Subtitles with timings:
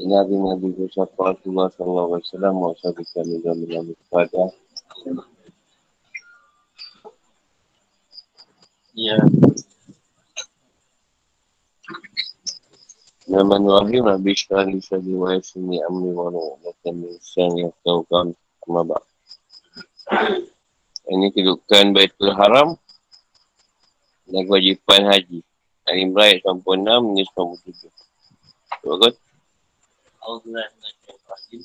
[0.00, 4.42] Nabi Nabi Rasulullah Sallallahu Alaihi Wasallam wa kami dan mengambil kepada
[8.96, 9.16] Ya.
[13.30, 16.58] Nama Nuhim Nabi Syari Syari wa Yasini Amri wa Nuhum
[17.22, 18.34] Sang yang tahu kan
[18.66, 19.06] Mabak
[21.10, 22.76] Ini kedudukan Baitul Haram
[24.30, 25.42] dan kewajipan haji.
[25.90, 27.90] Ali Imran ayat 96 hingga 97.
[28.86, 29.29] Bagus.
[30.20, 31.64] أعوذ بالله من الشيطان الرجيم.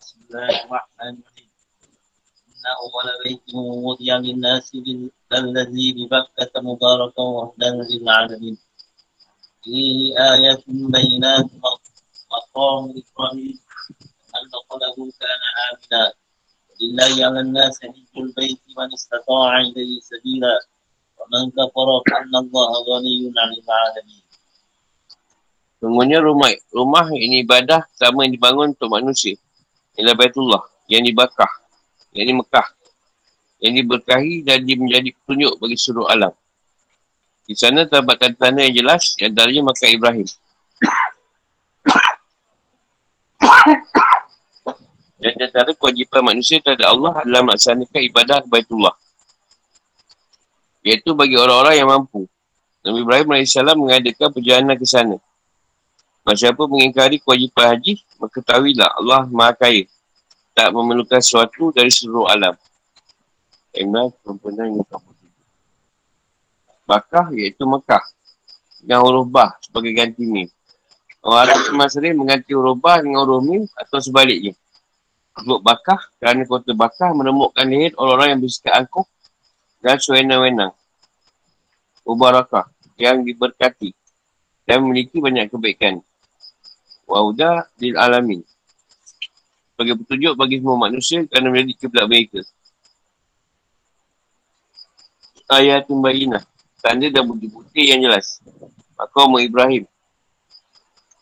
[0.00, 1.50] بسم الله الرحمن الرحيم.
[2.48, 3.46] إن أول بيت
[3.86, 4.66] وضع للناس
[5.32, 8.56] الذي ببكة مباركا وهدى للعالمين.
[9.64, 10.62] فيه آيات
[10.96, 11.48] بينات
[12.32, 13.56] مقام إبراهيم
[14.36, 16.04] أن دخله كان آمنا.
[16.80, 20.56] لله على الناس حج البيت من استطاع إليه سبيلا.
[21.18, 24.21] ومن كفر فإن الله غني عن العالمين.
[25.82, 29.34] Sungguhnya rumah rumah ini ibadah sama yang dibangun untuk manusia.
[29.98, 31.50] Ialah Baitullah yang dibakar.
[32.14, 32.68] Yang ini Mekah.
[33.58, 36.30] Yang diberkahi dan menjadi petunjuk bagi seluruh alam.
[37.42, 40.28] Di sana terdapat tanda yang jelas yang antaranya Makkah Ibrahim.
[45.18, 48.94] Dan di antara kewajipan manusia terhadap Allah adalah melaksanakan ibadah Baitullah.
[50.86, 52.30] Iaitu bagi orang-orang yang mampu.
[52.86, 55.18] Nabi Ibrahim AS mengadakan perjalanan ke sana.
[56.22, 59.90] Siapa mengingkari kewajipan haji, maka tahuilah Allah Maha Kaya.
[60.54, 62.54] Tak memerlukan sesuatu dari seluruh alam.
[63.74, 64.84] Imran perempuan yang
[66.86, 68.04] Bakah iaitu Mekah.
[68.82, 70.46] Dengan huruf Bah sebagai ganti Mim.
[71.22, 74.54] Orang Arab semasa mengganti huruf Bah dengan huruf Mim atau sebaliknya.
[75.42, 79.06] Huruf Bakah kerana kota Bakah menemukan leher orang-orang yang bersikap angkuh
[79.82, 80.72] dan sewenang-wenang.
[82.06, 83.90] Ubarakah yang diberkati
[84.68, 86.02] dan memiliki banyak kebaikan
[87.06, 88.40] wauda lil alamin.
[89.72, 92.40] Sebagai petunjuk bagi semua manusia kerana menjadi kiblat mereka.
[95.52, 96.44] Ayat bayinah.
[96.82, 98.40] Tanda dan bukti-bukti yang jelas.
[98.98, 99.84] Maka Umar Ibrahim.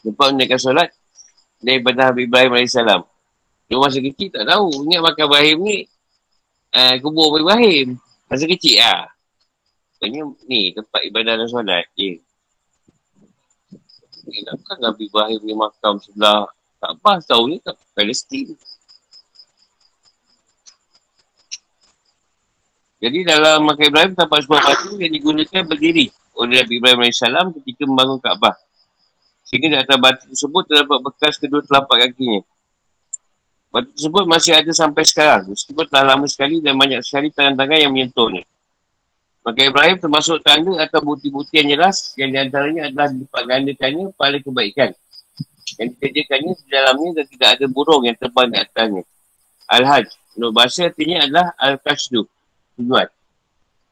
[0.06, 0.88] Lepas menaikkan solat.
[1.60, 2.72] Daripada Habib Ibrahim AS.
[2.72, 4.88] Dia masa kecil tak tahu.
[4.88, 5.78] Ingat makan Ibrahim ni.
[6.72, 7.98] Uh, kubur Ibrahim.
[8.30, 9.10] Masa kecil lah.
[10.00, 11.84] Maksudnya ni tempat ibadah dan solat.
[14.30, 14.40] Je.
[14.46, 16.46] Kenapa Nabi Ibrahim ni makam sebelah
[16.80, 18.56] Kaabah tahu ni kat Palestin.
[23.00, 26.08] Jadi dalam makam Ibrahim tempat sebuah batu yang digunakan berdiri
[26.38, 27.20] oleh Nabi Ibrahim AS
[27.60, 28.56] ketika membangun Kaabah.
[29.44, 32.40] Sehingga di atas batu tersebut terdapat bekas kedua telapak kakinya.
[33.70, 35.52] Batu tersebut masih ada sampai sekarang.
[35.52, 38.46] Meskipun telah lama sekali dan banyak sekali tangan-tangan yang menyentuhnya.
[39.40, 44.90] Maka Ibrahim termasuk tanda atau bukti-bukti yang jelas yang diantaranya adalah lipat gandakannya pada kebaikan.
[45.80, 49.02] Yang dikerjakannya di dalamnya dan tidak ada burung yang terbang di atasnya.
[49.70, 50.08] Al-Hajj.
[50.36, 52.22] Menurut bahasa artinya adalah Al-Qasdu.
[52.76, 53.08] Tujuan.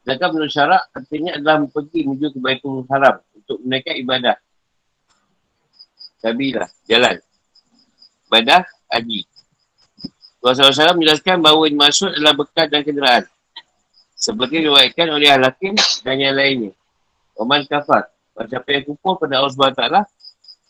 [0.05, 4.37] Sedangkan menurut syarak artinya adalah pergi menuju ke Baitul Haram untuk menaikkan ibadah.
[6.21, 6.69] Sabilah.
[6.85, 7.17] Jalan.
[8.29, 8.61] Ibadah
[8.93, 9.25] haji.
[10.39, 13.23] Rasulullah SAW menjelaskan bahawa ini maksud adalah bekas dan kenderaan.
[14.19, 16.75] Seperti diwaikan oleh Al-Hakim dan yang lainnya.
[17.39, 18.11] Oman kafar.
[18.35, 19.83] Siapa yang kupur pada Allah SWT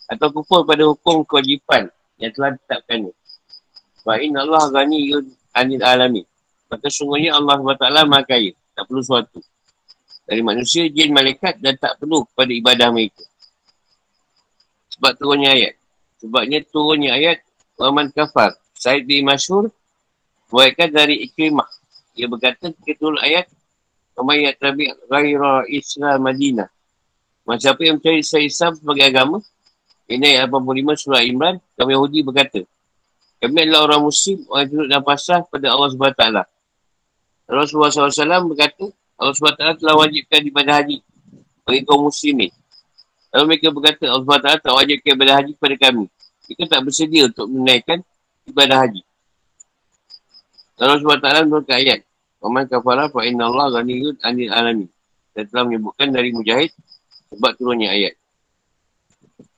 [0.10, 1.90] atau kupur pada hukum kewajipan
[2.22, 3.14] yang telah ditetapkannya.
[4.06, 5.18] Fa'in Allah gani
[5.54, 6.22] anil alami.
[6.70, 8.54] Maka sungguhnya Allah SWT maha kaya.
[8.78, 9.42] Tak perlu sesuatu.
[10.30, 13.26] Dari manusia, jin, malaikat dan tak perlu pada ibadah mereka.
[14.94, 15.74] Sebab turunnya ayat.
[16.22, 17.42] Sebabnya turunnya ayat
[17.82, 18.54] Oman kafar.
[18.78, 19.74] Said bin Masyur
[20.50, 21.79] Buatkan dari ikrimah
[22.20, 23.48] dia berkata turun ayat
[24.20, 26.68] Umayyad Rabi' Ghaira Islam Madinah.
[27.48, 29.40] Macam apa yang mencari Islam sebagai agama?
[30.10, 32.66] Ini ayat 85 surah Imran Kami Yahudi berkata
[33.38, 36.24] Kami adalah orang muslim Orang yang duduk dalam pasrah pada Allah SWT
[37.50, 38.86] Rasulullah SAW berkata
[39.22, 40.98] Allah SWT telah wajibkan ibadah haji
[41.66, 42.50] Bagi kaum muslimin.
[43.30, 46.06] Lalu mereka berkata Allah SWT tak wajibkan ibadah haji kepada kami.
[46.50, 48.02] Mereka tak bersedia untuk menaikkan
[48.50, 49.02] ibadah haji.
[50.82, 52.02] Allah SWT menurut ayat
[52.40, 54.88] Waman kafara fa inna Allah ghaniyun anil alami.
[55.36, 56.72] Saya telah menyebutkan dari Mujahid
[57.36, 58.16] sebab turunnya ayat.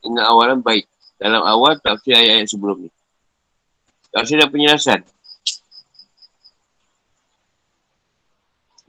[0.01, 0.89] Inna awalan baik.
[1.22, 2.89] Dalam awal tafsir ayat-ayat sebelum ni.
[4.10, 5.06] Tafsir dan penjelasan.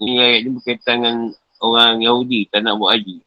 [0.00, 1.16] Ini ayat ni berkaitan dengan
[1.60, 3.20] orang Yahudi tak nak buat haji.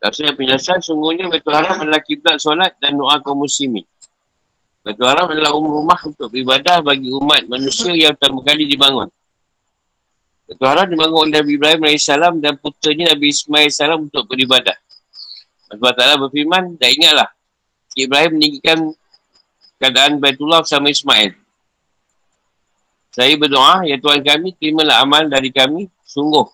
[0.00, 3.86] Tafsir dan penjelasan sungguhnya betul haram adalah kiblat solat dan doa kaum muslimin.
[4.90, 9.06] Batu Haram adalah rumah untuk beribadah bagi umat manusia yang pertama kali dibangun.
[10.50, 12.10] Batu Haram dibangun oleh Nabi Ibrahim AS
[12.42, 14.74] dan putranya Nabi Ismail AS untuk beribadah.
[15.70, 17.30] Sebab taklah berfirman, dan ingatlah.
[17.94, 18.90] Ibrahim meninggikan
[19.78, 21.38] keadaan Baitullah bersama Ismail.
[23.14, 26.50] Saya berdoa, ya Tuhan kami, terimalah amal dari kami, sungguh.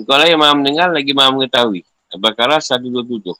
[0.00, 1.84] Engkau lah yang maha mendengar, lagi maha mengetahui.
[2.16, 3.36] Al-Baqarah 127.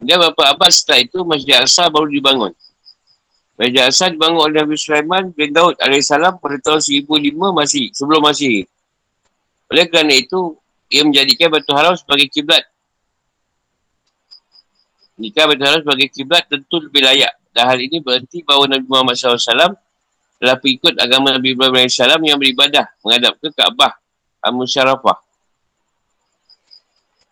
[0.00, 2.56] Kemudian beberapa abad setelah itu, Masjid Al-Aqsa baru dibangun.
[3.60, 7.12] Masjid Al-Aqsa dibangun oleh Nabi Sulaiman bin Daud AS pada tahun 1005
[7.52, 8.64] masih, sebelum masih.
[9.68, 10.56] Oleh kerana itu,
[10.88, 12.64] ia menjadikan Batu Haram sebagai kiblat.
[15.20, 17.36] Jika Batu Haram sebagai kiblat tentu lebih layak.
[17.52, 19.76] Dan hal ini berarti bahawa Nabi Muhammad SAW
[20.40, 23.92] telah pengikut agama Nabi Ibrahim AS yang beribadah menghadap ke Kaabah
[24.40, 25.20] Al-Musharafah.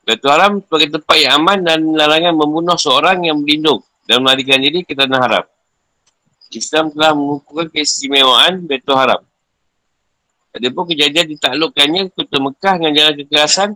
[0.04, 4.84] Batu Haram sebagai tempat yang aman dan larangan membunuh seorang yang berlindung dan melarikan diri
[4.84, 5.44] ke tanah haram.
[6.56, 9.20] Islam telah mengukuhkan keistimewaan Batu Haram.
[10.56, 13.70] Ada pun kejadian ditaklukkannya kota Mekah dengan jalan kekerasan,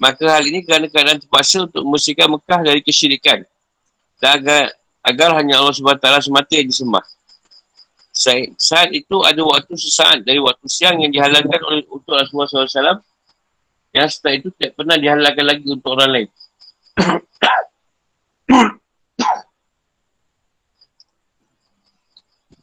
[0.00, 3.44] maka hal ini kerana keadaan terpaksa untuk membersihkan Mekah dari kesyirikan.
[4.18, 4.72] Dan agar,
[5.04, 7.04] agar hanya Allah SWT semata yang disembah.
[8.58, 12.98] Saat itu ada waktu sesaat dari waktu siang yang dihalalkan oleh untuk Rasulullah SAW
[13.94, 16.28] yang setelah itu tidak pernah dihalalkan lagi untuk orang lain.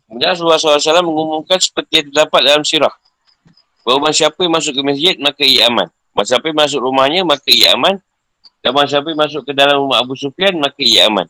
[0.06, 2.94] Kemudian Rasulullah SAW mengumumkan seperti yang terdapat dalam sirah.
[3.86, 5.90] Bahawa siapa yang masuk ke masjid, maka ia aman.
[6.13, 8.02] Masa siapa yang masuk rumahnya, maka ia aman.
[8.62, 11.30] Dan masa siapa yang masuk ke dalam rumah Abu Sufyan, maka ia aman.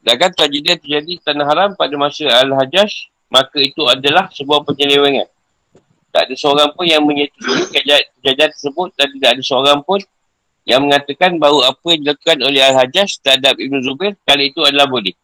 [0.00, 5.28] Dan kan tragedi terjadi tanah haram pada masa Al-Hajjaj, maka itu adalah sebuah penyelewengan.
[6.10, 10.00] Tak ada seorang pun yang menyetujui kejadian tersebut dan tidak ada seorang pun
[10.66, 15.14] yang mengatakan bahawa apa yang dilakukan oleh Al-Hajjaj terhadap Ibn Zubair kali itu adalah boleh.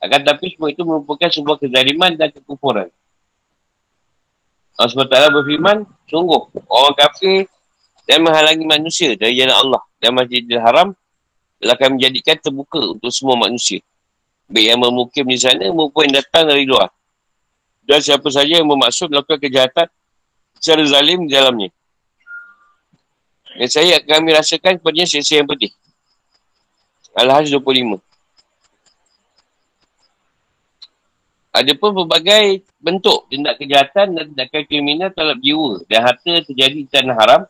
[0.00, 2.88] Akan tapi semua itu merupakan sebuah kezaliman dan kekufuran.
[4.76, 7.48] Allah SWT berfirman, sungguh orang kafir
[8.04, 10.92] dan menghalangi manusia dari jalan Allah dan Masjidil Haram
[11.56, 13.80] telah akan menjadikan terbuka untuk semua manusia.
[14.46, 16.92] Baik yang memukim di sana maupun yang datang dari luar.
[17.82, 19.88] Dan siapa saja yang bermaksud melakukan kejahatan
[20.60, 21.70] secara zalim di dalamnya.
[23.56, 25.72] Dan saya akan kami rasakan kepada siksa yang pedih.
[27.16, 27.96] Al-Hajj 25.
[31.56, 36.90] Ada pun berbagai bentuk tindak kejahatan dan tindakan kriminal terhadap jiwa dan harta terjadi di
[36.92, 37.42] tanah haram.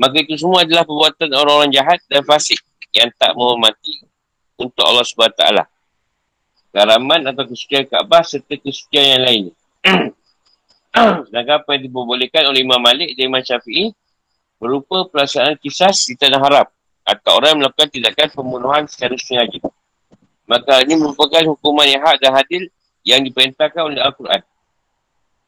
[0.00, 2.56] Maka itu semua adalah perbuatan orang-orang jahat dan fasik
[2.96, 4.00] yang tak menghormati
[4.56, 5.44] untuk Allah SWT.
[6.72, 9.44] Karaman atau kesucian Kaabah serta kesucian yang lain.
[11.28, 13.92] Sedangkan apa yang diperbolehkan oleh Imam Malik dan Imam Syafi'i
[14.56, 16.66] berupa pelaksanaan kisah di tanah haram
[17.04, 19.60] atau orang yang melakukan tindakan pembunuhan secara sengaja.
[20.48, 22.72] Maka ini merupakan hukuman yang hak dan hadil
[23.06, 24.42] yang diperintahkan oleh Al-Quran.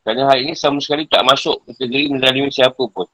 [0.01, 3.07] Kerana hal ini sama sekali tak masuk kategori menzalimi siapa pun.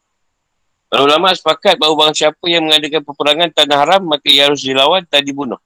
[0.87, 5.03] Para ulama sepakat bahawa bang siapa yang mengadakan peperangan tanah haram, maka ia harus dilawan
[5.11, 5.59] dan dibunuh.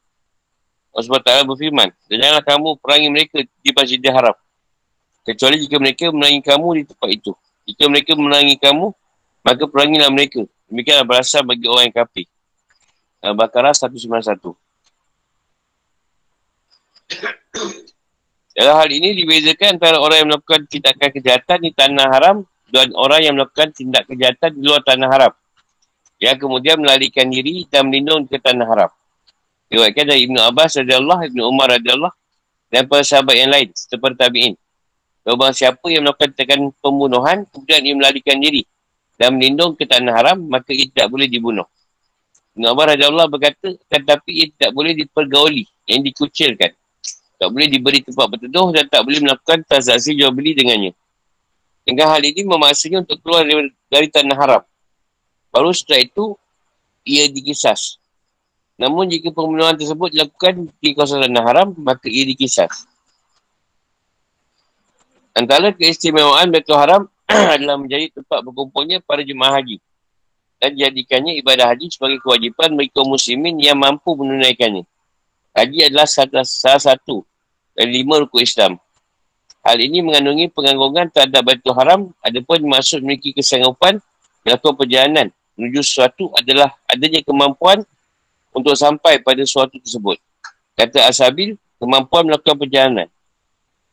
[0.91, 4.35] Allah SWT berfirman, dan janganlah kamu perangi mereka di masjid haram.
[5.23, 7.33] Kecuali jika mereka menangi kamu di tempat itu.
[7.69, 8.91] Jika mereka menangi kamu,
[9.45, 10.43] maka perangilah mereka.
[10.67, 12.27] Demikianlah berasal bagi orang yang kafir.
[13.21, 14.57] Al-Baqarah 191.
[18.51, 22.37] Dalam hal ini dibezakan antara orang yang melakukan tindakan kejahatan di tanah haram
[22.75, 25.33] dan orang yang melakukan tindak kejahatan di luar tanah haram.
[26.19, 28.91] Yang kemudian melarikan diri dan melindung ke tanah haram.
[29.71, 32.15] Diwakilkan dari Ibn Abbas radhiyallahu Ibn Umar radhiyallahu
[32.75, 34.55] dan para sahabat yang lain seperti tabi'in.
[35.23, 38.67] Bahawa siapa yang melakukan tindakan pembunuhan kemudian ia melarikan diri
[39.15, 41.71] dan melindung ke tanah haram maka ia tidak boleh dibunuh.
[42.59, 46.75] Ibn Abbas radhiyallahu berkata tetapi ia tidak boleh dipergauli yang dikucilkan
[47.41, 50.93] tak boleh diberi tempat berteduh dan tak boleh melakukan transaksi jual beli dengannya.
[51.89, 54.63] Dengan hal ini memaksanya untuk keluar dari, dari tanah haram.
[55.49, 56.37] Baru setelah itu,
[57.09, 57.97] ia dikisas.
[58.77, 62.85] Namun jika pembunuhan tersebut dilakukan di kawasan tanah haram, maka ia dikisas.
[65.33, 67.09] Antara keistimewaan Betul Haram
[67.57, 69.81] adalah menjadi tempat berkumpulnya para jemaah haji.
[70.61, 74.85] Dan jadikannya ibadah haji sebagai kewajipan kaum muslimin yang mampu menunaikannya.
[75.57, 76.45] Haji adalah salah
[76.77, 77.25] satu
[77.75, 78.73] dan lima rukun Islam.
[79.61, 84.01] Hal ini mengandungi penganggungan terhadap batu haram adapun maksud memiliki kesanggupan
[84.41, 85.29] melakukan perjalanan
[85.61, 87.85] menuju sesuatu adalah adanya kemampuan
[88.57, 90.17] untuk sampai pada sesuatu tersebut.
[90.73, 93.09] Kata Asabil, kemampuan melakukan perjalanan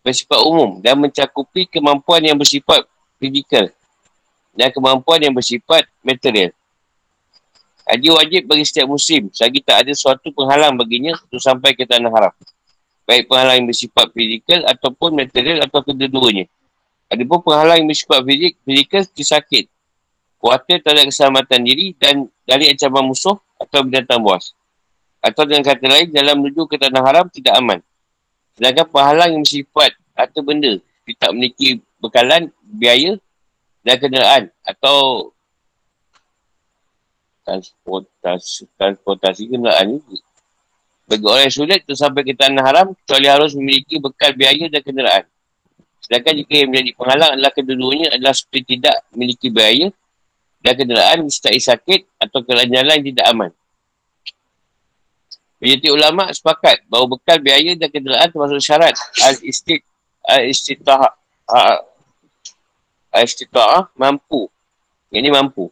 [0.08, 2.88] bersifat umum dan mencakupi kemampuan yang bersifat
[3.20, 3.68] fizikal
[4.56, 6.56] dan kemampuan yang bersifat material.
[7.88, 12.12] Haji wajib bagi setiap musim selagi tak ada suatu penghalang baginya untuk sampai ke tanah
[12.12, 12.34] haram
[13.08, 16.52] baik penghalang yang bersifat fizikal ataupun material atau kedua-duanya.
[17.08, 19.66] Ada pun penghalang yang bersifat fizik, fizikal sakit.
[20.38, 24.54] Kuatir terhadap keselamatan diri dan dari ancaman musuh atau binatang buas.
[25.24, 27.80] Atau dengan kata lain, dalam menuju ke tanah haram tidak aman.
[28.54, 33.18] Sedangkan pahalang yang bersifat atau benda tidak memiliki bekalan, biaya
[33.82, 35.32] dan kenderaan atau
[37.48, 40.20] transportasi, transportasi kenderaan ni
[41.08, 44.84] bagi orang yang sulit untuk sampai ke tanah haram kecuali harus memiliki bekal biaya dan
[44.84, 45.24] kenderaan.
[46.04, 49.88] Sedangkan jika yang menjadi penghalang adalah kedua-duanya adalah seperti tidak memiliki biaya
[50.60, 53.52] dan kenderaan disertai sakit atau kerana jalan tidak aman.
[55.58, 59.82] Penyetik ulama sepakat bahawa bekal biaya dan kenderaan termasuk syarat al-istid
[60.28, 61.12] al-istita'ah
[63.16, 64.52] al-istita'ah mampu.
[65.10, 65.66] Yang ini mampu.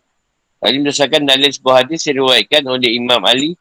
[0.66, 3.54] Ini berdasarkan dalil sebuah hadis yang diriwayatkan oleh Imam Ali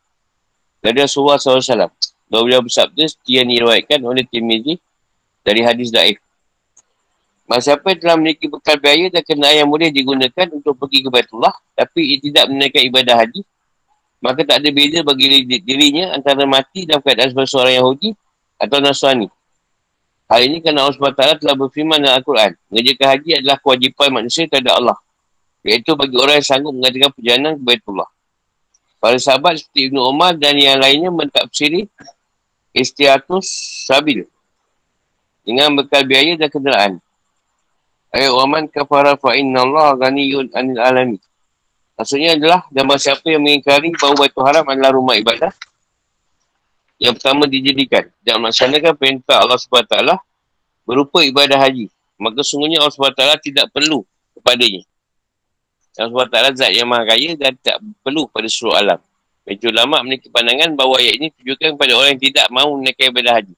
[0.84, 1.88] dari Rasulullah SAW.
[2.28, 4.76] Bahawa beliau bersabda, setia yang diriwayatkan oleh Tirmizi
[5.40, 6.20] dari hadis daif.
[7.48, 11.08] Masa siapa yang telah memiliki bekal biaya dan kenaan yang boleh digunakan untuk pergi ke
[11.12, 13.44] Baitullah, tapi ia tidak menaikkan ibadah haji,
[14.24, 18.16] maka tak ada beza bagi dirinya antara mati dalam keadaan sebagai seorang Yahudi
[18.56, 19.28] atau Nasrani.
[20.24, 22.56] Hal ini kerana Allah SWT telah berfirman dalam Al-Quran.
[22.72, 24.96] Mengerjakan haji adalah kewajipan manusia terhadap Allah.
[25.60, 28.08] Iaitu bagi orang yang sanggup mengadakan perjalanan ke Baitullah.
[29.04, 31.84] Para sahabat seperti Ibn Umar dan yang lainnya mentafsiri
[32.73, 33.44] istiatus
[33.84, 34.25] sabil
[35.44, 36.92] dengan bekal biaya dan kenderaan.
[38.08, 41.20] Ayat waman kafara fa inna Allah ghaniyun anil alami.
[42.00, 45.52] Maksudnya adalah gambar siapa yang mengingkari bahawa Baitul Haram adalah rumah ibadah
[46.96, 50.16] yang pertama dijadikan dan melaksanakan perintah Allah SWT
[50.88, 51.92] berupa ibadah haji.
[52.16, 54.00] Maka sungguhnya Allah SWT tidak perlu
[54.32, 54.80] kepadanya.
[55.94, 59.00] Allah SWT zat yang maha kaya dan tak perlu pada seluruh alam.
[59.46, 63.32] Itu ulama memiliki pandangan bahawa ayat ini tujukan kepada orang yang tidak mahu menaikkan ibadah
[63.38, 63.54] haji.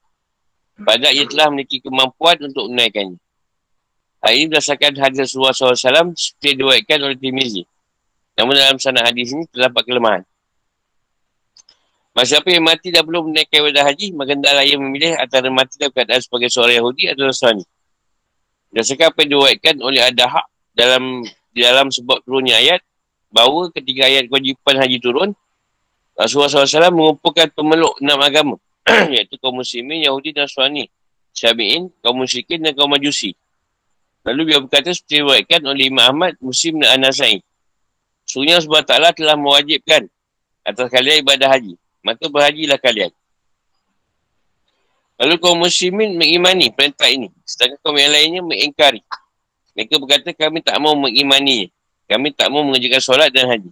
[0.77, 3.17] Padahal ia telah memiliki kemampuan untuk menaikkannya.
[4.21, 7.63] Hal ini berdasarkan hadis Rasulullah SAW seperti diwaikan oleh Timizi.
[8.37, 10.23] Namun dalam sana hadis ini terdapat kelemahan.
[12.13, 15.77] Masa siapa yang mati dah belum menaikkan ibadah haji, maka hendaklah ia memilih antara mati
[15.77, 17.65] dalam keadaan sebagai seorang Yahudi atau Nasrani.
[18.73, 21.25] Berdasarkan apa yang diwaikan oleh Adahak dalam
[21.57, 22.85] di dalam sebab turunnya ayat
[23.33, 25.31] bahawa ketika ayat kewajipan haji turun
[26.13, 28.57] Rasulullah SAW mengumpulkan pemeluk enam agama
[29.17, 30.93] iaitu kaum muslimin, Yahudi dan Nasrani
[31.33, 33.33] Syabi'in, kaum musyrikin dan kaum majusi
[34.29, 37.41] lalu dia berkata seperti diwakilkan oleh Imam Ahmad Muslim dan Anasai
[38.29, 40.13] Sungguhnya sebab taklah telah mewajibkan
[40.61, 43.09] atas kalian ibadah haji maka berhajilah kalian
[45.17, 47.33] Lalu kaum muslimin mengimani perintah ini.
[47.49, 49.01] Sedangkan kaum yang lainnya mengingkari.
[49.77, 51.69] Mereka berkata kami tak mau mengimani.
[52.09, 53.71] Kami tak mau mengerjakan solat dan haji.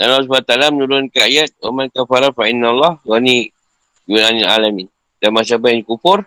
[0.00, 3.52] Dan Allah SWT menurunkan ayat Oman kafara fa'inna Allah Wani
[4.08, 4.88] yunanil alamin
[5.20, 6.24] Dan masa yang kufur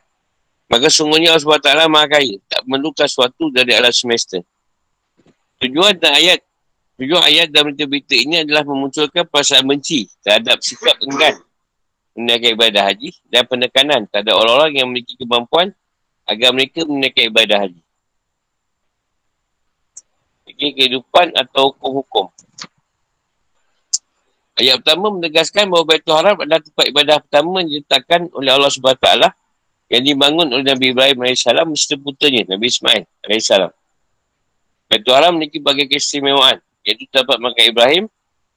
[0.69, 4.37] Maka sungguhnya Allah SWT maha kaya Tak memerlukan sesuatu dari alam semesta
[5.57, 6.39] Tujuan dan ayat
[7.01, 11.41] Tujuan ayat dalam berita-berita ini adalah memunculkan perasaan benci terhadap sikap enggan
[12.13, 15.73] menunaikan ibadah haji dan penekanan terhadap orang-orang yang memiliki kemampuan
[16.29, 17.81] agar mereka menunaikan ibadah haji
[20.47, 22.29] fikir kehidupan atau hukum-hukum.
[24.53, 29.09] Ayat pertama menegaskan bahawa Baitul Haram adalah tempat ibadah pertama yang diletakkan oleh Allah SWT
[29.89, 33.49] yang dibangun oleh Nabi Ibrahim AS beserta putranya Nabi Ismail AS.
[34.85, 38.03] Baitul Haram memiliki bagai keistimewaan iaitu dapat makan Ibrahim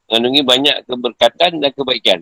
[0.07, 2.21] mengandungi banyak keberkatan dan kebaikan.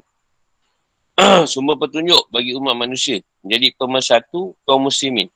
[1.50, 5.26] Sumber petunjuk bagi umat manusia menjadi pemersatu kaum muslimin.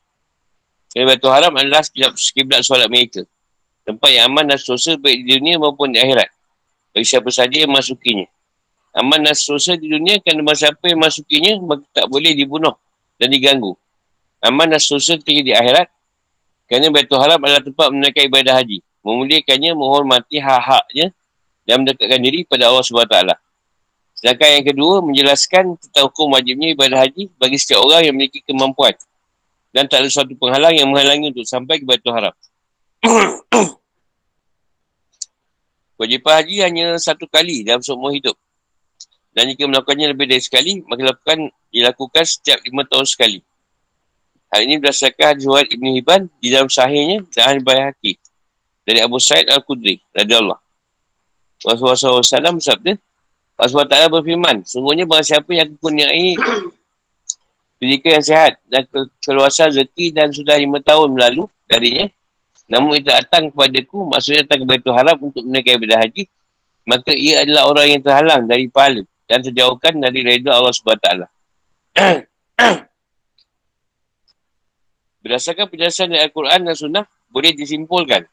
[0.95, 1.83] Baitul Haram adalah
[2.15, 3.27] sekiblat solat mereka.
[3.89, 6.29] Tempat yang aman dan sosial baik di dunia maupun di akhirat.
[6.93, 8.29] Bagi siapa saja yang masukinya.
[8.93, 12.77] Aman dan sosial di dunia kerana masa siapa yang masukinya maka tak boleh dibunuh
[13.17, 13.73] dan diganggu.
[14.45, 15.89] Aman dan sosial tinggi di akhirat
[16.69, 18.85] kerana Baitul Haram adalah tempat menaikkan ibadah haji.
[19.01, 21.09] Memuliakannya, menghormati hak-haknya
[21.65, 23.17] dan mendekatkan diri pada Allah SWT.
[24.13, 28.93] Sedangkan yang kedua, menjelaskan tentang hukum wajibnya ibadah haji bagi setiap orang yang memiliki kemampuan.
[29.73, 32.35] Dan tak ada suatu penghalang yang menghalangi untuk sampai ke Baitul Haram.
[35.99, 38.39] Kewajipan haji hanya satu kali dalam seumur hidup.
[39.35, 41.39] Dan jika melakukannya lebih dari sekali, maka dilakukan,
[41.75, 43.43] dilakukan setiap lima tahun sekali.
[44.47, 48.17] Hal ini berdasarkan hadis Wahid Ibn Hibban di dalam sahihnya dan Bayhaqi
[48.81, 50.57] dari Abu Sa'id Al-Qudri radhiyallahu
[51.61, 52.97] Rasulullah SAW bersabda
[53.53, 56.33] Rasulullah Ta'ala berfirman Sungguhnya bahawa siapa yang kurniai
[57.77, 58.89] pendidikan yang sehat dan
[59.21, 62.09] keluasan rezeki dan sudah lima tahun berlalu darinya
[62.69, 66.29] Namun ia datang kepada ku, maksudnya datang kepada Haram untuk menaikkan ibadah haji,
[66.85, 71.09] maka ia adalah orang yang terhalang dari pahala dan terjauhkan dari reda Allah SWT.
[75.25, 78.25] Berdasarkan penjelasan dari Al-Quran dan Sunnah, boleh disimpulkan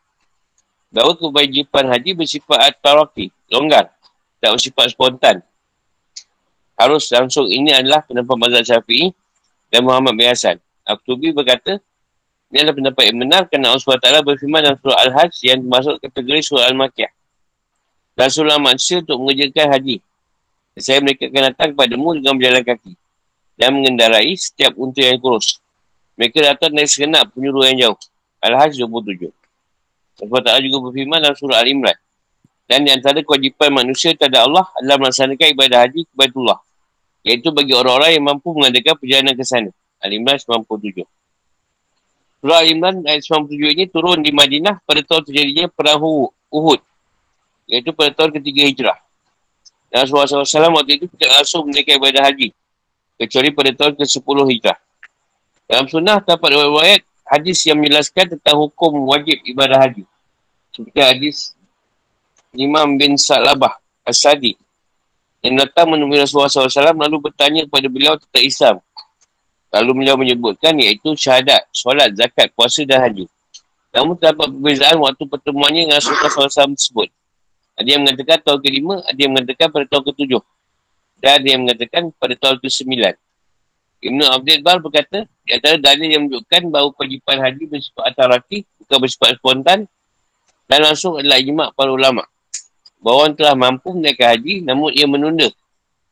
[0.93, 3.93] bahawa kewajipan haji bersifat at-taraki, longgar,
[4.41, 5.43] tak bersifat spontan.
[6.77, 9.09] harus langsung ini adalah pendapat mazhab syafi'i
[9.73, 10.61] dan Muhammad bin Hassan.
[10.85, 11.81] Al-Qutubi berkata,
[12.47, 16.41] ini adalah pendapat yang benar kerana Allah SWT berfirman dalam surah Al-Hajj yang masuk kategori
[16.47, 17.11] surah Al-Makiyah.
[18.31, 19.97] Surah manusia untuk mengerjakan haji.
[20.79, 22.93] Saya mereka akan datang kepadamu dengan berjalan kaki
[23.59, 25.59] dan mengendarai setiap unta yang kurus.
[26.15, 27.99] Mereka datang dari segenap penyuruh yang jauh.
[28.41, 29.27] Al-Hajj 27.
[30.23, 31.99] Allah juga berfirman dalam surah Al-Imran.
[32.67, 36.59] Dan di antara kewajipan manusia terhadap Allah adalah melaksanakan ibadah haji kepada Allah.
[37.27, 39.71] Iaitu bagi orang-orang yang mampu mengadakan perjalanan ke sana.
[39.99, 41.03] Al-Imran 97.
[42.47, 45.99] Surah Al-Imran ayat 97 ini turun di Madinah pada tahun terjadinya perang
[46.47, 46.79] Uhud.
[47.67, 48.99] Iaitu pada tahun ketiga hijrah.
[49.91, 52.55] Dan Rasulullah SAW waktu itu tidak langsung menaikkan ibadah haji.
[53.19, 54.79] Kecuali pada tahun ke-10 hijrah.
[55.67, 60.07] Dalam sunnah terdapat riwayat hadis yang menjelaskan tentang hukum wajib ibadah haji.
[60.71, 61.51] Seperti hadis
[62.55, 63.75] Imam bin Salabah
[64.07, 64.55] As-Sadi
[65.43, 68.77] yang datang menemui Rasulullah SAW lalu bertanya kepada beliau tentang Islam.
[69.81, 73.27] Lalu beliau menyebutkan iaitu syahadat, solat, zakat, puasa dan haji.
[73.93, 77.09] Namun terdapat perbezaan waktu pertemuannya dengan Rasulullah SAW tersebut.
[77.77, 80.43] Ada yang mengatakan tahun kelima, ada yang mengatakan pada tahun ketujuh.
[81.17, 83.15] Dan ada yang mengatakan pada tahun ke sembilan.
[84.05, 88.97] Ibn Abdul Bar berkata, di antara dalil yang menunjukkan bahawa kewajipan haji bersifat atarati, bukan
[89.01, 89.79] bersifat spontan,
[90.69, 92.29] dan langsung adalah ijma' para ulama'
[93.01, 95.49] bahawa orang telah mampu menaikkan haji namun ia menunda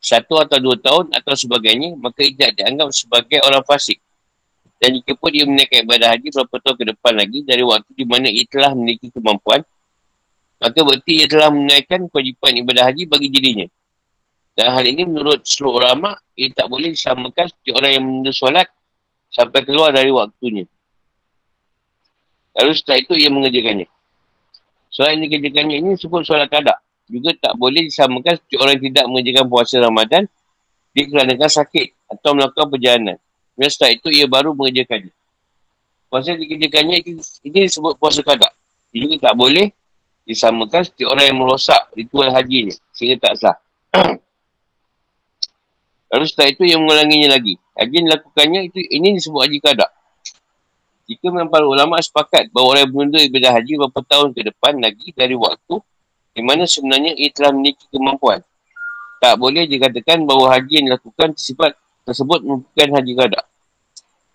[0.04, 3.98] satu atau dua tahun atau sebagainya, maka tidak dianggap sebagai orang fasik.
[4.76, 8.04] Dan jika pun ia menaikkan ibadah haji beberapa tahun ke depan lagi dari waktu di
[8.04, 9.64] mana ia telah memiliki kemampuan,
[10.60, 13.66] maka berarti ia telah menaikkan kewajipan ibadah haji bagi dirinya.
[14.54, 18.68] Dan hal ini menurut seluruh ulama, ia tak boleh disamakan seperti orang yang menunda solat
[19.32, 20.68] sampai keluar dari waktunya.
[22.54, 23.88] Lalu setelah itu ia mengerjakannya.
[24.94, 26.78] Solat yang dikerjakannya ini sebut solat kadak.
[27.04, 30.22] Juga tak boleh disamakan seperti orang tidak mengerjakan puasa Ramadan
[30.96, 33.16] dikarenakan sakit atau melakukan perjalanan.
[33.54, 35.12] Dan setelah itu ia baru mengerjakannya.
[36.08, 38.52] Puasa yang dikerjakannya ini, ini disebut puasa kadak.
[38.94, 39.74] Juga tak boleh
[40.24, 43.56] disamakan seperti orang yang merosak ritual haji ni sehingga tak sah.
[46.14, 47.60] Lalu setelah itu ia mengulanginya lagi.
[47.74, 49.90] Haji yang dilakukannya itu ini disebut haji kadak.
[51.04, 54.80] Jika memang para ulama sepakat bahawa orang yang menunda ibadah haji beberapa tahun ke depan
[54.80, 55.84] lagi dari waktu
[56.34, 58.42] di mana sebenarnya ia telah memiliki kemampuan.
[59.22, 61.72] Tak boleh dikatakan bahawa haji yang dilakukan tersebut,
[62.04, 63.44] tersebut bukan haji kadak.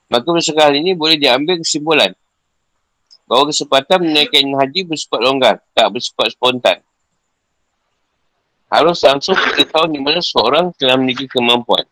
[0.10, 2.16] Maka berdasarkan hal ini boleh diambil kesimpulan
[3.30, 6.82] bahawa kesempatan menaikkan haji bersifat longgar, tak bersifat spontan.
[8.74, 11.86] Harus langsung kita tahu di mana seorang telah memiliki kemampuan.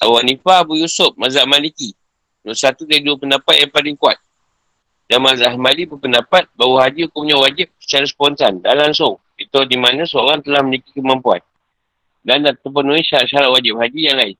[0.00, 1.92] Abu Hanifah Abu Yusuf, Mazhab Maliki.
[2.52, 4.16] Satu dari dua pendapat yang paling kuat.
[5.06, 9.22] Dan Mazhab Maliki berpendapat bahawa haji hukumnya wajib secara spontan dan langsung.
[9.38, 11.38] Itu di mana seorang telah memiliki kemampuan.
[12.26, 14.36] Dan terpenuhi syarat-syarat wajib haji yang lain.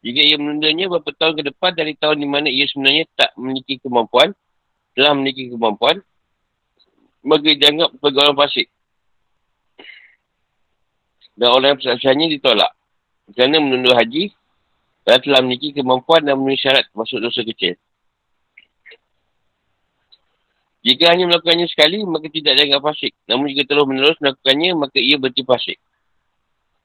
[0.00, 3.76] Jika ia menundanya beberapa tahun ke depan dari tahun di mana ia sebenarnya tak memiliki
[3.84, 4.32] kemampuan,
[4.96, 6.00] telah memiliki kemampuan,
[7.20, 8.66] maka dianggap sebagai orang fasik.
[11.36, 12.72] Dan orang persaksiannya ditolak.
[13.36, 14.32] Kerana menunda haji,
[15.04, 17.76] telah memiliki kemampuan dan memenuhi syarat masuk dosa kecil.
[20.80, 23.12] Jika hanya melakukannya sekali, maka tidak dianggap fasik.
[23.28, 25.78] Namun jika terus menerus melakukannya, maka ia berarti fasik.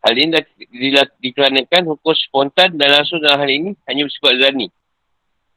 [0.06, 0.38] Hal ini
[1.18, 4.68] dikarenakan hukum spontan dan langsung dalam hal ini hanya bersifat zani.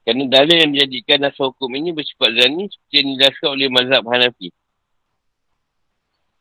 [0.08, 4.48] Kerana dalil yang menjadikan asal hukum ini bersifat zani seperti yang dijelaskan oleh mazhab Hanafi.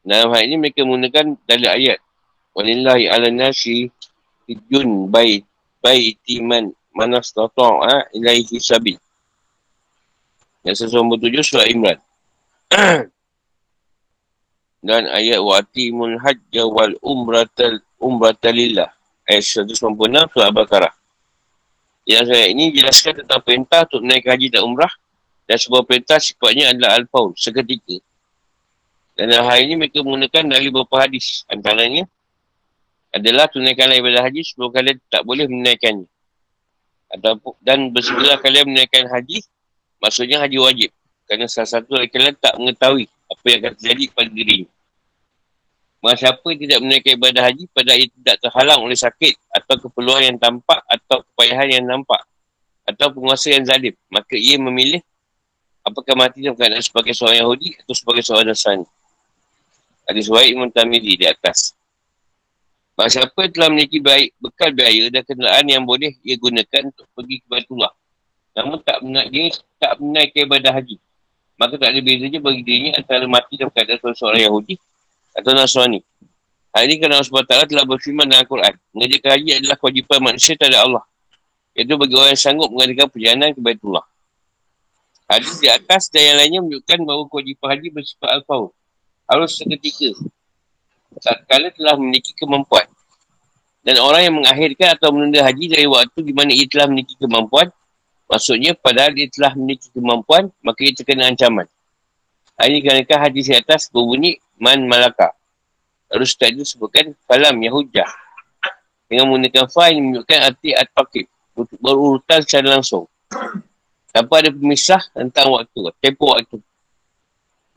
[0.08, 2.00] Dalam hal ini mereka menggunakan dalil ayat.
[2.56, 3.92] Walillahi ala nasi
[4.48, 5.44] hijun bait
[5.84, 8.96] baiti man manastata'a ilaihi sabil.
[10.66, 12.00] Yang sesuatu tujuh surah Imran.
[14.88, 18.90] Dan ayat wa'atimul hajja wal umratal umratalillah.
[19.28, 19.84] Ayat 196
[20.32, 20.94] surah Al-Baqarah.
[22.08, 24.92] Yang saya ini jelaskan tentang perintah untuk naik haji dan umrah.
[25.44, 28.00] Dan sebuah perintah sifatnya adalah al-faul, seketika.
[29.16, 31.48] Dan dalam hal ini mereka menggunakan dari beberapa hadis.
[31.48, 32.04] Antaranya,
[33.16, 36.08] adalah tunaikanlah ibadah haji sebelum kalian tak boleh menunaikannya.
[37.08, 39.42] Ataupun, dan bersegera kalian menunaikan haji,
[40.02, 40.90] maksudnya haji wajib.
[41.28, 44.58] Kerana salah satu kalian tak mengetahui apa yang akan terjadi pada diri.
[45.98, 50.38] Maka siapa tidak menunaikan ibadah haji pada ia tidak terhalang oleh sakit atau keperluan yang
[50.38, 52.22] tampak atau kepayahan yang nampak
[52.88, 53.92] atau penguasa yang zalim.
[54.08, 55.02] Maka ia memilih
[55.84, 58.88] apakah mati dalam keadaan sebagai seorang Yahudi atau sebagai seorang Nasrani.
[60.08, 61.76] Hadis Wahid Imam Tamidi di atas.
[62.96, 67.36] Bahawa siapa telah memiliki baik bekal biaya dan kenderaan yang boleh ia gunakan untuk pergi
[67.44, 67.94] ke Batullah.
[68.58, 70.98] Namun tak menaik, dia tak menaikkan ibadah haji.
[71.62, 74.82] Maka tak ada bezanya bagi dirinya antara mati dalam keadaan seorang Yahudi
[75.38, 76.02] atau Nasrani.
[76.74, 78.74] Hal ini kerana Allah SWT telah berfirman dalam Al-Quran.
[78.94, 81.04] Mengerjakan haji adalah kewajipan manusia terhadap Allah.
[81.78, 84.06] Iaitu bagi orang yang sanggup mengadakan perjalanan ke Baitullah.
[85.30, 88.70] Hadis di atas dan yang lainnya menunjukkan bahawa kewajipan haji bersifat al-fawr.
[89.30, 90.10] Harus seketika.
[91.22, 92.86] Saat kala telah memiliki kemampuan.
[93.82, 97.74] Dan orang yang mengakhirkan atau menunda haji dari waktu di mana ia telah memiliki kemampuan,
[98.28, 101.66] maksudnya padahal dia telah memiliki kemampuan, maka ia terkena ancaman.
[102.58, 105.32] Ini kerana hadis di atas berbunyi man malaka.
[106.10, 108.10] Setelah itu sebutkan falam yahujah.
[109.08, 111.26] Dengan menggunakan fa ini menunjukkan arti at-taqib.
[111.80, 113.06] Berurutan secara langsung.
[114.10, 115.94] Tanpa ada pemisah tentang waktu.
[116.02, 116.58] Tempoh waktu.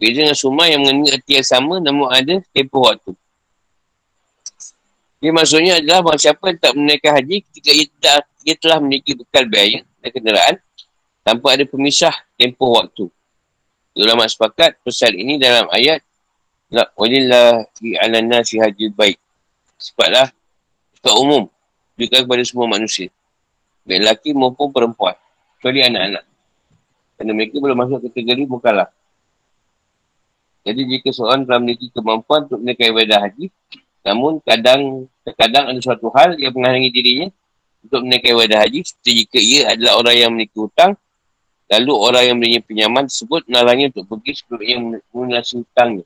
[0.00, 3.12] Beza dengan sumah yang mengandungi arti yang sama namun ada tempoh waktu.
[5.20, 9.44] Jadi maksudnya adalah bahawa siapa yang tak menaikkan haji ketika tak, ia telah memiliki bekal
[9.44, 10.54] biaya dan kenderaan
[11.22, 13.06] tanpa ada pemisah tempoh waktu.
[13.96, 16.00] Ulama sepakat pesan ini dalam ayat
[16.70, 19.18] La walillahi ala nasi haji baik.
[19.74, 20.30] Sifatlah
[20.94, 21.50] sifat umum.
[21.98, 23.10] Juga kepada semua manusia.
[23.82, 25.18] Baik lelaki maupun perempuan.
[25.58, 26.24] Kecuali anak-anak.
[27.18, 28.88] Kerana mereka belum masuk kategori mukalah.
[30.62, 33.46] Jadi jika seorang telah memiliki kemampuan untuk menaikkan ibadah haji,
[34.06, 37.28] namun kadang terkadang ada suatu hal yang menghalangi dirinya
[37.80, 40.92] untuk menaikkan ibadah haji seperti jika ia adalah orang yang memiliki hutang
[41.70, 44.76] lalu orang yang memiliki pinjaman tersebut menalangi untuk pergi sebelum ia
[45.14, 46.04] mengasih hutangnya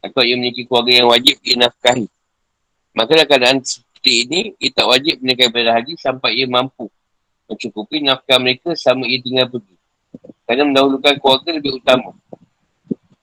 [0.00, 2.08] atau ia memiliki keluarga yang wajib ia nafkahi.
[2.96, 6.88] Maka dalam keadaan seperti ini, ia tak wajib menaikkan ibadah haji sampai ia mampu
[7.46, 9.76] mencukupi nafkah mereka sama ia tinggal pergi.
[10.48, 12.10] Kerana mendahulukan keluarga lebih utama.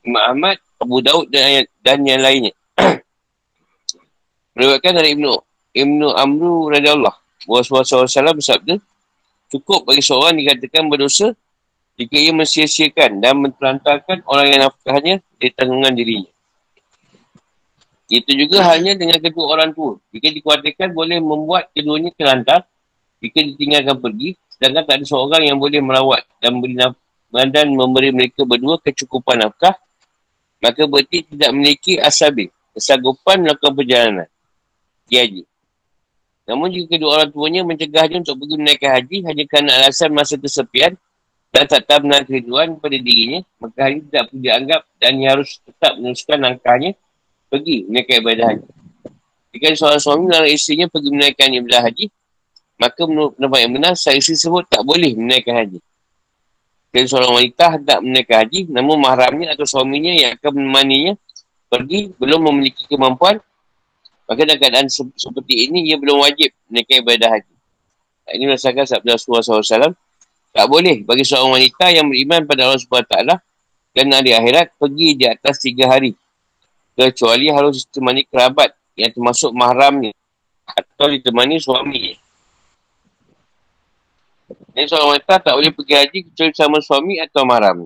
[0.05, 2.53] Imam Ahmad, Abu Daud dan, dan yang lainnya.
[4.55, 5.31] Meriwayatkan dari Ibnu
[5.75, 8.81] Ibnu Amru radhiyallahu Rasulullah SAW bersabda,
[9.53, 11.37] cukup bagi seorang dikatakan berdosa
[11.97, 16.31] jika ia mensia-siakan dan mentelantarkan orang yang nafkahnya di tanggungan dirinya.
[18.07, 19.99] Itu juga hanya dengan kedua orang tua.
[20.15, 22.63] Jika dikuatkan boleh membuat keduanya terlantar
[23.19, 26.77] jika ditinggalkan pergi sedangkan tak ada seorang yang boleh merawat dan memberi,
[27.53, 29.73] dan memberi mereka berdua kecukupan nafkah
[30.61, 34.27] maka berarti tidak memiliki asabi kesanggupan melakukan perjalanan.
[35.09, 35.43] Haji.
[36.47, 40.95] Namun jika kedua orang tuanya mencegahnya untuk pergi menaikkan haji hanya kerana alasan masa kesepian
[41.51, 45.59] dan tak tahu menarik kerinduan pada dirinya, maka haji tidak perlu dianggap dan ia harus
[45.59, 46.91] tetap meneruskan langkahnya
[47.51, 48.67] pergi menaikkan ibadah haji.
[49.51, 52.05] Jika seorang suami melarang isterinya pergi menaikkan ibadah haji,
[52.77, 55.79] maka menurut pendapat yang benar, saya isteri tersebut tak boleh menaikkan haji.
[56.93, 61.13] Jika seorang wanita hendak menaikkan haji, namun mahramnya atau suaminya yang akan menemaninya
[61.67, 63.43] pergi belum memiliki kemampuan,
[64.27, 67.55] maka dalam keadaan se- seperti ini, ia belum wajib menaikkan ibadah haji.
[68.27, 69.95] Ini berdasarkan sabda Rasulullah SAW,
[70.51, 73.15] tak boleh bagi seorang wanita yang beriman pada Allah SWT
[73.95, 76.11] dan hari akhirat pergi di atas tiga hari
[76.97, 80.11] kecuali harus ditemani kerabat yang termasuk mahramnya
[80.65, 82.17] atau ditemani suami.
[84.73, 87.85] Jadi seorang wanita tak boleh pergi haji kecuali sama suami atau mahram.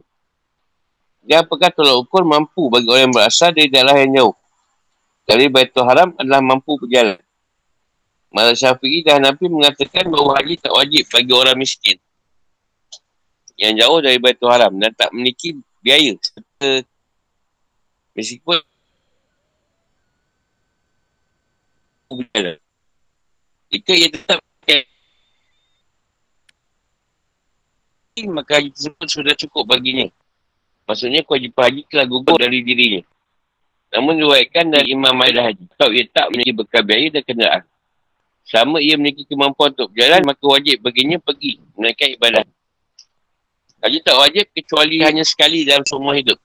[1.22, 4.36] Dia apakah tolak ukur mampu bagi orang yang berasal dari daerah yang jauh.
[5.26, 7.20] Dari Baitul Haram adalah mampu berjalan.
[8.32, 11.98] Malah Syafi'i dan Nabi mengatakan bahawa haji tak wajib bagi orang miskin.
[13.60, 16.16] Yang jauh dari Baitul Haram dan tak memiliki biaya.
[18.16, 18.60] Meskipun
[22.12, 22.60] berjalan.
[23.72, 24.40] Jika ia tetap
[28.30, 30.06] maka haji tersebut sudah cukup baginya.
[30.86, 33.02] Maksudnya kewajipan haji telah gugur dari dirinya.
[33.92, 35.66] Namun diwaikan dari Imam Malik Haji.
[35.76, 37.64] Atau ia tak memiliki bekal biaya dan kenderaan.
[38.48, 42.44] Sama ia memiliki kemampuan untuk berjalan, maka wajib baginya pergi menaikkan ibadah.
[43.82, 46.40] Haji tak wajib kecuali hanya sekali dalam semua hidup.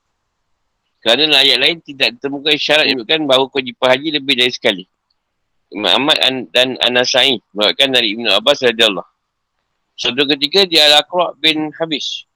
[1.07, 4.85] Kerana ayat lain tidak ditemukan syarat yang menunjukkan bahawa kewajipan haji lebih dari sekali.
[5.71, 6.19] Imam Ahmad
[6.51, 9.07] dan Anasai mengatakan dari Ibn Abbas radhiyallahu.
[9.97, 12.27] Suatu ketika dia Al-Aqra' bin Habis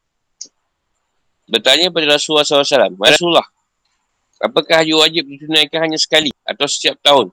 [1.50, 3.46] bertanya pada Rasulullah SAW, Rasulullah,
[4.40, 7.28] apakah haji wajib ditunaikan hanya sekali atau setiap tahun?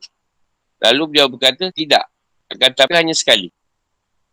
[0.83, 2.05] Lalu beliau berkata, tidak.
[2.47, 3.49] Akan tapi hanya sekali.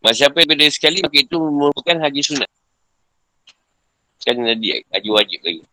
[0.04, 2.50] Masa siapa yang berdiri sekali, maka itu merupakan haji sunat.
[4.20, 5.64] Kan tadi haji wajib lagi.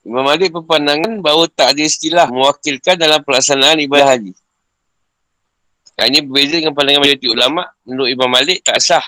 [0.00, 4.32] Imam Malik berpandangan bahawa tak ada istilah mewakilkan dalam pelaksanaan ibadah haji.
[6.00, 9.04] Yang ini berbeza dengan pandangan majoriti ulama' menurut Imam Malik tak sah.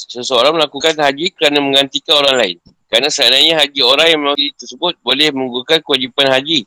[0.00, 2.58] Seseorang melakukan haji kerana menggantikan orang lain.
[2.86, 6.66] Kerana seandainya haji orang yang mewakili tersebut boleh menggugurkan kewajipan haji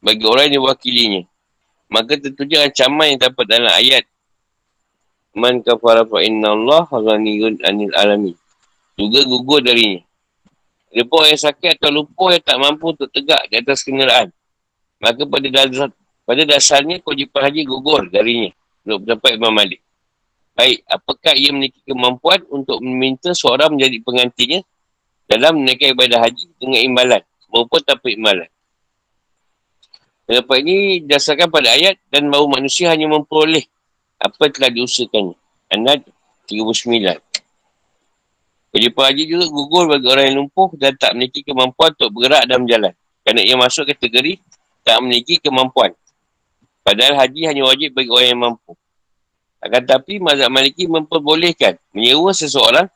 [0.00, 1.22] bagi orang yang diwakilinya.
[1.92, 4.08] Maka tentunya ancaman yang dapat dalam ayat
[5.32, 8.36] Man kafara fa inna Allah ghaniyun anil alamin.
[9.00, 10.04] Juga gugur darinya.
[10.92, 14.28] Lepas yang sakit atau lupa yang tak mampu untuk tegak di atas kenderaan
[15.00, 15.88] Maka pada dasar,
[16.28, 18.52] pada dasarnya kewajipan haji gugur darinya.
[18.84, 19.80] Untuk mendapat Imam Malik.
[20.52, 24.60] Baik, apakah ia memiliki kemampuan untuk meminta seorang menjadi pengantinya
[25.30, 28.48] dalam menaikkan ibadah haji dengan imbalan maupun tanpa imbalan.
[30.22, 33.66] Pendapat ini dasarkan pada ayat dan bahawa manusia hanya memperoleh
[34.22, 35.34] apa telah diusahakannya.
[35.72, 36.06] Anad
[36.46, 37.18] 39.
[38.72, 42.64] Kewajipan haji juga gugur bagi orang yang lumpuh dan tak memiliki kemampuan untuk bergerak dan
[42.64, 42.94] berjalan.
[43.20, 44.40] Kerana ia masuk kategori
[44.80, 45.92] tak memiliki kemampuan.
[46.80, 48.72] Padahal haji hanya wajib bagi orang yang mampu.
[49.62, 52.90] Akan tetapi mazhab maliki memperbolehkan menyewa seseorang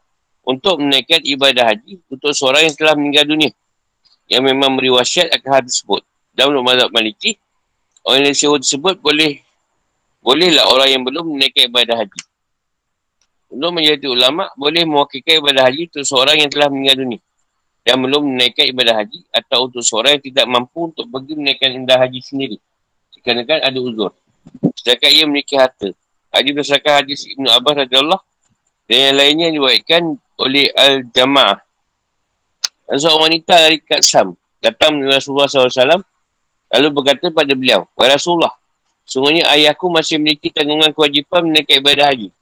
[0.46, 3.50] untuk menaikkan ibadah haji untuk seorang yang telah meninggal dunia.
[4.30, 7.34] Yang memang beri wasiat akan hal tersebut dalam mazhab maliki,
[8.06, 9.42] orang yang sewa tersebut boleh
[10.22, 12.20] bolehlah orang yang belum menaikkan ibadah haji.
[13.46, 17.20] Untuk menjadi ulama, boleh mewakilkan ibadah haji untuk seorang yang telah meninggal dunia.
[17.86, 21.98] Yang belum menaikkan ibadah haji atau untuk seorang yang tidak mampu untuk pergi menaikkan ibadah
[22.06, 22.58] haji sendiri.
[23.14, 24.10] Dikarenakan ada uzur.
[24.74, 25.94] Sedangkan ia memiliki harta.
[26.34, 28.22] Haji berdasarkan hadis Ibn Abbas radiyallahu
[28.86, 31.58] dan yang lainnya diwakilkan oleh Al-Jama'ah.
[32.86, 36.06] Seorang wanita dari Katsam datang dengan Rasulullah SAW
[36.66, 38.50] Lalu berkata pada beliau, Wahai Rasulullah,
[39.06, 42.34] sungguhnya ayahku masih memiliki tanggungan kewajipan menaikkan ibadah haji.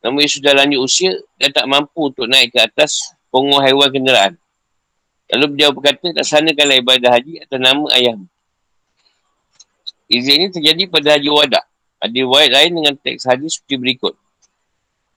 [0.00, 4.32] Namun ia sudah lanjut usia dan tak mampu untuk naik ke atas punggung haiwan kenderaan.
[5.28, 8.24] Lalu beliau berkata, tak sanakanlah ibadah haji atas nama ayahmu.
[10.08, 11.64] Izin ini terjadi pada haji wadah.
[12.00, 14.14] Ada riwayat lain dengan teks hadis seperti berikut.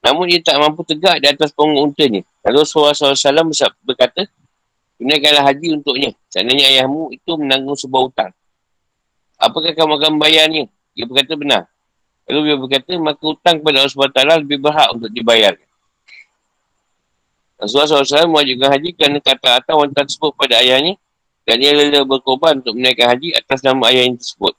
[0.02, 2.26] Namun ia tak mampu tegak di atas punggung untanya.
[2.42, 3.46] Lalu Rasulullah SAW
[3.86, 4.26] berkata,
[5.02, 6.14] Tunaikanlah haji untuknya.
[6.30, 8.32] Seandainya ayahmu itu menanggung sebuah hutang.
[9.42, 10.70] Apakah kamu akan membayarnya?
[10.94, 11.66] Dia berkata benar.
[12.30, 15.58] Lalu dia berkata, maka hutang kepada Allah SWT lebih berhak untuk dibayar.
[17.58, 20.98] Rasulullah SAW mewajibkan haji kerana kata atau wanita tersebut pada ayahnya
[21.50, 24.54] dan ia rela berkorban untuk menaikkan haji atas nama ayah yang tersebut.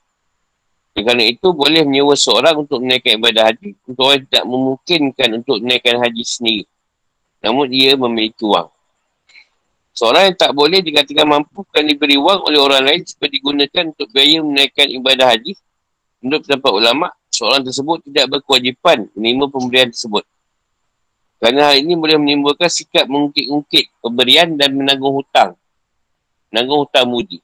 [0.92, 5.96] Kerana itu boleh menyewa seorang untuk menaikkan ibadah haji untuk orang tidak memungkinkan untuk menaikkan
[5.96, 6.64] haji sendiri.
[7.40, 8.68] Namun dia memiliki wang.
[9.92, 14.08] Seorang yang tak boleh dikatakan mampu kan diberi wang oleh orang lain supaya digunakan untuk
[14.12, 15.52] biaya menaikkan ibadah haji.
[16.20, 20.24] Menurut pendapat ulama, seorang tersebut tidak berkewajipan menerima pemberian tersebut.
[21.42, 25.58] Kerana hal ini boleh menimbulkan sikap mengungkit-ungkit pemberian dan menanggung hutang.
[26.54, 27.42] Menanggung hutang mudi.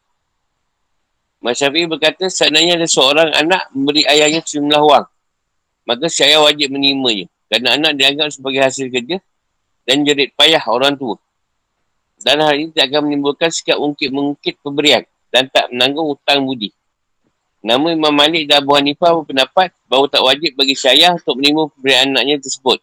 [1.39, 5.07] Masyafi berkata, seandainya ada seorang anak memberi ayahnya sejumlah wang,
[5.87, 7.31] maka si ayah wajib menerimanya.
[7.49, 9.17] Kerana anak dianggap sebagai hasil kerja
[9.89, 11.17] dan jerit payah orang tua.
[12.21, 16.75] Dan hal ini tidak akan menimbulkan sikap ungkit-mengungkit pemberian dan tak menanggung hutang budi.
[17.63, 22.07] Namun Imam Malik dan Abu Hanifah berpendapat bahawa tak wajib bagi syayah untuk menerima pemberian
[22.13, 22.79] anaknya tersebut.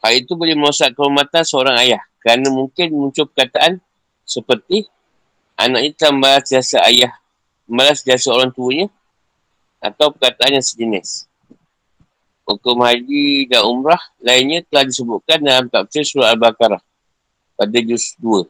[0.00, 3.82] Hal itu boleh merosak kehormatan seorang ayah kerana mungkin muncul perkataan
[4.26, 4.86] seperti
[5.56, 7.12] anaknya telah membalas jasa ayah,
[7.64, 8.86] membalas jasa orang tuanya
[9.80, 11.24] atau perkataan yang sejenis.
[12.46, 16.78] Hukum haji dan umrah lainnya telah disebutkan dalam tafsir surah Al-Baqarah
[17.58, 18.46] pada juz 2.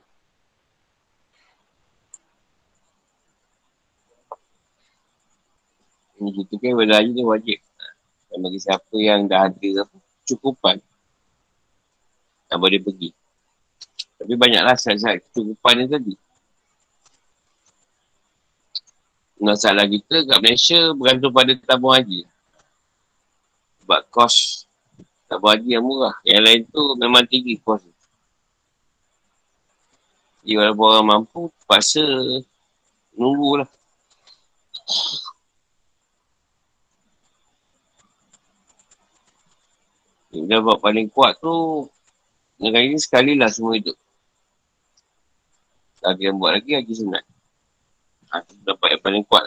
[6.17, 7.59] Ini kita kan ibadah haji ni wajib.
[8.29, 9.89] Dan bagi siapa yang dah ada
[10.29, 10.77] cukupan,
[12.51, 13.17] tak boleh pergi.
[14.17, 16.15] Tapi banyaklah syarat-syarat kecukupan ni tadi.
[19.37, 22.25] Masalah kita kat Malaysia bergantung pada tabung haji.
[23.85, 24.65] Sebab kos
[25.29, 26.17] tabung haji yang murah.
[26.25, 27.85] Yang lain tu memang tinggi kos.
[30.47, 32.07] Jadi walaupun orang mampu, terpaksa
[33.19, 33.67] nunggulah.
[40.31, 41.89] Dia buat paling kuat tu,
[42.63, 43.99] negara ini sekali lah semua hidup.
[46.05, 47.25] Lagi yang buat lagi, lagi sunat.
[48.33, 49.45] Ha, dapat yang paling kuat.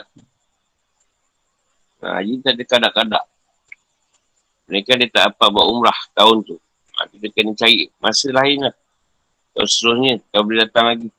[2.00, 3.26] Ha, haji tak ada kadak-kadak.
[4.70, 6.56] Mereka dia tak apa buat umrah tahun tu.
[6.96, 8.76] Ha, kita kena cari masa lain lah.
[9.52, 11.10] Kalau seterusnya, kau boleh datang lagi.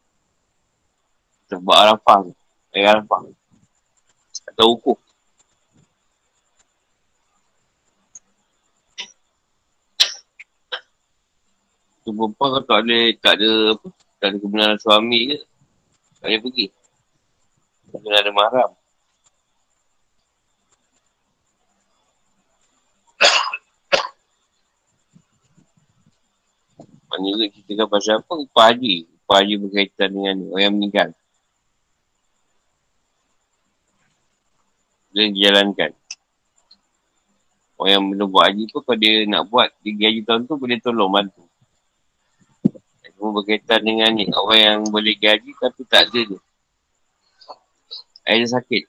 [1.44, 2.32] Kita buat Arafah tu.
[2.72, 3.20] Air Arafah.
[4.54, 4.96] Atau hukum.
[12.00, 15.38] Tu perempuan kau tak ada, tak ada apa, tak ada kebenaran suami ke,
[16.16, 16.66] tak boleh pergi.
[17.90, 18.70] Tak ada mahram.
[27.10, 28.32] Mana juga ceritakan pasal apa?
[28.38, 29.10] Upah haji.
[29.26, 31.08] Upah haji berkaitan dengan orang meninggal.
[35.10, 35.90] Dia dijalankan.
[37.74, 40.78] Orang yang belum buat haji pun kalau dia nak buat tiga haji tahun tu boleh
[40.78, 41.42] tolong bantu.
[43.18, 44.30] Berkaitan dengan ni.
[44.30, 46.20] Orang yang boleh haji tapi tak ada
[48.30, 48.38] dia.
[48.38, 48.84] Ayah sakit.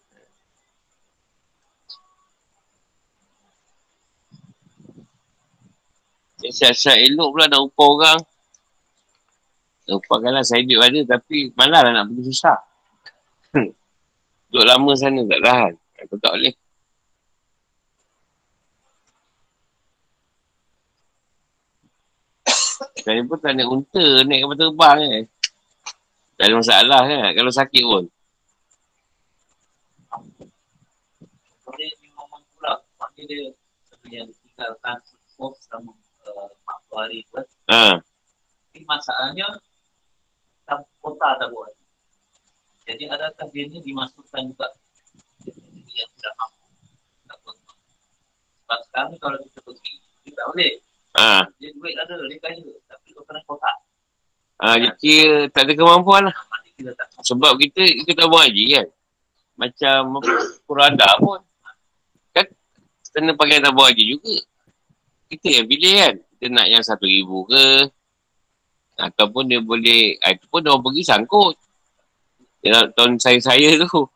[6.42, 8.20] Siap-siap elok pula nak upah orang.
[9.92, 12.58] Upahkanlah saya duit ada tapi malah lah nak pergi susah.
[14.50, 15.74] Duduk lama sana tak tahan.
[16.02, 16.54] Aku tak boleh.
[23.06, 25.26] Saya pun tak naik unta, naik kapal terbang kan.
[26.42, 28.04] Tak ada masalah kan, kalau sakit pun.
[31.78, 32.28] Dia memang
[33.26, 33.52] dia
[34.10, 34.98] yang tinggalkan
[35.36, 35.94] food selama
[36.26, 36.50] uh,
[36.94, 37.42] hari tu.
[37.70, 38.02] Ha.
[38.02, 39.48] Tapi masalahnya,
[40.66, 41.74] tak kota tak buat.
[42.88, 44.68] Jadi adakah dia ni dimasukkan juga
[45.92, 46.66] yang sudah mampu.
[47.28, 47.72] Tak kota.
[48.64, 49.94] Sebab sekarang kalau kita pergi,
[50.26, 50.74] kita tak boleh.
[51.20, 51.44] Ha.
[51.60, 52.72] Dia duit ada, dia kaya.
[52.88, 53.78] Tapi kau kena kotak.
[54.62, 56.36] Ha, dia kira tak ada kemampuan lah.
[57.26, 58.88] Sebab kita ikut tabung haji kan.
[59.58, 60.22] Macam
[60.66, 61.42] kurada pun.
[63.12, 64.36] Kena pakai tabung haji juga.
[65.28, 66.16] Kita yang pilih kan.
[66.20, 67.92] Kita nak yang satu ribu ke.
[69.00, 71.56] Ataupun dia boleh, ah, itu pun orang pergi sangkut.
[72.62, 73.90] Dia nak tahun saya-saya tu.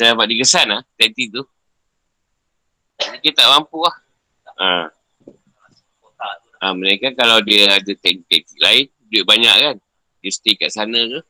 [0.00, 1.44] Saya dapat dikesan lah, taktik tu.
[2.96, 3.96] Jadi kita tak mampu lah.
[4.56, 4.88] Ha.
[6.60, 9.76] Ha, mereka kalau dia ada teknik-teknik lain, duit banyak kan.
[10.20, 11.20] Dia stay kat sana ke.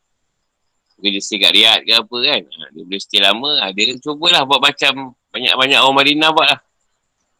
[0.99, 2.43] Mungkin dia stay kat Riyadh ke apa kan.
[2.47, 3.51] Ha, dia boleh stay lama.
[3.63, 6.61] Ha, dia cubalah buat macam banyak-banyak orang Madinah buat lah.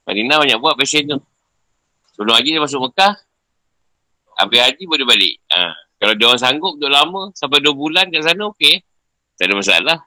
[0.07, 1.19] Madinah banyak buat passion tu.
[2.15, 3.15] Sebelum haji dia masuk Mekah.
[4.39, 5.35] Habis haji boleh balik.
[5.53, 8.81] Ha, kalau dia orang sanggup duduk lama sampai 2 bulan kat sana okey.
[9.37, 9.99] Tak ada masalah.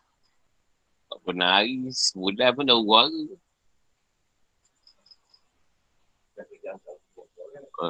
[1.24, 3.36] Pernah hari, sebulan pun dah uang ke.
[7.84, 7.88] Ha.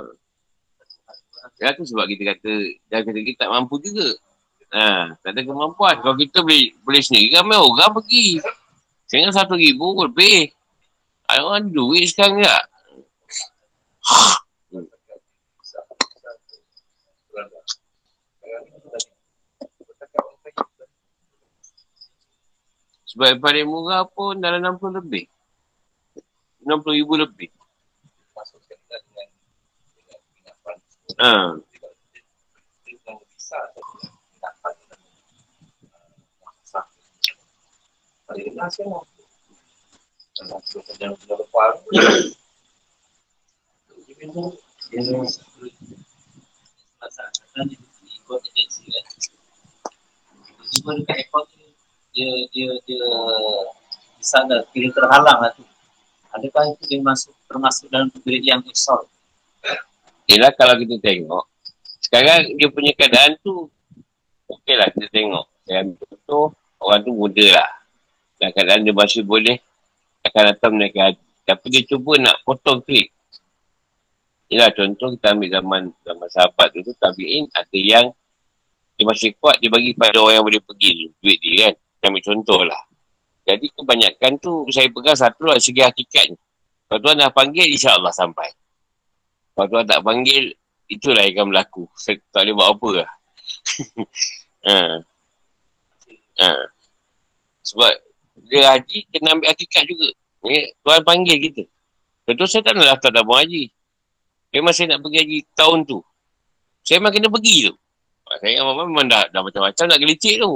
[1.60, 2.52] Ya tu sebab kita kata
[2.88, 4.16] Jangan kata kita tak mampu juga
[4.72, 8.40] ha, Tak ada kemampuan Kalau kita boleh boleh sendiri Ramai orang pergi
[9.14, 10.50] Sekarang satu ribu lebih.
[11.30, 12.66] Ada orang duit sekarang tak
[23.14, 25.30] Sebab yang paling murah pun dalam 60 lebih.
[26.66, 27.54] 60 ribu lebih.
[31.22, 31.62] Ha.
[46.98, 47.76] Masalah ni
[48.18, 49.06] ikut agensi kan.
[50.44, 51.46] Tiba-tiba dekat airport
[52.14, 53.02] dia dia dia
[54.18, 55.66] di sana kira terhalang lah tu.
[56.34, 59.06] Adakah itu dia masuk termasuk dalam grade yang assault?
[60.28, 61.46] Yelah kalau kita tengok
[62.00, 63.68] Sekarang dia punya keadaan tu
[64.48, 66.46] Okey lah kita tengok ambil contoh
[66.80, 67.83] Orang tu muda lah
[68.44, 69.56] Dan keadaan dia masih boleh
[70.28, 73.16] Akan datang menaikkan haji Tapi dia cuba nak potong klik
[74.52, 78.12] Yelah contoh kita ambil zaman Zaman sahabat tu tu Tabi'in ada yang
[79.00, 82.06] Dia masih kuat Dia bagi pada orang yang boleh pergi tu Duit dia kan Kita
[82.12, 82.82] ambil contoh lah
[83.48, 86.36] Jadi kebanyakan tu Saya pegang satu lah Segi hakikatnya
[86.92, 88.52] Kalau Tuan dah panggil InsyaAllah sampai
[89.54, 90.44] kalau Tuhan tak panggil,
[90.90, 91.84] itulah yang akan berlaku.
[91.94, 93.10] Saya tak boleh buat apa lah.
[94.68, 94.78] ha.
[96.42, 96.50] Ha.
[97.62, 97.94] Sebab
[98.38, 100.10] dia haji, kena ambil hakikat juga.
[100.44, 101.64] Ya, Tuhan panggil kita.
[102.24, 103.70] Betul saya tak nak daftar dalam haji.
[104.54, 106.00] Memang saya nak pergi haji tahun tu.
[106.84, 107.74] Saya memang kena pergi tu.
[108.40, 110.52] Saya dengan mama memang dah, dah macam-macam nak gelicik tu.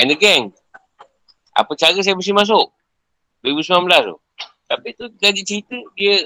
[0.00, 0.50] And again,
[1.52, 2.72] apa cara saya mesti masuk?
[3.44, 4.16] 2019 tu.
[4.70, 6.16] Tapi tu jadi cerita, dia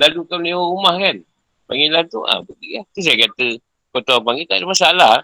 [0.00, 1.16] lalu kau lewat rumah kan.
[1.70, 2.84] Panggilan tu, ah pergi lah.
[2.90, 3.46] Tu saya kata,
[3.94, 5.14] kau tahu panggil tak ada masalah.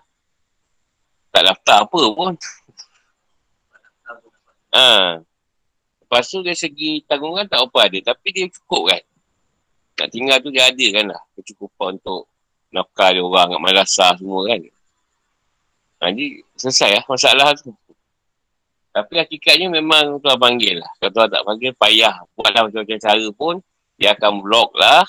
[1.34, 2.32] Tak daftar apa pun.
[4.76, 5.24] Ha.
[6.04, 8.12] Lepas tu dari segi tanggungan tak apa ada.
[8.12, 9.02] Tapi dia cukup kan.
[9.96, 11.22] Nak tinggal tu dia ada kan lah.
[11.34, 12.28] Kecukupan untuk
[12.68, 14.60] nafkah dia orang kat madrasah semua kan.
[15.96, 17.72] Ha, jadi selesai lah masalah tu.
[18.92, 20.88] Tapi hakikatnya memang tuan panggil lah.
[21.00, 22.16] Kalau tuan tak panggil, payah.
[22.32, 23.54] Buatlah macam-macam cara pun
[23.96, 25.04] dia akan blok lah.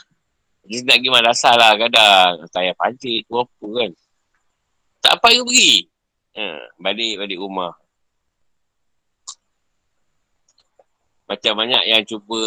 [0.67, 2.31] Dia nak pergi madrasah lah kadang.
[2.51, 3.91] Saya pancit tu apa kan.
[4.99, 5.87] Tak payah pergi.
[6.35, 6.43] Ha,
[6.75, 7.71] balik, balik rumah.
[11.27, 12.41] Macam banyak yang cuba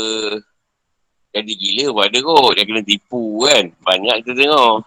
[1.30, 2.52] jadi gila pun ada kot.
[2.56, 3.64] Dia kena tipu kan.
[3.84, 4.82] Banyak kita tengok.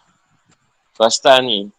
[0.98, 1.70] Swasta ni.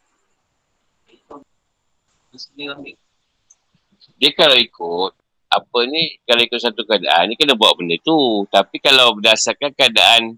[4.18, 5.12] Dia kalau ikut,
[5.54, 10.34] apa ni kalau ikut satu keadaan ni kena buat benda tu tapi kalau berdasarkan keadaan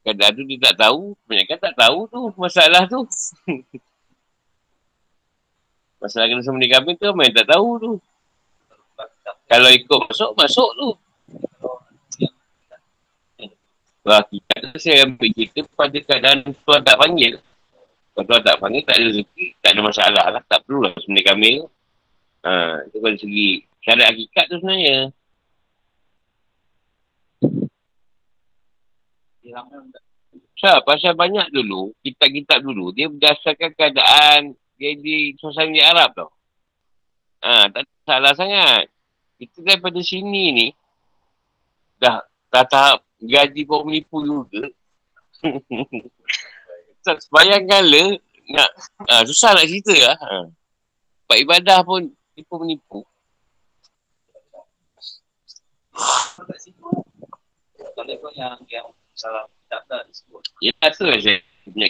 [0.00, 3.04] keadaan tu dia tak tahu kebanyakan tak tahu tu masalah tu
[6.04, 7.92] Masalah kena sembelih kambing tu main tak tahu tu.
[9.44, 10.88] Kalau ikut masuk, masuk tu.
[14.04, 17.40] Wah, kita saya ambil kita pada keadaan tuan tak panggil.
[18.12, 20.42] Kalau tuan tak panggil, tak ada rezeki, tak ada masalah lah.
[20.44, 21.58] Tak perlu lah sembelih kambing.
[22.44, 23.48] Ha, itu kalau segi
[23.80, 24.98] syariat hakikat tu sebenarnya.
[30.60, 36.30] So, pasal banyak dulu, kitab-kitab dulu, dia berdasarkan keadaan dia di suasana Arab tau.
[37.44, 38.92] Ha, tak salah sangat.
[39.40, 40.66] Kita daripada sini ni,
[41.98, 44.70] dah, dah tahap gaji pun menipu juga.
[47.34, 48.20] bayangkan le,
[48.52, 48.70] nak,
[49.08, 50.16] ha, susah nak cerita lah.
[50.16, 50.48] Ha.
[51.28, 52.12] Buat ibadah pun
[52.60, 53.00] menipu.
[57.94, 60.42] Kau yang salah kitab tak disebut.
[60.60, 61.38] Ya, tu lah saya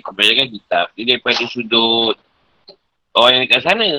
[0.05, 0.85] kebanyakan kitab.
[0.95, 2.17] Dia daripada sudut
[3.17, 3.91] orang yang dekat sana.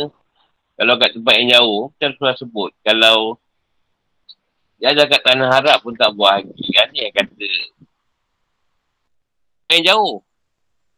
[0.76, 2.72] Kalau kat tempat yang jauh, kita harus sebut.
[2.84, 3.40] Kalau
[4.76, 6.52] dia ada kat tanah harap pun tak buat lagi.
[6.76, 7.50] Kan ni yang kata.
[9.72, 10.16] Yang jauh.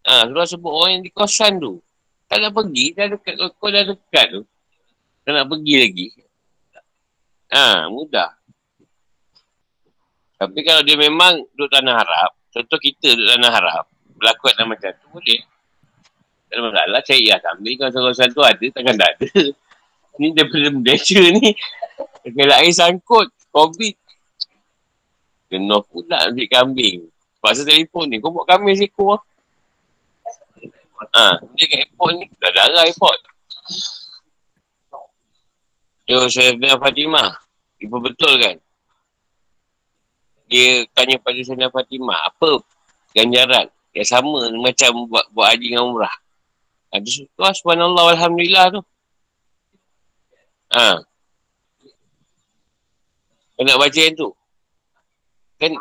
[0.07, 1.77] Ha, suruh sebut orang yang di kosan tu.
[2.27, 4.41] Tak nak pergi, dah dekat, kau dah dekat tu.
[5.23, 6.07] Tak nak pergi lagi.
[7.53, 8.35] Ha, mudah.
[10.37, 13.85] Tapi kalau dia memang duduk tanah harap, contoh kita duduk tanah harap,
[14.19, 15.41] berlaku macam tu, boleh.
[16.47, 17.75] Tak ada masalah, cari lah kambing.
[17.75, 19.27] Kalau kawasan tu ada, takkan tak ada.
[20.17, 21.53] Ni daripada Malaysia ni.
[22.25, 23.95] Kalau air sangkut, COVID.
[25.47, 27.07] Kena pula ambil kambing.
[27.39, 29.21] Pasal telefon ni, kau buat kambing seekor lah.
[31.13, 33.19] Ha, dia kat airport ni, dah darah airport.
[36.09, 37.29] Yo, saya Sayyidina Fatimah.
[37.77, 38.57] Ibu betul kan?
[40.49, 42.59] Dia tanya pada Sayyidina Fatimah, apa
[43.13, 46.15] ganjaran yang sama macam buat, buat haji dengan umrah?
[46.91, 48.81] Ada ha, suka, subhanallah, alhamdulillah tu.
[50.75, 50.99] Ha.
[53.57, 54.29] Kau nak baca yang tu?
[55.57, 55.73] Kan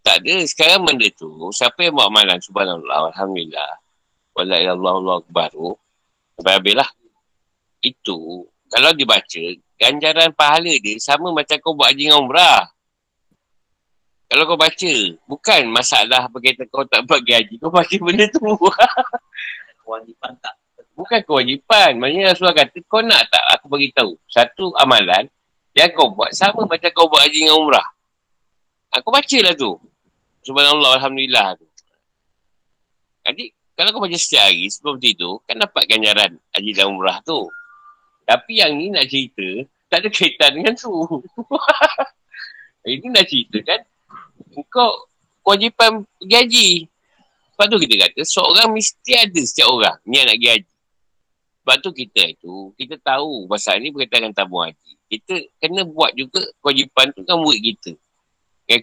[0.00, 0.34] tak ada.
[0.48, 3.72] Sekarang benda tu, siapa yang buat amalan subhanallah, alhamdulillah.
[4.34, 5.76] Wala ilallah Allah akbar tu.
[6.34, 6.90] Sampai habis lah.
[7.84, 9.44] Itu, kalau dibaca,
[9.78, 12.66] ganjaran pahala dia sama macam kau buat haji dengan umrah.
[14.30, 14.94] Kalau kau baca,
[15.26, 18.40] bukan masalah berkaitan kau tak buat haji, kau baca benda tu.
[19.82, 20.54] Kewajipan tak.
[21.00, 21.96] Bukan kewajipan.
[21.96, 24.12] Maksudnya Rasulullah kata, kau nak tak aku beritahu.
[24.28, 25.32] Satu amalan
[25.72, 27.88] yang kau buat sama macam kau buat haji dengan umrah.
[28.92, 29.80] Aku baca lah tu.
[30.44, 31.56] Subhanallah, Alhamdulillah.
[33.24, 37.48] Jadi, kalau kau baca setiap hari sebelum tidur, kan dapat ganjaran haji dan umrah tu.
[38.28, 40.92] Tapi yang ni nak cerita, tak ada kaitan dengan tu.
[42.84, 43.80] Ini nak cerita kan,
[44.68, 45.08] kau
[45.44, 46.68] kewajipan pergi haji.
[47.56, 50.69] Sebab tu kita kata, seorang mesti ada setiap orang ni yang nak pergi haji.
[51.60, 54.92] Sebab tu kita itu, kita tahu pasal ni berkaitan dengan tabung haji.
[55.12, 57.92] Kita kena buat juga kewajipan tu kan murid kita.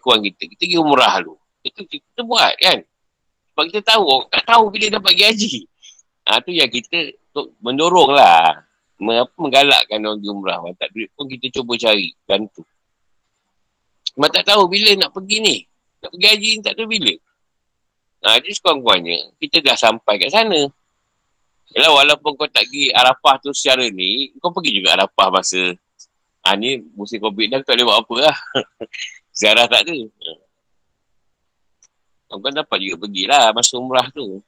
[0.04, 0.44] Kurang kita.
[0.52, 1.40] Kita pergi umrah dulu.
[1.64, 2.84] Itu kita buat kan.
[2.84, 5.52] Sebab kita tahu, tak tahu bila dapat pergi haji.
[6.28, 8.68] Ha, tu yang kita untuk mendorong lah.
[9.40, 10.60] Menggalakkan orang pergi umrah.
[10.76, 12.12] Tak duit pun kita cuba cari.
[12.28, 12.62] Bantu.
[14.14, 15.56] Sebab tak tahu bila nak pergi ni.
[16.04, 17.14] Nak pergi haji ni tak tahu bila.
[18.28, 20.68] Ha, jadi sekurang-kurangnya, kita dah sampai kat sana.
[21.76, 25.76] Yalah, walaupun kau tak pergi Arafah tu secara ni, kau pergi juga Arafah masa
[26.48, 28.38] ha, ni musim COVID dah, tak boleh buat apa lah.
[29.38, 29.98] Ziarah tak ada.
[32.28, 34.40] Kau kan dapat juga pergilah masa umrah tu.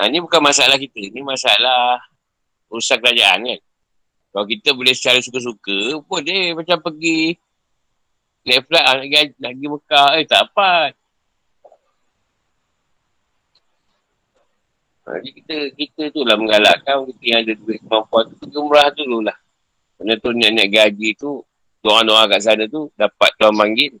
[0.00, 1.12] Ha, ni bukan masalah kita.
[1.12, 2.00] Ni masalah
[2.72, 3.60] urusan kerajaan kan.
[4.30, 7.36] Kalau kita boleh secara suka-suka, boleh macam pergi
[8.46, 10.08] naik flight nak pergi, nak pergi Mekah.
[10.16, 10.70] Eh, tak apa.
[15.10, 18.34] Ha, jadi kita, kita tu lah menggalakkan kita yang ada duit kemampuan tu.
[18.38, 19.34] Pergi umrah dulu lah.
[19.98, 21.42] Benda tu niat-niat gaji tu,
[21.82, 23.98] doa-doa kat sana tu, dapat tuan manggil.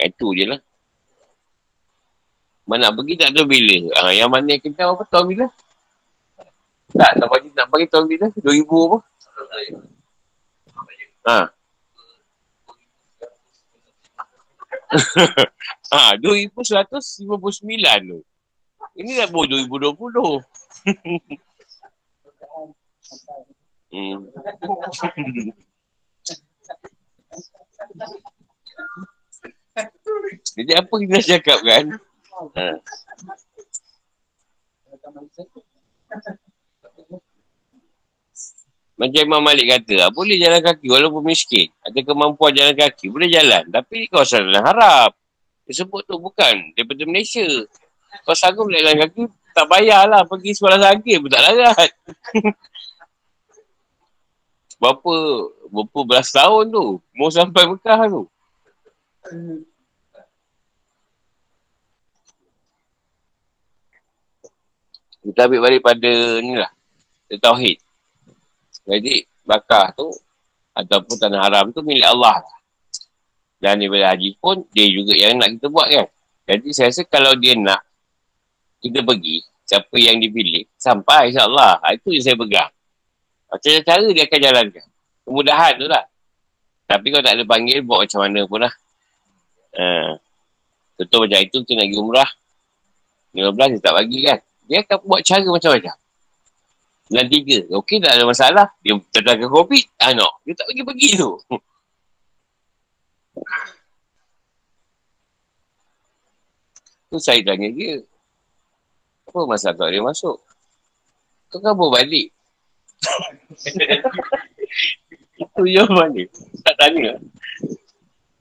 [0.00, 0.60] Itu je lah.
[2.64, 3.76] Mana pergi tak tahu bila.
[4.00, 5.52] Ha, yang mana kita apa tahu bila?
[6.96, 8.32] Tak, nak bagi, nak bagi tahu bila?
[8.40, 8.98] 2000 apa?
[11.28, 11.38] Ha.
[15.92, 17.28] ha, 2159
[18.08, 18.24] tu.
[18.94, 20.38] Ini dah baru 2020.
[23.90, 24.18] hmm.
[30.54, 31.84] Jadi apa kita cakap kan?
[32.54, 32.78] Ha.
[38.94, 41.66] Macam Imam Malik kata, ah, boleh jalan kaki walaupun miskin.
[41.82, 43.66] Ada kemampuan jalan kaki, boleh jalan.
[43.66, 45.18] Tapi kau salah harap.
[45.66, 47.42] Dia sebut tu bukan daripada Malaysia.
[48.22, 51.90] Kau sanggup jalan kaki, tak payahlah pergi sekolah sakit pun tak larat.
[54.80, 55.14] berapa,
[55.74, 57.02] berapa belas tahun tu.
[57.18, 58.22] Mau sampai Mekah tu.
[65.24, 66.12] Kita ambil balik pada
[66.44, 66.70] ni lah.
[67.34, 67.80] Tauhid.
[68.84, 70.12] Jadi, bakah tu
[70.74, 72.56] ataupun tanah haram tu milik Allah lah.
[73.62, 76.06] Dan ibadah haji pun dia juga yang nak kita buat kan.
[76.44, 77.80] Jadi saya rasa kalau dia nak
[78.84, 81.80] kita pergi, siapa yang dipilih, sampai insyaAllah.
[81.80, 82.68] Ha, itu yang saya pegang.
[83.48, 84.84] Macam cara dia akan jalankan.
[85.24, 86.04] Kemudahan tu lah.
[86.84, 88.72] Tapi kalau tak ada panggil, buat macam mana pun lah.
[89.80, 90.20] Ha.
[91.00, 92.30] Contoh macam itu, kita nak pergi umrah.
[93.34, 94.38] 15 dia tak bagi kan.
[94.68, 95.96] Dia akan buat cara macam-macam.
[97.04, 97.68] Bulan tiga.
[97.68, 98.72] Okey tak ada masalah.
[98.80, 99.84] Dia terdagang COVID.
[100.00, 100.24] Ah, no.
[100.46, 101.36] Dia tak pergi-pergi tu.
[107.12, 108.00] tu saya tanya dia.
[109.34, 110.38] Apa masalah tak dia masuk?
[111.50, 112.30] Kan apa balik?
[115.34, 116.30] Itu je balik.
[116.62, 117.18] Tak tanya.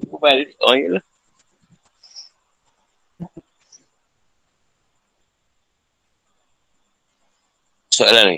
[0.05, 0.53] Apa balik?
[0.61, 1.01] Oh, iyalah.
[7.89, 8.37] Soalan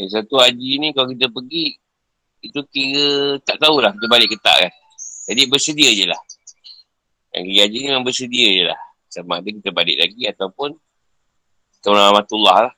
[0.00, 1.76] Eh, satu haji ni kalau kita pergi,
[2.40, 4.72] itu kira tak tahulah kita balik ke tak kan.
[5.28, 6.20] Jadi bersedia je lah.
[7.36, 8.80] Yang pergi haji ni memang bersedia je lah.
[9.12, 10.72] Sama ada kita balik lagi ataupun
[11.76, 12.74] kita rahmatullah lah.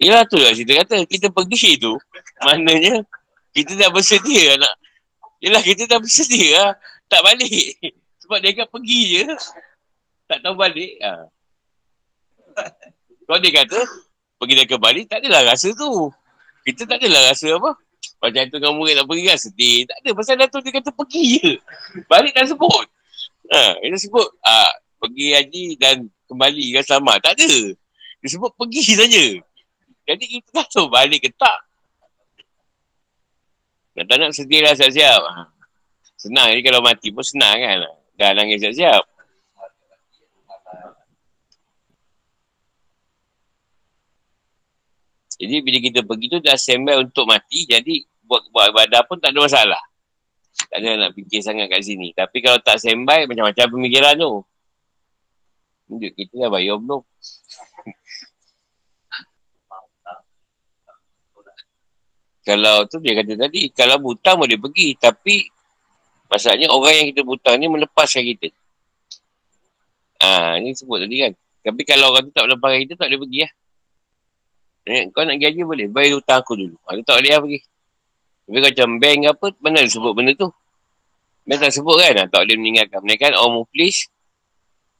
[0.00, 1.04] Yelah tu lah cerita kata.
[1.04, 1.92] Kita pergi tu,
[2.48, 3.04] maknanya
[3.52, 4.74] kita dah bersedia nak.
[5.44, 6.70] Yelah kita dah bersedia lah.
[7.12, 7.76] Tak balik.
[8.24, 9.24] Sebab dia akan pergi je
[10.32, 10.96] tak tahu balik.
[11.04, 11.12] Ha.
[13.28, 13.80] Kalau dia kata,
[14.40, 16.08] pergi dia ke Bali, tak adalah rasa tu.
[16.64, 17.76] Kita tak adalah rasa apa.
[18.22, 19.78] Macam tu dengan murid nak pergi kan sedih.
[19.86, 20.10] Tak ada.
[20.14, 21.50] Pasal Datuk dia kata pergi je.
[22.06, 22.86] Balik tak sebut.
[23.50, 24.70] Ha, dia sebut ha,
[25.02, 27.16] pergi haji dan kembali kan selamat.
[27.18, 27.52] Tak ada.
[28.22, 29.26] Dia sebut pergi saja.
[30.06, 31.58] Jadi kita tak tahu balik ke tak.
[33.98, 35.22] Nak tak nak sedih lah siap-siap.
[35.22, 35.42] Ha.
[36.14, 36.46] Senang.
[36.54, 37.90] Jadi kalau mati pun senang kan.
[38.14, 39.02] Dah nangis siap-siap.
[45.42, 49.34] Jadi bila kita pergi tu dah sembel untuk mati, jadi buat, buat ibadah pun tak
[49.34, 49.82] ada masalah.
[50.70, 52.14] Tak ada nak fikir sangat kat sini.
[52.14, 54.46] Tapi kalau tak sembai, macam-macam pemikiran tu.
[55.90, 57.02] Tunjuk kita dah bayar belum.
[62.46, 64.94] kalau tu dia kata tadi, kalau butang boleh pergi.
[64.94, 65.42] Tapi
[66.30, 68.46] masalahnya orang yang kita butang ni melepaskan kita.
[70.22, 71.34] Ah, ha, ni sebut tadi kan.
[71.66, 73.50] Tapi kalau orang tu tak melepaskan kita, tak boleh pergi lah.
[73.50, 73.52] Eh,
[75.14, 75.86] kau nak gaji boleh.
[75.86, 76.76] Bayar hutang aku dulu.
[76.86, 77.60] Aku tak boleh lah pergi.
[78.42, 80.50] Tapi kau macam bank apa, mana dia sebut benda tu?
[81.46, 82.26] Bank tak sebut kan?
[82.26, 83.00] Tak boleh meninggalkan.
[83.02, 84.10] Mereka kan orang muflis.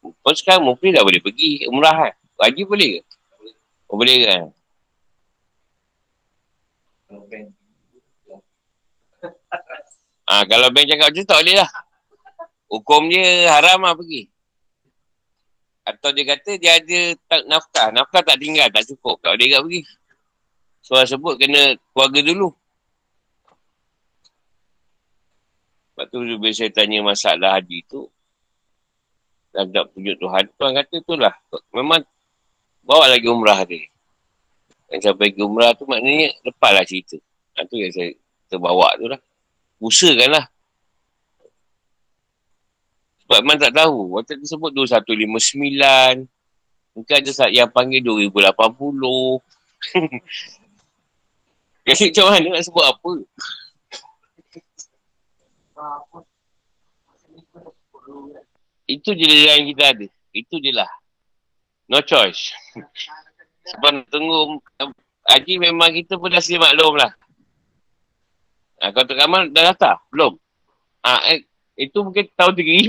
[0.02, 1.66] Pun sekarang muflis dah boleh pergi.
[1.68, 2.14] Umrah kan?
[2.42, 3.02] Haji boleh ke?
[3.86, 4.42] Oh, boleh kan?
[10.26, 11.70] Ah, kalau bank cakap macam tu tak boleh lah.
[12.72, 14.31] Hukum dia haram lah pergi.
[15.82, 17.88] Atau dia kata dia ada tak nafkah.
[17.90, 19.18] Nafkah tak tinggal, tak cukup.
[19.18, 19.82] Kalau dia tak pergi.
[20.82, 22.48] Soal sebut kena keluarga dulu.
[25.92, 28.06] Sebab tu bila saya tanya masalah haji tu.
[29.52, 30.44] Dan tak pujuk Tuhan.
[30.56, 31.34] Tuhan kata tu lah.
[31.76, 32.00] Memang
[32.82, 33.84] bawa lagi umrah dia.
[34.88, 37.20] Dan sampai pergi umrah tu maknanya lepaslah cerita.
[37.58, 38.10] Itu ha, yang saya
[38.48, 39.20] terbawa tu lah.
[39.82, 40.44] Usahakan lah.
[43.32, 44.12] Sebab memang tak tahu.
[44.12, 46.28] Waktu tu sebut 2159.
[46.92, 48.44] Mungkin ada saat yang panggil 2080.
[51.88, 53.12] Jadi macam mana nak sebut apa?
[58.84, 60.06] Itu je yang kita ada.
[60.36, 60.92] Itu je lah.
[61.88, 62.52] No choice.
[63.72, 64.60] Sebab tunggu
[65.24, 67.16] Haji memang kita pun dah maklum lah.
[68.84, 70.04] Ha, kau Kamal dah daftar?
[70.12, 70.36] Belum?
[71.00, 71.48] Ha, eh,
[71.82, 72.86] itu mungkin tahun 3000.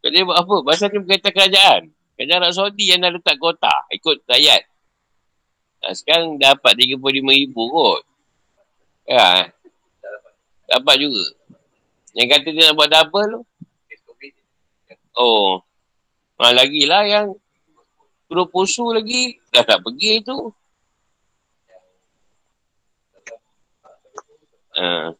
[0.00, 0.64] Jadi buat apa?
[0.64, 1.82] Pasal ni berkaitan kerajaan.
[2.16, 3.72] Kerajaan Arab Saudi yang dah letak kota.
[3.92, 4.64] Ikut rakyat.
[5.80, 8.02] Nah, sekarang dapat 35,000 kot.
[9.04, 9.52] Ya.
[10.72, 11.24] Dapat juga.
[12.16, 13.40] Yang kata dia nak buat double tu.
[15.20, 15.60] Oh.
[16.40, 17.36] Ha, lagi lah yang
[18.30, 20.54] Suruh pusu lagi, dah tak pergi tu.
[24.78, 25.10] Uh,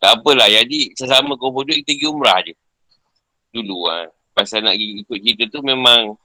[0.00, 0.48] tak apalah.
[0.48, 2.56] Jadi sesama kumpul duit kita pergi umrah je.
[3.52, 4.08] Dulu lah.
[4.32, 6.16] Pasal nak ikut cerita tu memang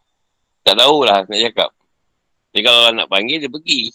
[0.64, 1.76] tak tahulah nak cakap.
[2.56, 3.92] Jadi kalau nak panggil dia pergi.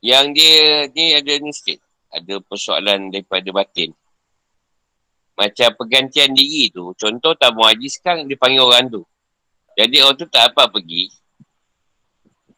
[0.00, 1.84] Yang dia ni ada ni sikit.
[2.16, 3.92] Ada persoalan daripada batin.
[5.38, 6.90] Macam pergantian diri tu.
[6.98, 9.06] Contoh tamu haji sekarang dia panggil orang tu.
[9.78, 11.14] Jadi orang tu tak apa pergi.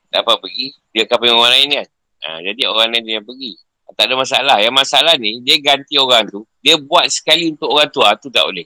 [0.09, 0.73] Tak apa pergi.
[0.97, 1.87] Dia akan panggil orang lain kan.
[2.25, 3.53] Ha, jadi orang lain dia pergi.
[3.93, 4.57] Tak ada masalah.
[4.65, 6.49] Yang masalah ni, dia ganti orang tu.
[6.65, 8.01] Dia buat sekali untuk orang tu.
[8.01, 8.65] Ha, tu tak boleh.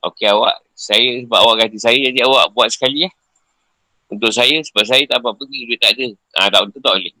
[0.00, 0.64] Okey awak.
[0.72, 2.00] Saya sebab awak ganti saya.
[2.00, 3.10] Jadi awak buat sekali ya.
[4.08, 5.68] Untuk saya, sebab saya tak apa pergi.
[5.68, 6.06] Dia tak ada.
[6.40, 7.14] Ha, tak, tu tak boleh.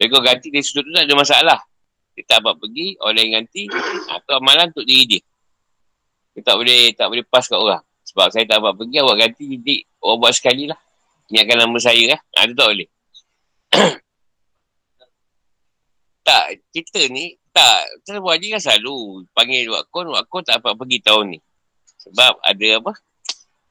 [0.00, 1.60] Jadi kalau ganti dari sudut tu tak ada masalah.
[2.12, 2.96] Dia tak apa pergi.
[3.00, 3.68] Orang lain ganti.
[4.08, 5.22] Atau amalan untuk diri dia.
[6.36, 7.82] Dia tak boleh, tak boleh pas kat orang.
[8.08, 8.96] Sebab saya tak apa pergi.
[9.00, 9.44] Awak ganti.
[9.56, 10.78] Jadi awak buat sekali lah.
[11.32, 12.20] Ingatkan nama saya lah.
[12.36, 12.88] Ha, tak boleh.
[16.28, 21.04] tak, kita ni tak, kita buat je kan selalu panggil wakon, wakon tak apa pergi
[21.04, 21.38] tahun ni.
[22.08, 22.92] Sebab ada apa?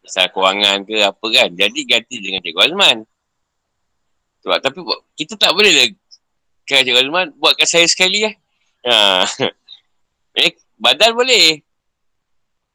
[0.06, 1.50] Masalah kewangan ke apa kan.
[1.58, 2.98] Jadi ganti dengan Cikgu Azman.
[4.46, 4.80] Sebab tapi
[5.18, 5.98] kita tak boleh
[6.72, 8.34] kan Cikgu Azman buatkan saya sekali lah.
[8.88, 9.28] Ha.
[10.40, 11.60] eh, badal boleh.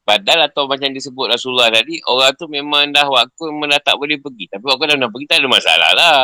[0.07, 4.15] Badal atau macam disebut Rasulullah tadi, orang tu memang dah waktu memang dah tak boleh
[4.15, 4.47] pergi.
[4.47, 6.19] Tapi waktu dah pernah pergi, tak ada masalah lah.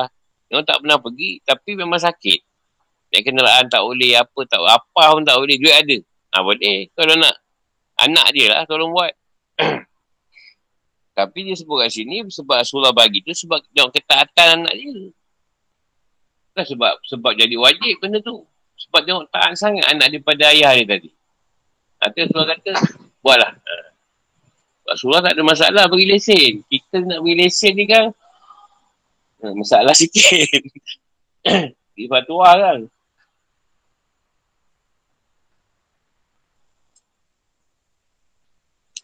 [0.53, 2.39] Orang tak pernah pergi, tapi memang sakit.
[3.11, 5.97] Naik kenderaan tak boleh, apa tak apa pun tak boleh, duit ada.
[6.31, 6.87] Ha, boleh.
[6.95, 7.35] Kalau nak,
[7.99, 9.11] anak dia lah tolong buat.
[11.17, 15.11] tapi dia sebut kat sini, sebab Rasulullah bagi tu, sebab dia ketaatan anak dia.
[16.53, 18.45] Bukan sebab, sebab jadi wajib benda tu.
[18.77, 21.09] Sebab dia taat sangat anak daripada ayah dia tadi.
[21.97, 22.73] Nanti Rasulullah kata,
[23.25, 23.51] buatlah.
[24.85, 26.61] Rasulullah tak ada masalah bagi lesen.
[26.69, 28.13] Kita nak bagi lesen ni kan
[29.41, 30.61] ha, masalah sikit.
[31.97, 32.79] Di fatwa kan.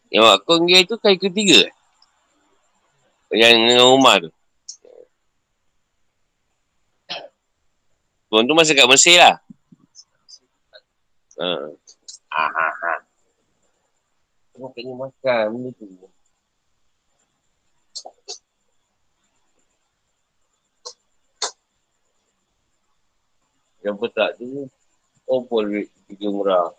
[0.10, 1.70] Yang wakon dia tu kali ketiga.
[3.30, 4.30] Yang dengan rumah tu.
[8.30, 9.42] Tuan tu masa kat Mesir lah.
[11.42, 11.50] Ha.
[12.30, 12.94] Ha ha ha.
[14.54, 15.86] Tengok kena makan benda tu.
[23.82, 24.70] Yang petak tu,
[25.26, 26.70] oh boleh pergi murah.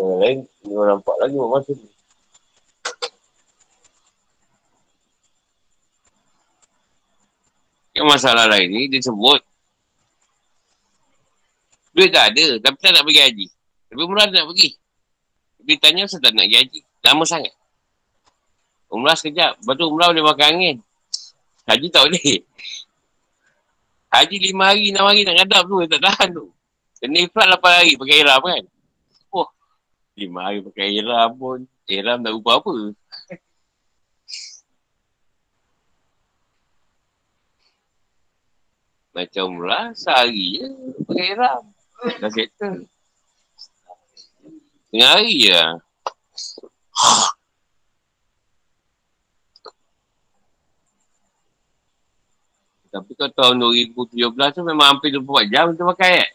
[0.00, 1.95] Yang lain, dia nampak lagi buat masa tu.
[7.96, 9.40] Yang masalah lain ni, dia sebut
[11.96, 13.46] Duit tak ada, tapi tak nak pergi haji.
[13.88, 14.76] Tapi Umrah nak pergi.
[15.64, 16.80] Dia tanya saya tak nak pergi haji.
[17.08, 17.54] Lama sangat.
[18.92, 19.56] Umrah sekejap.
[19.64, 20.76] Lepas tu Umrah boleh makan angin.
[21.64, 22.44] Haji tak boleh.
[24.12, 25.76] Haji lima hari, enam hari nak ngadap tu.
[25.88, 26.46] Tak tahan tu.
[27.00, 28.64] Kena ifrat lapan hari pakai iram kan.
[29.32, 29.48] Oh.
[30.20, 31.58] Lima hari pakai iram pun.
[31.88, 32.74] Iram tak ubah apa.
[39.16, 40.68] Macam umrah sehari je
[41.08, 41.64] pakai iram.
[42.20, 42.84] Dah settle.
[44.92, 45.80] Tengah hari je lah.
[52.92, 53.56] Tapi kalau tahun
[53.96, 54.12] 2017
[54.52, 56.30] tu memang hampir 24 jam tu pakai eh.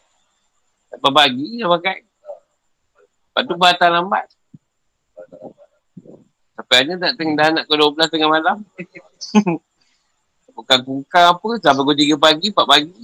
[0.89, 1.95] Tak pagi dah pakai.
[2.01, 4.25] Lepas tu batal lambat.
[6.57, 8.57] Sampai hanya tak tengah nak ke 12 tengah malam.
[10.51, 13.01] Bukan kungkar apa, sampai ke 3 pagi, 4 pagi.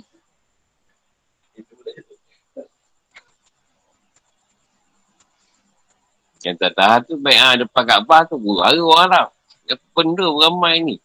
[6.48, 9.28] Yang tak tahan tu baik ah depan Kaabah tu Ada orang Arab
[9.68, 10.96] Yang benda ramai ni.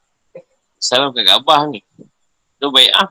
[0.78, 1.82] Salam kat Kaabah ni.
[2.62, 3.10] Tu baik ah.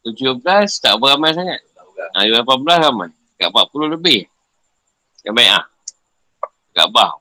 [0.00, 1.60] Tujuh belas tak beramai sangat.
[2.16, 4.24] Ha, lapan belas ramai Kat empat puluh lebih.
[5.20, 5.64] Yang baik ah.
[6.72, 7.19] Kaabah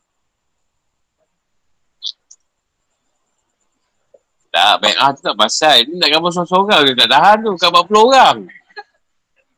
[4.60, 5.88] Tak, baik ah tu tak pasal.
[5.88, 7.56] Ini nak gambar seorang-seorang dia tak tahan tu.
[7.56, 8.44] Kat 40 orang.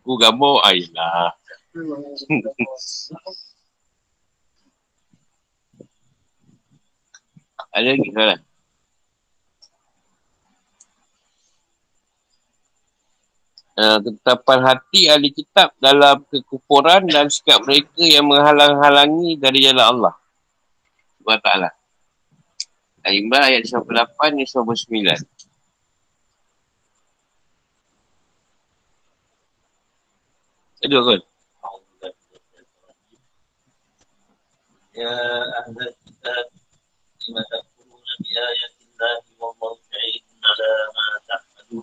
[0.06, 1.34] Aku gambar Ailah.
[7.74, 8.38] Ada lagi soalan?
[13.72, 20.14] Uh, ketetapan hati ahli kitab dalam kekufuran dan sikap mereka yang menghalang-halangi dari jalan Allah.
[21.26, 21.80] Wa ta'ala.
[23.02, 25.41] Al-Imran ayat 58 dan 59.
[30.82, 31.22] Aduh kan?
[34.97, 35.14] Ya
[35.62, 36.45] ahlat kitab
[37.22, 41.80] lima takfuruna bi ayatillahi wa mawqi'in ala ma ta'malu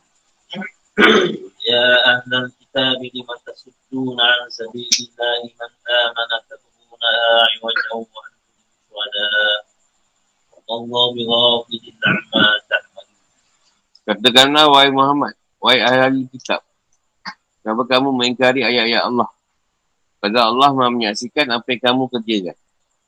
[1.62, 9.14] Ya ahlat kitab lima tasudduna an sabi'illahi man amana takfuruna a'i wa jawwa an
[10.68, 11.08] Allah
[14.08, 16.64] Katakanlah, wahai Muhammad, wahai ahli kitab.
[17.60, 19.28] Kenapa kamu mengingkari ayat-ayat Allah?
[20.20, 22.56] Padahal Allah maha menyaksikan apa yang kamu kerjakan.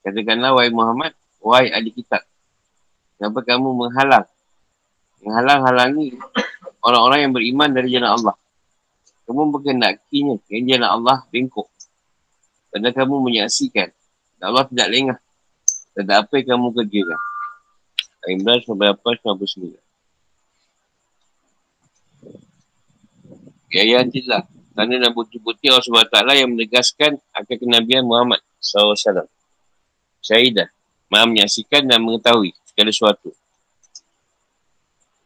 [0.05, 2.21] Katakanlah, wahai Muhammad, wahai ahli kitab.
[3.17, 4.29] Kenapa kamu menghalang?
[5.25, 6.17] Menghalang-halangi
[6.85, 8.37] orang-orang yang beriman dari jalan Allah.
[9.25, 11.69] Kamu berkendakinya yang jalan Allah bengkok.
[12.73, 13.89] Padahal kamu menyaksikan.
[14.41, 15.19] Allah tidak lengah.
[15.97, 17.21] Tidak apa yang kamu kerjakan.
[18.29, 19.81] Imran 98-99
[23.71, 24.45] Ya ya antilah.
[24.75, 29.31] Kerana dan bukti-bukti Allah SWT yang menegaskan akan kenabian Muhammad SAW.
[30.19, 30.67] Syahidah.
[31.07, 33.31] Maha menyaksikan dan mengetahui segala sesuatu.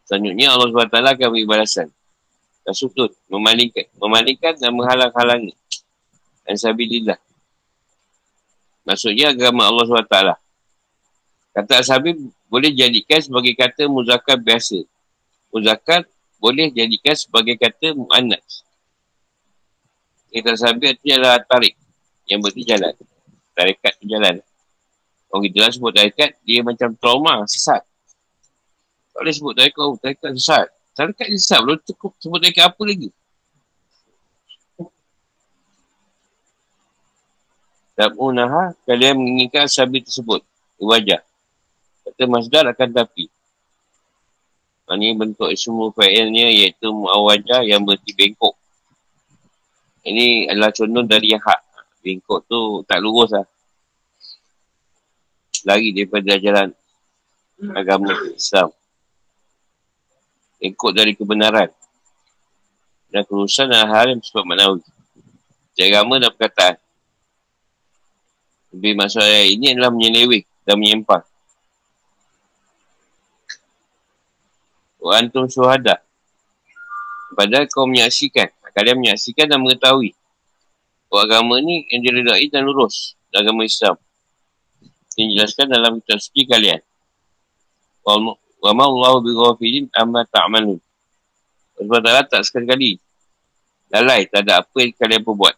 [0.05, 1.89] Selanjutnya Allah SWT akan beri balasan.
[2.61, 3.13] Dan sutut.
[3.29, 3.89] Memalingkan.
[3.97, 5.53] Memalingkan dan menghalang-halangi.
[6.45, 7.17] Dan sabidillah.
[8.85, 10.17] Maksudnya agama Allah SWT.
[11.55, 12.13] Kata Ashabi
[12.55, 14.79] boleh jadikan sebagai kata muzakat biasa.
[15.51, 16.07] Muzakat
[16.39, 18.63] boleh jadikan sebagai kata mu'anas.
[20.31, 21.75] Kita sambil itu adalah tarik
[22.31, 22.95] yang berarti jalan.
[23.51, 24.39] Tarikat jalan.
[25.27, 27.83] Orang kita lah sebut tarikat, dia macam trauma, sesat.
[29.11, 30.71] Tak boleh sebut tarikat, oh, tarikat sesat.
[30.95, 33.09] Tarikat sesat, belum cukup sebut tarikat apa lagi.
[37.99, 40.39] Tak unaha, kalian menginginkan sabi tersebut.
[40.79, 41.19] Wajah.
[42.05, 43.25] Kata masdar akan tapi.
[44.85, 48.53] Ini bentuk semua failnya iaitu mu'awajah yang berarti bengkok.
[50.05, 51.61] Ini adalah contoh dari hak.
[52.05, 53.49] Bengkok tu tak lurus lah.
[55.65, 56.69] Lari daripada jalan
[57.73, 58.69] agama Islam.
[60.61, 61.73] Bengkok dari kebenaran.
[63.09, 64.85] Dan kerusakan adalah hal yang bersifat maknawi.
[65.81, 66.75] Agama dan perkataan.
[68.69, 71.25] Lebih maksud ini adalah menyelewih dan menyempah.
[75.05, 76.01] Wa antum syuhada.
[77.37, 78.49] Padahal kau menyaksikan.
[78.73, 80.17] Kalian menyaksikan dan mengetahui.
[81.13, 83.13] Bahawa agama ni yang diredai dan lurus.
[83.29, 84.01] Agama Islam.
[85.13, 86.81] Yang dijelaskan dalam kitab suci kalian.
[88.01, 90.81] Wa ma'allahu bighafilin amma ta'amalun.
[91.77, 92.97] Sebab tak sekali-kali.
[93.93, 95.55] Lalai tak ada apa yang kalian perbuat.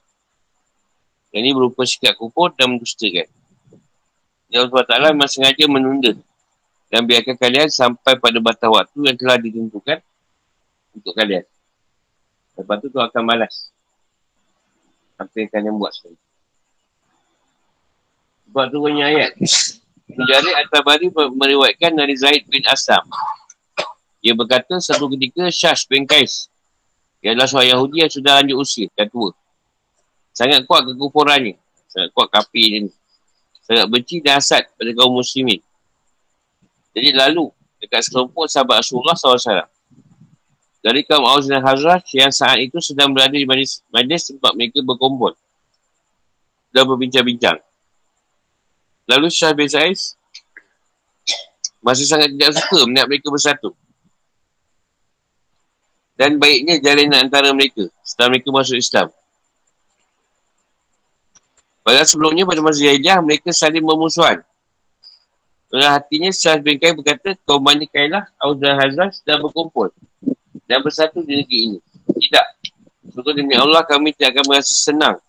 [1.31, 3.31] Yang ini berupa sikap kufur dan mendustakan.
[4.51, 6.11] Ya Allah SWT memang sengaja menunda
[6.87, 9.99] dan biarkan kalian sampai pada batas waktu yang telah ditentukan
[10.95, 11.43] untuk kalian.
[12.57, 13.69] Lepas tu tu akan malas.
[15.19, 16.17] Apa yang kalian buat sekali.
[18.47, 19.35] Sebab tu punya ayat.
[20.07, 23.03] Menjari At-Tabari meriwayatkan dari Zaid bin Asam.
[24.23, 26.47] Dia berkata satu ketika Syash bin Qais.
[27.19, 29.35] Dia adalah seorang Yahudi yang sudah lanjut usia dan tua.
[30.31, 31.59] Sangat kuat kekufurannya.
[31.91, 32.91] Sangat kuat kapi dia ni.
[33.67, 35.59] Sangat benci dan asad pada kaum muslimin.
[36.97, 39.69] Jadi lalu dekat sekelompok sahabat Rasulullah SAW.
[40.81, 44.81] Dari kaum Aus dan Hazrah yang saat itu sedang berada di majlis, majlis tempat mereka
[44.81, 45.37] berkumpul.
[46.73, 47.61] Dan berbincang-bincang.
[49.05, 50.17] Lalu Syah bin Saiz
[51.85, 53.69] masih sangat tidak suka melihat mereka bersatu.
[56.17, 59.13] Dan baiknya jalinan antara mereka setelah mereka masuk Islam.
[61.85, 64.41] Padahal sebelumnya pada masa jahiliah mereka saling bermusuhan
[65.67, 67.59] dalam hatinya Syah bin Kai berkata, kau
[67.91, 68.79] kailah Aus dan
[69.11, 69.91] sedang berkumpul
[70.63, 71.77] dan bersatu di negeri ini.
[72.07, 72.45] Tidak.
[73.11, 75.19] Sungguh demi Allah kami tidak akan merasa senang,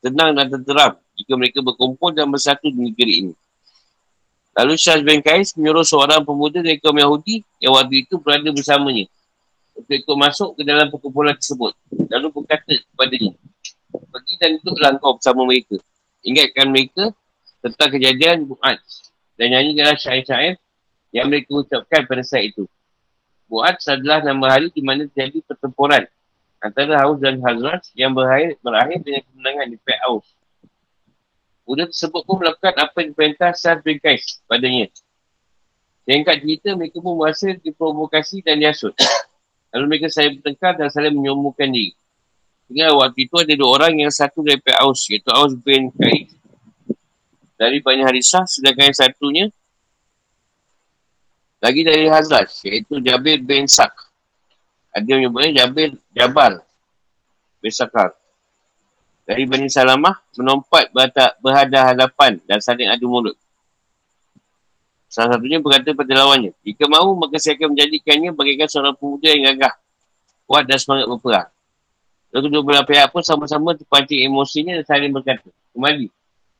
[0.00, 3.34] tenang dan tenteram jika mereka berkumpul dan bersatu di negeri ini.
[4.56, 9.08] Lalu Syah bin Kais menyuruh seorang pemuda dari kaum Yahudi yang waktu itu berada bersamanya
[9.76, 11.72] untuk ikut masuk ke dalam perkumpulan tersebut.
[12.08, 13.32] Lalu berkata kepadanya,
[13.92, 15.76] pergi dan duduklah kau bersama mereka.
[16.24, 17.12] Ingatkan mereka
[17.60, 18.80] tentang kejadian Bu'ad
[19.42, 20.54] dan nyanyikanlah syair-syair
[21.10, 22.70] yang mereka ucapkan pada saat itu.
[23.50, 26.06] Buat adalah nama hari di mana terjadi pertempuran
[26.62, 30.30] antara Haus dan Hazrat yang berakhir, berakhir dengan kemenangan di pihak Haus.
[31.66, 34.86] Budak tersebut pun melakukan apa yang diperintah Sa'ad bin Qais padanya.
[36.06, 38.94] Sehingga cerita mereka pun merasa diprovokasi dan diasut.
[39.74, 41.98] Lalu mereka saling bertengkar dan saling menyombongkan diri.
[42.70, 46.30] Sehingga waktu itu ada dua orang yang satu dari pihak Aus, iaitu Aus bin Qais
[47.62, 49.46] dari Bani Harisah sedangkan yang satunya
[51.62, 53.94] lagi dari Hazrat iaitu Jabir bin Sak
[54.90, 56.58] ada yang menyebutnya Jabir Jabal
[57.62, 58.18] bin Sakar
[59.22, 63.38] dari Bani Salamah menompat berhadap, berhadapan hadapan dan saling adu mulut.
[65.06, 69.44] Salah satunya berkata pada lawannya, jika mahu maka saya akan menjadikannya bagaikan seorang pemuda yang
[69.52, 69.76] gagah,
[70.48, 71.48] kuat dan semangat berperang.
[72.32, 75.44] Lalu kedua belah pihak pun sama-sama terpancing emosinya dan saling berkata,
[75.76, 76.08] kembali,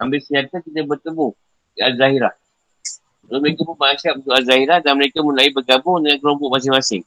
[0.00, 1.34] ambil senjata kita bertemu
[1.80, 2.34] Al-Zahirah.
[3.30, 7.02] Lalu mereka pun berangkat untuk Al-Zahirah dan mereka mulai bergabung dengan kelompok masing-masing.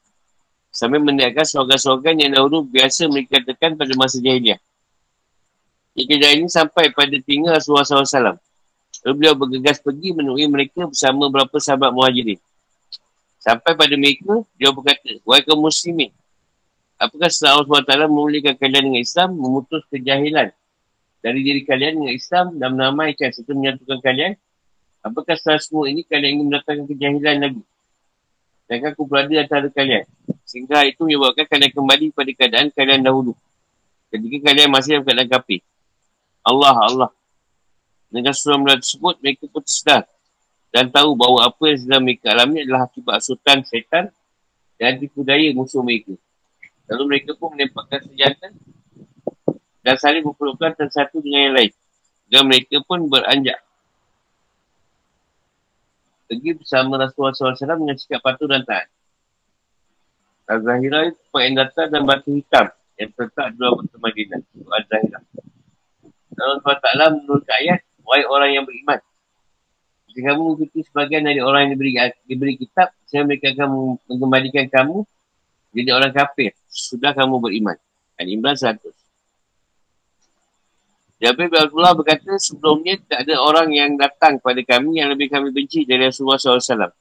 [0.71, 4.59] Sambil meninggalkan slogan-slogan yang dahulu biasa mereka katakan pada masa jahiliah.
[5.95, 8.35] Kejadian ini sampai pada tinggal Rasulullah SAW.
[9.07, 12.39] Lalu beliau bergegas pergi menemui mereka bersama beberapa sahabat muhajirin.
[13.39, 16.11] Sampai pada mereka, dia berkata, Wahai kaum muslimin,
[16.97, 20.49] apakah setelah Allah SWT memulihkan kalian dengan Islam, memutus kejahilan
[21.25, 24.37] dari diri kalian dengan Islam dan menamaikan serta menyatukan kalian?
[25.01, 27.63] Apakah setelah semua ini kalian ingin mendatangkan kejahilan lagi?
[28.69, 30.05] Dan aku berada antara kalian.
[30.45, 33.33] Sehingga itu menyebabkan kalian kembali pada keadaan kalian dahulu.
[34.13, 35.61] Ketika kalian masih dalam keadaan kapir.
[36.45, 37.11] Allah, Allah.
[38.13, 40.05] Dengan surah mula tersebut, mereka pun tersedar.
[40.69, 44.13] Dan tahu bahawa apa yang sedang mereka alami adalah akibat asutan setan
[44.77, 46.13] dan tipu daya musuh mereka.
[46.85, 48.53] Lalu mereka pun menempatkan senjata
[49.85, 51.71] dan saling berpelukan satu dengan yang lain.
[52.25, 53.61] Dan mereka pun beranjak.
[56.25, 57.53] Pergi bersama Rasulullah SAW
[57.85, 58.89] dengan sikap patuh dan taat.
[60.49, 62.65] Al-Zahirah itu tempat yang datar dan batu hitam
[62.97, 64.41] yang terletak dua batu Madinah.
[64.57, 65.21] Al-Zahirah.
[66.35, 68.99] Allah SWT menurut ayat, wahai orang yang beriman.
[70.09, 71.93] Jika kamu mengikuti sebagian dari orang yang diberi,
[72.25, 75.05] diberi kitab, saya mereka akan mengembalikan kamu
[75.77, 76.57] jadi orang kafir.
[76.73, 77.77] Sudah kamu beriman.
[78.17, 79.04] Al-Imran 100.
[81.15, 85.47] Jabir bin Abdullah berkata, sebelumnya tak ada orang yang datang kepada kami yang lebih kami
[85.55, 86.91] benci dari Rasulullah SAW.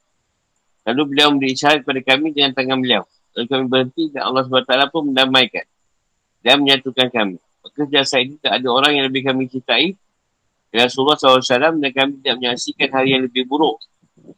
[0.85, 3.03] Lalu beliau memberi isyarat kepada kami dengan tangan beliau.
[3.35, 5.65] Lalu kami berhenti dan Allah SWT pun mendamaikan
[6.39, 7.35] dan menyatukan kami.
[7.65, 9.97] Maka jasa ini tak ada orang yang lebih kami cintai
[10.75, 13.79] Rasulullah SAW dan kami tidak menyaksikan hari yang lebih buruk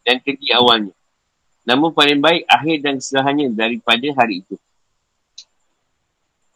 [0.06, 0.94] dan keji awalnya.
[1.68, 4.56] Namun paling baik akhir dan kesalahannya daripada hari itu.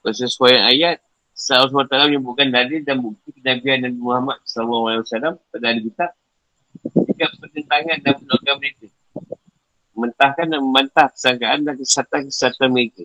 [0.02, 1.04] Sesuai ayat,
[1.50, 5.02] Allah SWT menyebutkan dalil dan bukti kenabian Nabi Muhammad SAW
[5.50, 6.14] pada hari kitab
[6.86, 8.88] jika pertentangan dan menolakkan mereka.
[9.92, 13.04] Mentahkan dan membantah kesangkaan dan kesatan-kesatan mereka.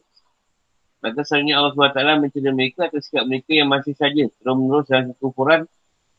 [1.01, 5.61] Maka sebenarnya Allah SWT mencela mereka atas sikap mereka yang masih saja terus-menerus dalam kekufuran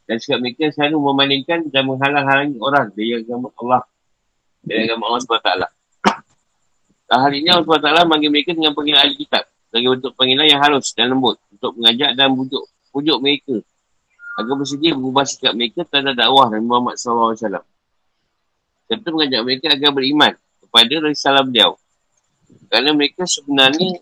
[0.10, 3.82] dan sikap mereka selalu memalingkan dan menghalang-halangi orang dari agama Allah
[4.66, 5.50] dari agama Allah SWT.
[7.08, 10.96] Hal ini Allah SWT manggil mereka dengan panggilan ahli kitab sebagai bentuk panggilan yang halus
[10.96, 12.64] dan lembut untuk mengajak dan bujuk,
[12.96, 13.60] pujuk mereka
[14.38, 17.36] agar bersedia berubah sikap mereka terhadap dakwah Nabi Muhammad SAW.
[18.88, 21.76] Serta mengajak mereka agar beriman kepada risalah beliau.
[22.72, 24.00] Kerana mereka sebenarnya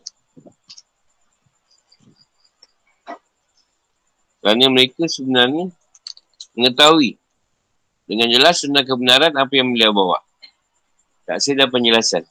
[4.45, 5.73] Kerana mereka sebenarnya
[6.53, 7.17] mengetahui
[8.05, 10.21] dengan jelas tentang kebenaran apa yang beliau bawa.
[11.25, 12.21] Tak ada penjelasan.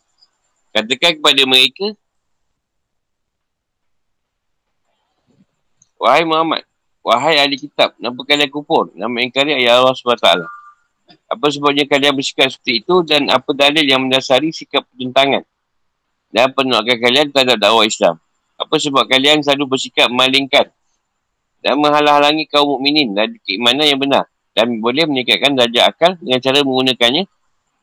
[0.71, 1.99] Katakan kepada mereka,
[6.05, 6.69] Wahai Muhammad,
[7.01, 8.93] wahai ahli kitab, kenapa kalian kupur?
[8.93, 10.29] Nama ingkari ayat Allah SWT.
[11.33, 15.49] Apa sebabnya kalian bersikap seperti itu dan apa dalil yang mendasari sikap pertentangan
[16.29, 18.21] dan penolakan kalian terhadap dakwah Islam?
[18.61, 20.69] Apa sebab kalian selalu bersikap memalingkan
[21.65, 26.61] dan menghalang-halangi kaum mukminin dari keimanan yang benar dan boleh meningkatkan darjah akal dengan cara
[26.61, 27.25] menggunakannya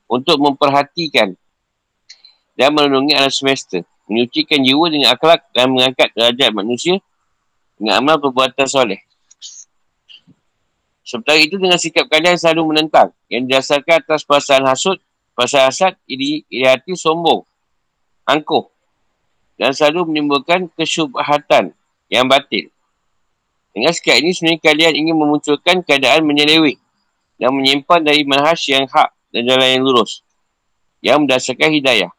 [0.05, 1.33] untuk memperhatikan
[2.53, 7.01] dan melindungi alam semesta, menyucikan jiwa dengan akhlak dan mengangkat derajat manusia
[7.81, 9.01] dengan amal perbuatan soleh.
[11.01, 15.01] Sementara itu dengan sikap kalian selalu menentang yang didasarkan atas perasaan hasut,
[15.33, 17.41] perasaan hasad, iri, iri hati, sombong,
[18.29, 18.69] angkuh
[19.57, 21.73] dan selalu menimbulkan kesyubhatan
[22.13, 22.69] yang batil.
[23.73, 26.77] Dengan sikap ini sebenarnya kalian ingin memunculkan keadaan menyeleweng
[27.41, 30.21] dan menyimpan dari manhaj yang hak dan jalan yang lurus
[31.01, 32.13] yang berdasarkan hidayah.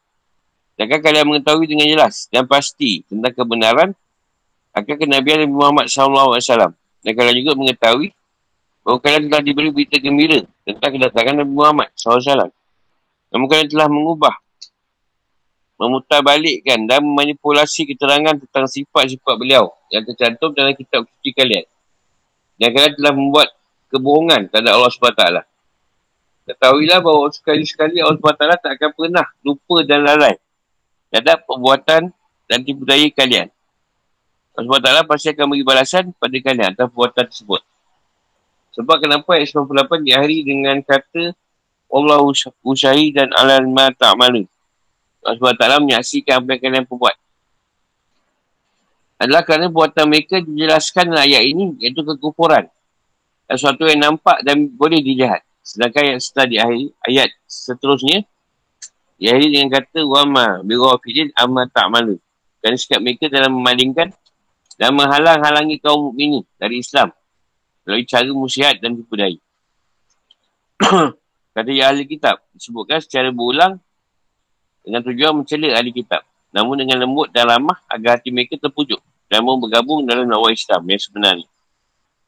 [0.75, 3.95] Jika kalian mengetahui dengan jelas dan pasti tentang kebenaran
[4.73, 6.73] akan kenabian Nabi Muhammad SAW.
[7.03, 8.09] Dan kalian juga mengetahui
[8.83, 12.49] bahawa kalian telah diberi berita gembira tentang kedatangan Nabi Muhammad SAW.
[13.33, 14.35] Namun kalian telah mengubah,
[15.77, 21.65] memutarbalikkan dan memanipulasi keterangan tentang sifat-sifat beliau yang tercantum dalam kitab suci kalian.
[22.57, 23.49] Dan kalian telah membuat
[23.89, 25.23] kebohongan terhadap Allah SWT.
[26.43, 30.35] Ketahuilah bahawa sekali-sekali Allah SWT tak akan pernah lupa dan lalai
[31.13, 32.11] terhadap perbuatan
[32.49, 33.47] dan tipu daya kalian.
[34.53, 37.61] Allah SWT pasti akan beri balasan pada kalian atas perbuatan tersebut.
[38.77, 41.33] Sebab kenapa ayat 98 diakhiri dengan kata
[41.93, 42.21] Allah
[42.65, 44.45] usyahi dan alam ma ta'malu.
[45.25, 47.15] Allah SWT menyaksikan apa yang kalian perbuat.
[49.23, 52.67] adalah kerana buatan mereka dijelaskan dalam ayat ini iaitu kekufuran.
[53.47, 55.47] Sesuatu yang nampak dan boleh dilihat.
[55.63, 58.27] Sedangkan yang setelah di akhir ayat seterusnya
[59.15, 62.19] diakhiri dengan kata wama bighafilin amma ta'malu.
[62.59, 64.11] Kerana sikap mereka dalam memalingkan
[64.77, 67.13] dan menghalang-halangi kaum mukminin dari Islam
[67.83, 69.15] melalui cara musyihat dan tipu.
[71.53, 73.77] Kata ya ahli kitab disebutkan secara berulang
[74.81, 76.25] dengan tujuan mencela ahli kitab.
[76.53, 80.81] Namun dengan lembut dan ramah agar hati mereka terpujuk dan mau bergabung dalam dakwah Islam
[80.85, 81.47] yang sebenarnya.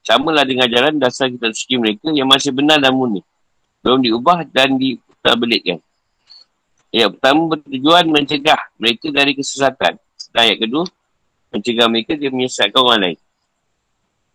[0.06, 3.26] Sama lah dengan jalan dasar kitab suci mereka yang masih benar dan murni.
[3.82, 5.82] Belum diubah dan ditabelitkan.
[6.94, 9.98] Ya, pertama bertujuan mencegah mereka dari kesesatan.
[10.34, 10.86] Dan ayat kedua,
[11.56, 13.20] mencegah mereka dia menyesatkan orang lain.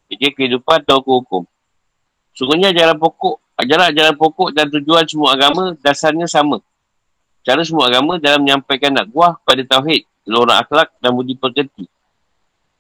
[0.09, 1.45] Jadi kehidupan atau hukum.
[2.33, 6.65] Sungguhnya ajaran pokok Ajaran-ajaran pokok dan tujuan semua agama dasarnya sama.
[7.45, 11.85] Cara semua agama dalam menyampaikan dakwah pada tauhid, lorong akhlak dan budi pekerti.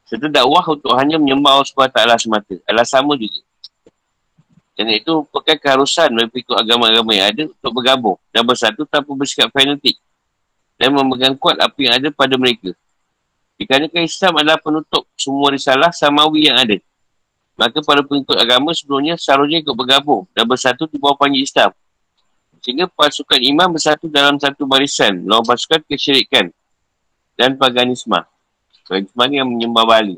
[0.08, 2.56] Serta dakwah untuk hanya menyembah Allah SWT semata.
[2.64, 3.44] Adalah sama juga.
[4.72, 9.52] Dan itu merupakan keharusan bagi ikut agama-agama yang ada untuk bergabung dan bersatu tanpa bersikap
[9.52, 10.00] fanatik
[10.80, 12.72] dan memegang kuat apa yang ada pada mereka.
[13.60, 16.80] Dikarenakan Islam adalah penutup semua risalah samawi yang ada.
[17.60, 21.76] Maka para pengikut agama sebelumnya seharusnya ikut bergabung dan bersatu di bawah panji Islam.
[22.64, 26.48] Sehingga pasukan iman bersatu dalam satu barisan lawan pasukan kesyirikan
[27.36, 28.16] dan paganisme.
[28.88, 30.16] Paganisme yang menyembah Bali.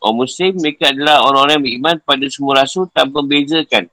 [0.00, 3.84] Orang Muslim mereka adalah orang-orang yang beriman pada semua rasul tanpa membezakan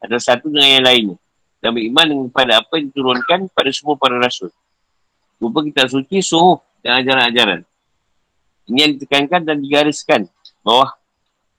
[0.00, 1.16] ada satu dengan yang lainnya.
[1.60, 4.48] Dan beriman dengan pada apa yang diturunkan pada semua para rasul.
[5.36, 7.60] Rupa kita suci, suhuh dan ajaran-ajaran.
[8.64, 10.26] Ini yang ditekankan dan digariskan
[10.64, 10.96] bawah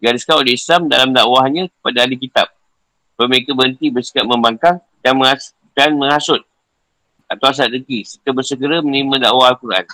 [0.01, 2.47] digariskan oleh Islam dalam dakwahnya kepada ahli kitab.
[3.15, 5.15] Mereka berhenti bersikap membangkang dan,
[5.71, 6.43] dan menghasut
[7.25, 9.85] atau asal rezeki serta bersegera menerima dakwah Al-Quran.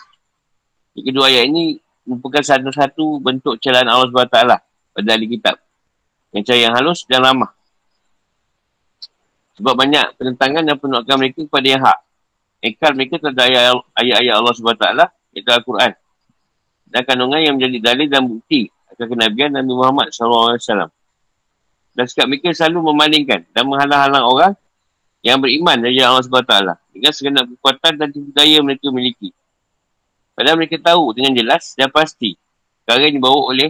[0.98, 4.40] Yang kedua ayat ini merupakan satu-satu bentuk celaan Allah SWT
[4.92, 5.56] pada ahli kitab.
[6.36, 7.52] Yang cara yang halus dan ramah.
[9.60, 12.00] Sebab banyak penentangan dan penolakan mereka kepada yang hak.
[12.62, 14.86] Ekal mereka terhadap ayat-ayat Allah SWT
[15.36, 15.92] iaitu Al-Quran.
[16.92, 20.92] Dan kandungan yang menjadi dalil dan bukti akan kenabian Nabi Muhammad SAW.
[21.92, 24.54] Dan sikap mereka selalu memalingkan dan menghalang-halang orang
[25.22, 26.56] yang beriman dari Allah SWT
[26.92, 29.30] dengan segenap kekuatan dan tipu daya mereka miliki.
[30.34, 32.34] Padahal mereka tahu dengan jelas dan pasti
[32.84, 33.70] perkara yang dibawa oleh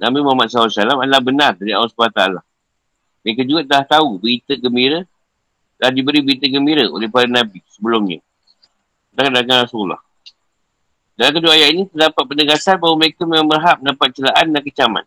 [0.00, 2.22] Nabi Muhammad SAW adalah benar dari Allah SWT.
[3.20, 5.04] Mereka juga dah tahu berita gembira
[5.76, 8.20] dan diberi berita gembira oleh para Nabi sebelumnya.
[9.12, 10.00] Dan dengan Rasulullah.
[11.20, 15.04] Dalam kedua ayat ini terdapat penegasan bahawa mereka memang berhak mendapat celaan dan kecaman.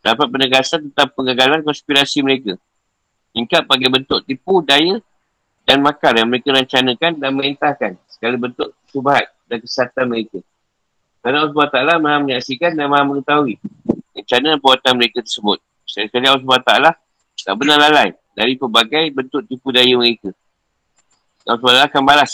[0.00, 2.56] Terdapat penegasan tentang pengagalan konspirasi mereka.
[3.36, 4.96] Ingkap bagi bentuk tipu, daya
[5.68, 10.40] dan makar yang mereka rencanakan dan merintahkan segala bentuk subhat dan kesatan mereka.
[11.20, 13.60] Kerana Allah SWT maha menyaksikan dan maha mengetahui
[14.16, 15.60] rencana dan perbuatan mereka tersebut.
[15.84, 16.72] Sekali-kali Allah SWT
[17.44, 20.32] tak benar lalai dari pelbagai bentuk tipu daya mereka.
[21.44, 22.32] Allah SWT akan balas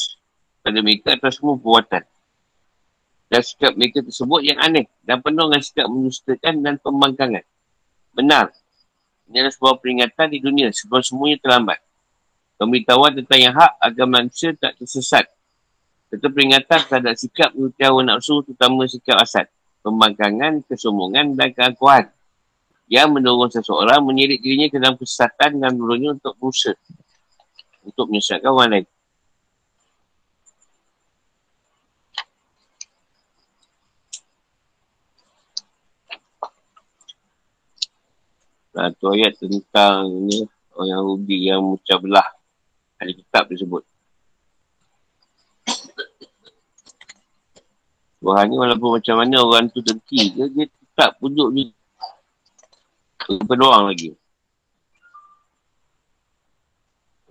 [0.63, 2.07] pada mereka atas semua perbuatan
[3.27, 7.45] dan sikap mereka tersebut yang aneh dan penuh dengan sikap menyustakan dan pembangkangan.
[8.15, 8.55] Benar.
[9.27, 11.83] Ini adalah sebuah peringatan di dunia sebelum semuanya terlambat.
[12.57, 15.27] Pemberitahuan tentang yang hak agar manusia tak tersesat.
[16.07, 19.51] Serta peringatan terhadap sikap menuti hawa nafsu terutama sikap asad.
[19.83, 22.07] Pembangkangan, kesombongan dan keakuan.
[22.87, 26.79] Yang mendorong seseorang menyirik dirinya ke dalam kesesatan dan menurunnya untuk berusaha.
[27.83, 28.87] Untuk menyesatkan orang lain.
[38.77, 40.45] Satu ayat tentang ni
[40.77, 42.29] orang Yahudi yang mucah belah
[43.01, 43.81] ahli kitab tersebut.
[48.21, 51.73] Tuhan ni walaupun macam mana orang tu dengki ke, dia tetap pujuk ni.
[53.25, 54.13] Peluang lagi.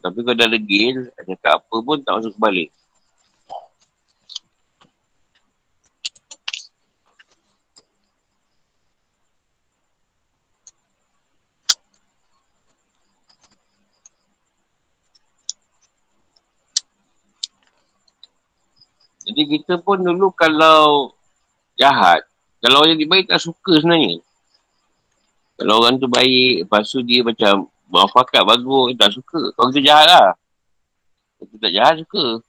[0.02, 2.74] Tapi kalau dah legil, cakap apa pun tak masuk balik.
[19.36, 21.12] Jadi kita pun dulu kalau
[21.76, 22.24] jahat,
[22.64, 24.24] kalau orang yang baik tak suka sebenarnya.
[25.60, 29.52] Kalau orang tu baik, lepas tu dia macam muafakat bagus, tak suka.
[29.52, 30.28] Kalau kita jahat lah.
[31.44, 32.40] Kita tak jahat suka.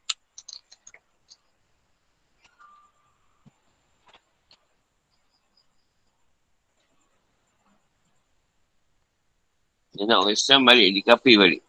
[9.99, 11.66] Dia nak orang Islam balik, di balik.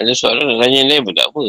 [0.00, 1.44] Ada soalan nak tanya lain pun tak apa.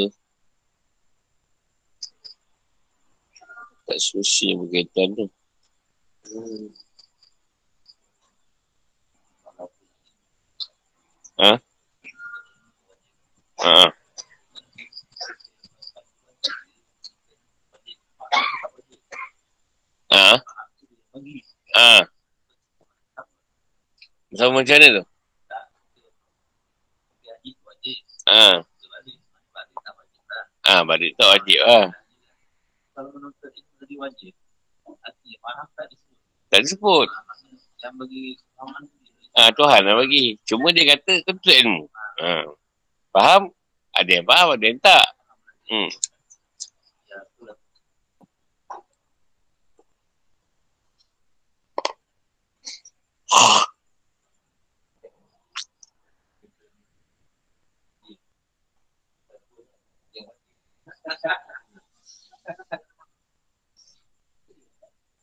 [3.88, 5.26] Tak susi berkaitan tu.
[11.40, 11.52] Ha?
[13.64, 13.80] Ha?
[20.12, 20.32] Ha?
[21.72, 21.92] Ha?
[24.36, 25.11] Sama macam mana tu?
[28.32, 28.64] Ha.
[30.62, 31.92] Ha, balik tak wajib lah.
[32.96, 34.32] Kalau menuntut itu jadi wajib.
[35.04, 36.18] Artinya, faham tak disebut.
[36.48, 37.08] Tak disebut.
[37.84, 38.24] Yang bagi
[38.56, 38.88] Muhammad
[39.32, 40.36] Ha, Tuhan lah bagi.
[40.44, 41.88] Cuma dia kata kentut ilmu.
[42.20, 42.52] Ha.
[43.16, 43.52] Faham?
[43.96, 45.08] Ada yang faham, ada yang tak.
[45.72, 45.92] Hmm.
[47.08, 47.20] ya,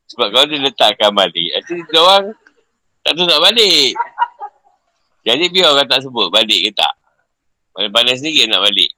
[0.09, 2.33] Sebab kalau dia letakkan balik, nanti dia orang
[3.05, 3.93] tak tahu nak balik.
[5.23, 6.93] Jadi biar orang tak sebut balik ke tak.
[7.77, 8.91] Pandai-pandai sendiri nak balik.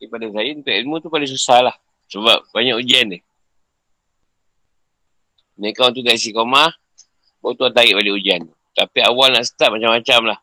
[0.00, 1.76] Jadi pada saya untuk ilmu tu paling susah lah.
[2.10, 3.20] Sebab banyak ujian ni.
[5.60, 6.72] Mereka tu kat istiqomah,
[7.40, 8.42] baru tu tarik balik ujian.
[8.76, 10.38] Tapi awal nak start macam-macam lah.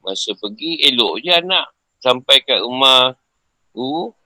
[0.00, 1.66] Masa pergi, elok je anak.
[2.00, 3.12] Sampai kat rumah
[3.76, 4.16] guru,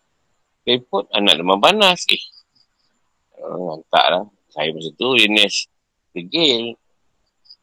[0.62, 2.06] report, anak demam panas.
[2.06, 2.22] Eh,
[3.42, 4.24] oh, hantar lah.
[4.54, 5.66] Saya masa tu, Ines
[6.14, 6.78] degil.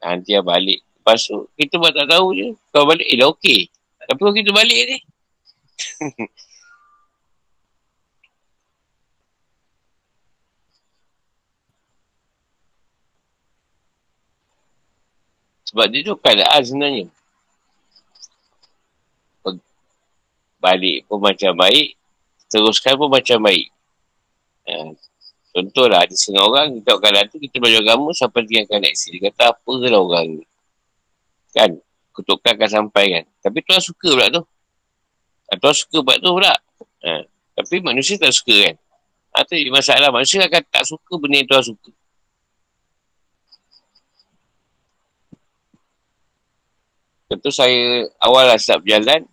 [0.03, 0.83] Nanti dia balik.
[0.83, 2.47] Lepas tu, kita buat tak tahu je.
[2.75, 3.71] Kalau balik, eh dah okey.
[4.11, 4.97] Tapi kalau kita balik ni,
[15.71, 17.05] Sebab dia tu keadaan sebenarnya.
[20.61, 21.95] Balik pun macam baik,
[22.51, 23.71] teruskan pun macam baik.
[24.67, 24.93] Ha.
[25.51, 29.15] Contohlah, ada setengah orang, kita keadaan tu, kita belajar agama sampai tinggalkan aksi.
[29.15, 30.45] Dia kata, apa lah orang ni?
[31.55, 31.79] Kan?
[32.11, 33.23] Kutukan akan sampai kan?
[33.39, 34.43] Tapi Tuhan suka pula tu.
[35.49, 36.53] Ha, Tuhan suka buat tu pula.
[37.07, 37.23] Ha.
[37.55, 38.75] Tapi manusia tak suka kan?
[39.35, 40.11] Ha, tu masalah.
[40.11, 41.91] Manusia akan tak suka benda yang Tuhan suka.
[47.31, 49.23] Tentu saya awal lah start berjalan.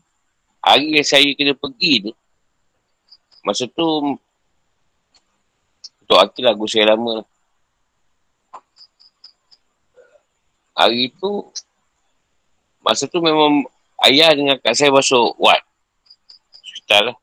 [0.62, 2.12] Hari yang saya kena pergi tu.
[3.42, 4.14] Masa tu
[6.06, 7.26] untuk akil lagu saya lama.
[10.78, 11.42] Hari tu
[12.86, 13.66] masa tu memang
[14.06, 15.58] ayah dengan kak saya masuk wad.
[16.54, 17.16] Hospital lah.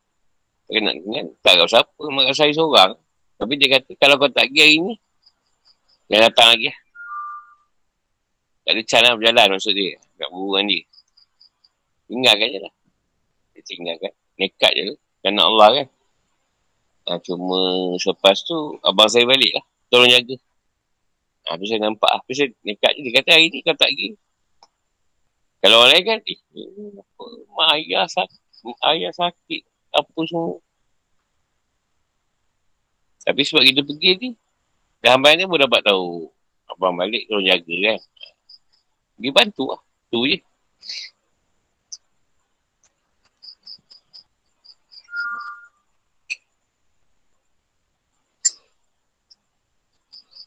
[0.67, 2.99] Kena dengan tak tahu siapa mak saya seorang.
[3.39, 4.93] Tapi dia kata kalau kau tak pergi hari ni
[6.11, 6.79] jangan datang lagi lah.
[8.67, 9.95] Tak ada cara berjalan maksud dia.
[10.15, 10.83] Kat buruan dia.
[12.07, 12.73] Tinggalkan je lah.
[13.55, 14.11] Dia tinggalkan.
[14.39, 14.97] Nekat je lah.
[15.23, 15.87] Kerana Allah kan.
[17.05, 17.59] Ha, cuma
[18.01, 19.65] selepas tu, abang saya balik lah.
[19.93, 20.35] Tolong jaga.
[21.45, 22.21] Ha, tu saya nampak lah.
[22.23, 22.99] Tapi saya nekat je.
[23.05, 24.17] Dia kata hari ni kau tak pergi.
[25.65, 26.39] Kalau orang lain kan, eh,
[26.93, 27.25] apa,
[27.57, 28.41] mak ayah sakit.
[28.85, 29.61] Ayah sakit.
[29.97, 30.61] Apa semua.
[33.25, 34.29] Tapi sebab kita pergi ni,
[35.01, 36.29] dah hambat ni pun dapat tahu.
[36.69, 37.99] Abang balik, tolong jaga kan.
[39.17, 39.81] Pergi bantu lah.
[40.11, 40.37] Tu je.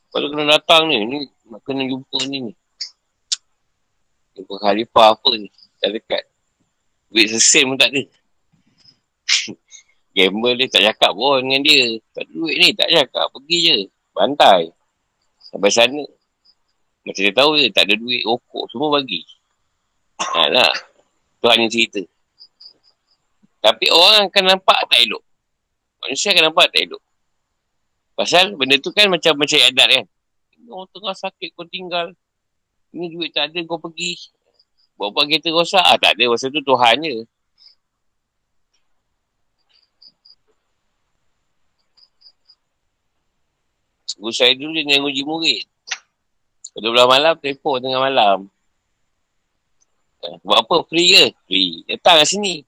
[0.09, 2.53] Kalau kena datang ni, ni nak kena jumpa ni ni.
[4.35, 5.49] Jumpa khalifah apa ni.
[5.79, 6.27] Dah dekat.
[7.13, 8.03] Duit sesen pun tak ada.
[10.17, 12.03] Gamble dia tak cakap pun dengan dia.
[12.17, 13.31] Tak duit ni, tak cakap.
[13.31, 13.79] Pergi je.
[14.11, 14.75] Bantai.
[15.39, 16.03] Sampai sana.
[17.07, 19.23] Macam dia tahu je, tak ada duit, rokok, semua bagi.
[20.19, 20.73] Ha lah.
[21.39, 22.03] Tu hanya cerita.
[23.63, 25.23] Tapi orang akan nampak tak elok.
[26.03, 27.03] Manusia akan nampak tak elok.
[28.19, 30.05] Pasal benda tu kan macam macam adat kan.
[30.67, 32.11] Orang tengah sakit kau tinggal.
[32.91, 34.19] Ni duit tak ada kau pergi.
[34.99, 35.83] Bawa kereta rosak.
[35.83, 36.27] Ah, tak ada.
[36.27, 37.23] Masa tu Tuhan je.
[44.19, 45.63] Guru saya dulu dia uji murid.
[46.75, 48.51] Pada malam, telefon tengah malam.
[50.19, 50.83] Eh, buat apa?
[50.91, 51.25] Free ke?
[51.47, 51.87] Free.
[51.87, 52.63] Datang kat sini.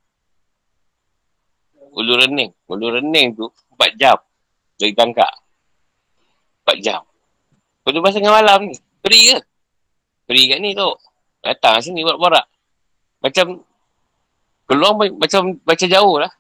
[1.91, 2.51] Ulu Rening.
[2.71, 4.19] Ulu Rening tu 4 jam.
[4.79, 5.35] Dari tangkap.
[6.69, 7.03] 4 jam.
[7.83, 8.75] Pada masa tengah malam ni.
[9.03, 9.39] Free ke?
[10.31, 10.91] Free kat ni tu.
[11.43, 12.47] Datang kat sini buat borak.
[13.21, 13.67] Macam
[14.71, 16.31] Keluar macam baca jauh lah.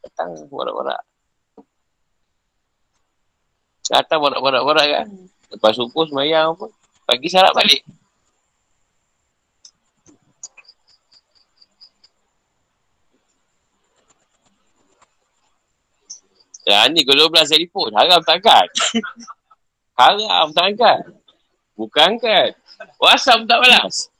[0.00, 1.00] Datang warak-warak.
[3.84, 5.06] Datang warak-warak-warak kan.
[5.52, 6.72] Lepas subuh semayang apa.
[7.04, 7.84] Pagi salat balik.
[16.66, 17.94] Ya, ni kalau 12 telefon.
[17.94, 18.68] Haram tak angkat.
[19.94, 20.98] Haram tak angkat.
[21.78, 22.50] Bukan kan.
[22.98, 24.10] WhatsApp tak balas.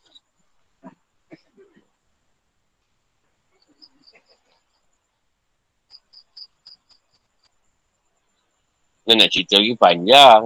[9.07, 10.43] Dia nak cerita lagi panjang.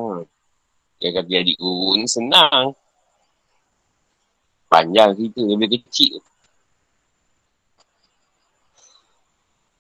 [1.00, 2.76] Dia kata adik guru ni senang.
[4.68, 6.20] Panjang cerita, lebih kecil.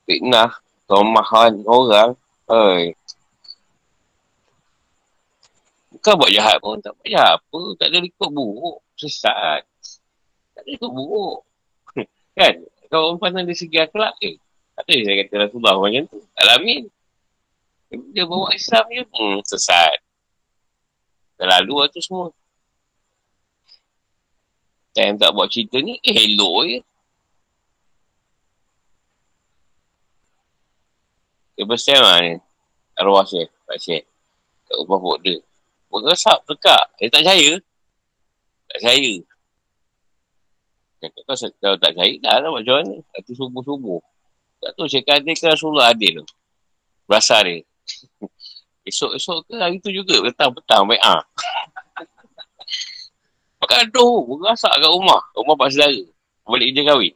[0.08, 0.50] Fitnah,
[0.90, 2.18] tomahan orang.
[2.50, 2.98] Oi.
[5.94, 7.60] Bukan buat jahat pun, tak jahat apa.
[7.78, 8.82] Tak ada rekod buruk.
[8.98, 9.62] Sesat.
[10.58, 11.46] Tak ada rekod buruk.
[12.34, 12.54] kan?
[12.90, 14.34] Kalau orang pandang dari segi akhlak ke?
[14.74, 16.18] Tak ada saya kata Rasulullah macam tu.
[16.34, 16.90] Alamin.
[18.10, 19.98] Dia bawa Islam je, hmm, sesat.
[21.38, 22.34] Terlalu lah tu semua.
[24.98, 26.78] Yang tak buat cerita ni, eh, elok je.
[31.60, 32.32] Dia bersama lah ni.
[32.96, 34.08] Arwah saya, Pak Syed.
[34.64, 35.36] Kat rumah pok dia.
[35.92, 36.88] Pok resap, tekak.
[36.96, 37.52] Dia tak percaya.
[38.64, 39.14] Tak percaya.
[41.04, 42.96] Kata kau kalau tak percaya, dah lah macam mana.
[43.12, 44.00] Hati subuh-subuh.
[44.64, 46.26] Tak tahu, saya kata ke Rasulullah adil tu.
[47.04, 47.60] Berasal dia.
[48.88, 51.20] Esok-esok ke hari tu juga petang-petang baik ah.
[53.60, 55.20] Pakai aduh, berasak kat rumah.
[55.36, 56.00] Rumah pak saudara.
[56.48, 57.12] Balik kerja kahwin.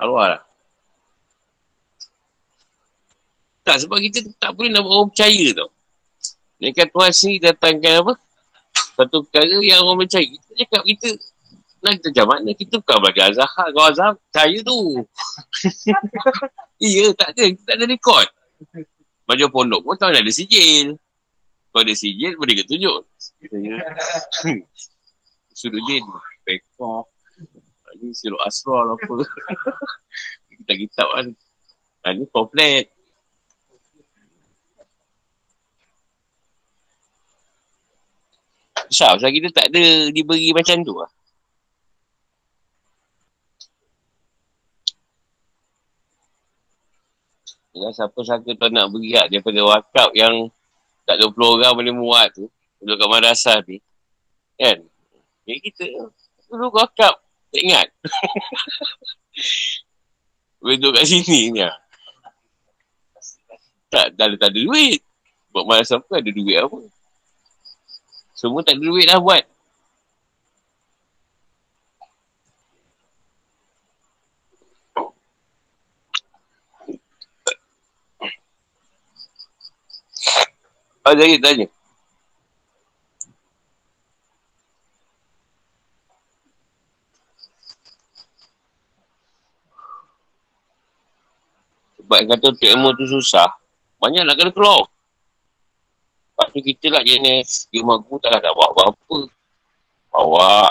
[0.00, 0.46] Arwah lah.
[3.66, 5.70] Tak, sebab kita tak boleh nak orang percaya tau.
[6.62, 8.12] Dia kan Tuhan sendiri datangkan apa?
[8.94, 10.24] Satu perkara yang orang percaya.
[10.24, 11.08] Kita cakap kita
[11.84, 12.50] nak kita macam mana?
[12.56, 13.66] Kita bukan belajar azhar.
[13.74, 14.80] Kau azhar, percaya tu.
[16.88, 17.42] iya, tak ada.
[17.52, 18.26] Kita tak ada rekod.
[19.26, 20.96] Baju pondok pun tahu ada sijil.
[21.74, 23.04] Kalau ada sijil, boleh ke tunjuk.
[25.58, 26.04] Sudut jin.
[26.46, 27.04] Pekoh.
[27.96, 29.14] Ini siruk asral apa.
[30.56, 31.26] kita kitab kan.
[32.06, 32.95] Ha, ni komplet.
[38.86, 41.10] Besar, sebab kita tak ada diberi macam tu lah.
[47.76, 50.48] Jangan siapa sangka tuan nak beri hak daripada wakaf yang
[51.04, 52.48] tak 20 orang boleh muat tu.
[52.80, 53.84] Duduk kat madrasah ni.
[54.56, 54.80] Kan?
[55.44, 55.84] Ya kita
[56.48, 57.20] dulu wakaf.
[57.52, 57.92] Tak ingat.
[60.64, 61.76] boleh duduk kat sini ni lah.
[63.92, 65.04] Tak, tak, ada, tak ada duit.
[65.52, 66.80] Buat madrasah pun ada duit apa.
[68.36, 69.40] Semua tak ada duit lah buat.
[81.06, 81.66] Oh, jadi tanya.
[91.96, 93.48] Sebab kata untuk ilmu tu susah.
[94.02, 94.90] Banyak nak kena keluar.
[96.36, 97.64] Lepas tu kita lah jenis.
[97.72, 99.18] Dia mahu tak ada bawa apa-apa.
[100.12, 100.68] Bawa.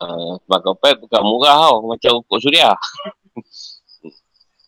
[0.00, 1.84] Uh, sebab kapal bukan murah tau.
[1.84, 2.72] Macam ukur suria.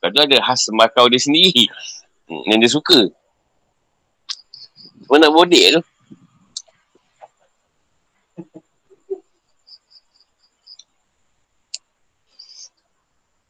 [0.04, 1.64] Tu ada khas makau dia sendiri.
[2.28, 3.08] Hmm, yang dia suka.
[5.08, 5.82] Cuma nak bodek tu.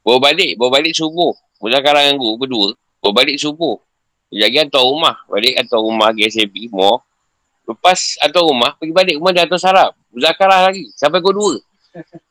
[0.06, 1.34] Bawa balik, bawa balik subuh.
[1.58, 2.68] Mula karang dengan guru berdua.
[3.02, 3.82] Bawa balik subuh.
[4.30, 5.16] Jadi hantar rumah.
[5.30, 7.02] Balik hantar rumah GSAB, more.
[7.66, 9.90] Lepas hantar rumah, pergi balik rumah dia hantar sarap.
[10.10, 10.90] Muzakarah lagi.
[10.94, 11.58] Sampai kau dua.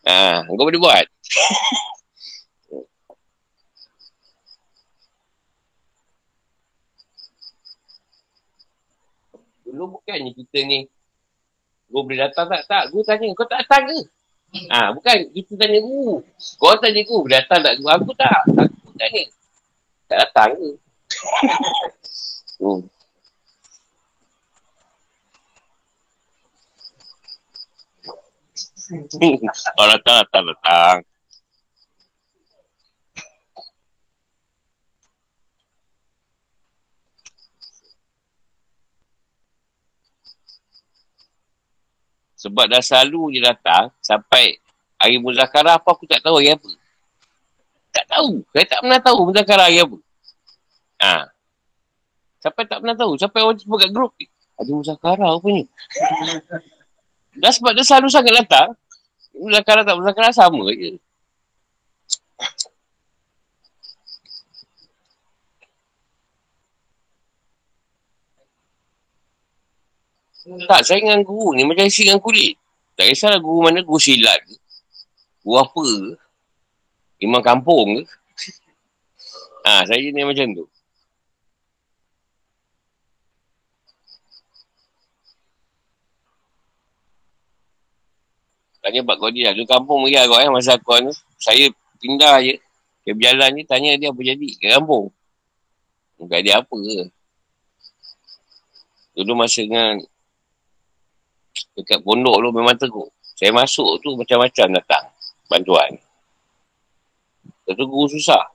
[0.05, 1.09] Ha, kau boleh buat.
[9.65, 10.85] Dulu bukannya kita ni
[11.89, 12.61] Gua boleh datang tak?
[12.69, 12.83] Tak.
[12.93, 13.99] Gua tanya, kau tak datang ke?
[14.69, 15.17] Ha, bukan.
[15.33, 16.21] Kita tanya guru.
[16.61, 17.73] Kau tanya guru, boleh datang tak?
[17.81, 18.41] Gua aku tak.
[18.53, 19.23] Aku tanya.
[20.05, 20.69] Tak datang ke?
[22.61, 22.81] Hmm.
[29.81, 30.97] Orang datang, datang, datang.
[42.45, 44.61] Sebab dah selalu dia datang sampai
[45.01, 46.69] hari muzakarah apa aku tak tahu hari apa.
[47.89, 48.45] Tak tahu.
[48.53, 49.97] Saya tak pernah tahu muzakarah hari apa.
[51.03, 51.27] Ha.
[52.39, 53.17] Sampai tak pernah tahu.
[53.17, 54.13] Sampai orang sebut kat grup.
[54.55, 55.63] Ada muzakarah apa ni?
[57.41, 58.69] Dah sebab dia selalu sangat datang.
[59.35, 60.95] Muzakarah tak muzakarah sama je.
[70.45, 72.53] Tak, saya dengan guru ni macam isi dengan kulit.
[72.93, 74.55] Tak kisahlah guru mana, guru silat ke.
[75.41, 76.13] Guru apa ke.
[77.25, 78.03] Imam kampung ke.
[79.65, 80.65] ha, saya ni macam tu.
[88.85, 89.57] Tanya Pak Kodi lah.
[89.57, 91.09] Dulu kampung pergi agak eh, masa aku ni.
[91.41, 91.65] Saya
[91.97, 92.53] pindah je.
[93.01, 95.09] Dia berjalan ni, tanya dia apa jadi ke kampung.
[96.21, 97.09] Bukan dia apa ke.
[99.17, 99.97] Dulu masa dengan
[101.73, 103.09] dekat pondok tu memang teruk.
[103.33, 105.05] Saya masuk tu macam-macam datang
[105.49, 105.97] bantuan.
[107.65, 108.53] Tentu guru susah.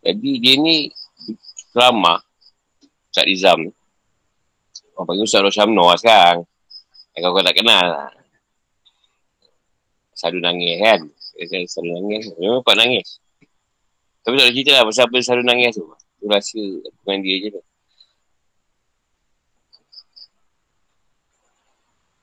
[0.00, 0.88] Jadi dia ni
[1.76, 2.24] ceramah
[3.12, 3.72] Ustaz Rizam ni.
[4.96, 6.38] Orang panggil Ustaz Rosyamno lah sekarang.
[7.12, 8.15] Yang kau tak kenal lah.
[10.16, 11.00] Selalu nangis kan.
[11.68, 12.24] Selalu nangis.
[12.40, 13.20] Memang kuat nangis.
[14.24, 15.84] Tapi tak ada cerita lah pasal apa selalu nangis tu.
[16.16, 16.62] Tu rasa
[17.04, 17.62] dengan dia je tu.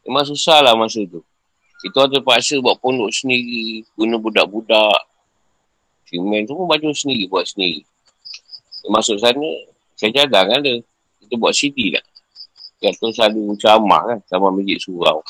[0.04, 1.24] Memang susah lah masa tu.
[1.80, 3.88] Kita orang terpaksa buat pondok sendiri.
[3.96, 5.00] Guna budak-budak.
[6.12, 7.88] Simen tu pun baju sendiri buat sendiri.
[8.92, 9.48] Masuk sana,
[9.96, 10.84] saya cadang kan dia.
[11.24, 12.04] Kita buat CD lah.
[12.84, 14.20] Tu selalu ceramah kan.
[14.28, 15.24] Sama masjid surau.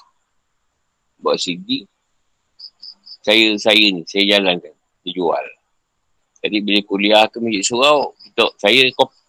[1.21, 1.85] Buat CD.
[3.23, 4.75] Saya, saya ni, saya jalankan.
[5.07, 5.45] Dia jual.
[6.43, 9.19] Jadi bila kuliah ke masjid surau, kita, saya kopi.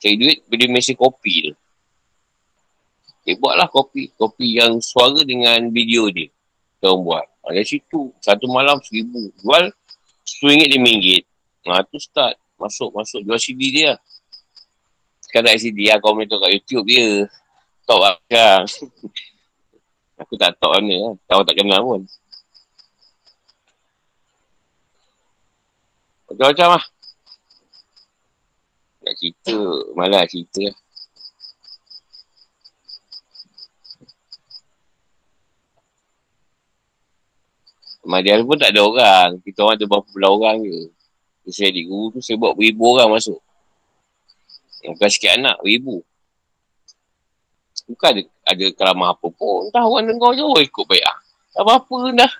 [0.00, 1.54] Saya duit bila mesin kopi tu.
[3.26, 4.14] Eh, buatlah kopi.
[4.14, 6.30] Kopi yang suara dengan video dia.
[6.78, 7.26] Kita orang buat.
[7.44, 9.28] Ha, dari situ, satu malam seribu.
[9.42, 9.74] Jual
[10.40, 11.06] RM10, RM5.
[11.68, 12.38] Ha, tu start.
[12.56, 13.20] Masuk, masuk.
[13.26, 13.98] Jual CD dia.
[15.20, 16.00] Sekarang CD lah.
[16.00, 17.28] Kau menonton kat YouTube dia.
[17.84, 18.16] Top lah.
[20.20, 21.12] Aku tak tahu mana lah.
[21.28, 22.00] Tahu tak kenal pun.
[26.30, 26.84] Macam-macam lah.
[29.02, 29.58] Nak cerita,
[29.98, 30.78] malah cerita lah.
[38.06, 39.30] Madial pun tak ada orang.
[39.42, 40.78] Kita orang ada berapa belah orang je.
[41.50, 43.42] Saya di guru tu, saya buat beribu orang masuk.
[44.86, 46.00] Bukan sikit anak, beribu.
[47.90, 49.66] Bukan ada, ada keramah apa pun.
[49.66, 51.18] Entah orang dengar je, oh ikut baik ah.
[51.58, 52.32] Tak apa-apa dah.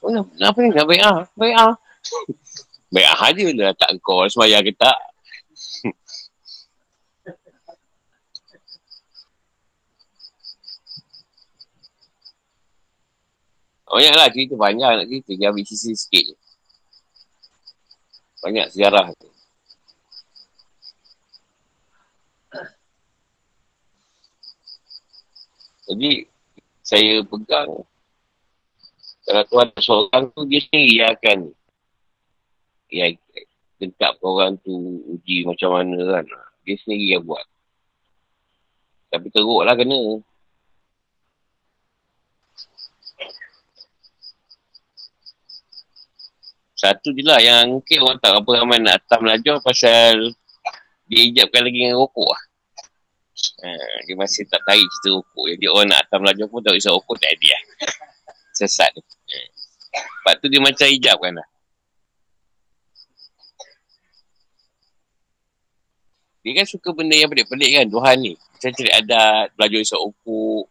[0.00, 0.72] Oh, nak, apa ni?
[0.72, 1.18] Nak baik ah.
[1.36, 1.72] Baik ah.
[2.92, 3.72] baik ah je lah.
[3.76, 4.98] Tak kau semayang ke tak.
[13.88, 15.32] Banyak lah cerita banyak nak cerita.
[15.32, 16.36] Dia ambil sisi sikit je.
[18.44, 19.32] Banyak sejarah tu.
[25.88, 26.28] Jadi,
[26.84, 27.88] saya pegang
[29.28, 31.38] kalau tuan seorang tu, dia sendiri yang akan
[32.88, 33.12] yang
[33.78, 34.74] tetap orang tu
[35.06, 36.24] uji macam mana kan.
[36.66, 37.44] Dia sendiri yang buat.
[39.08, 40.20] Tapi teruk lah kena.
[46.78, 50.30] Satu je lah yang mungkin orang tak apa ramai nak atas belajar pasal
[51.10, 52.42] dia ijabkan lagi dengan rokok lah.
[53.58, 53.68] Ha,
[54.06, 55.46] dia masih tak tarik cerita rokok.
[55.56, 57.58] Jadi orang nak atas belajar pun tak bisa rokok tak dia.
[58.54, 59.02] Sesat tu.
[59.02, 59.36] Ha.
[59.98, 61.48] Lepas tu dia macam ijabkan lah.
[66.48, 68.32] Dia kan suka benda yang pelik-pelik kan Tuhan ni.
[68.32, 70.64] Macam cari adat, belajar isap rokok.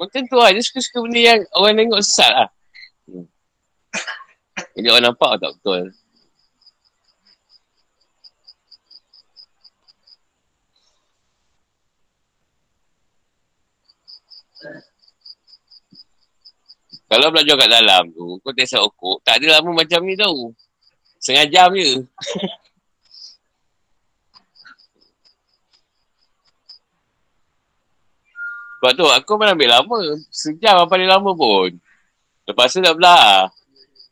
[0.00, 0.48] Macam tu lah.
[0.56, 2.48] Dia suka-suka benda yang orang tengok sesat lah.
[3.04, 3.28] Hmm.
[4.72, 5.92] Jadi orang nampak tak betul.
[17.04, 20.56] Kalau belajar kat dalam tu, kau isap okok, tak ada lama macam ni tau.
[21.20, 22.00] Setengah jam je.
[28.80, 30.00] Sebab tu aku pun ambil lama.
[30.32, 31.68] Sejam apa paling lama pun.
[32.48, 33.52] Lepas tu dah belah.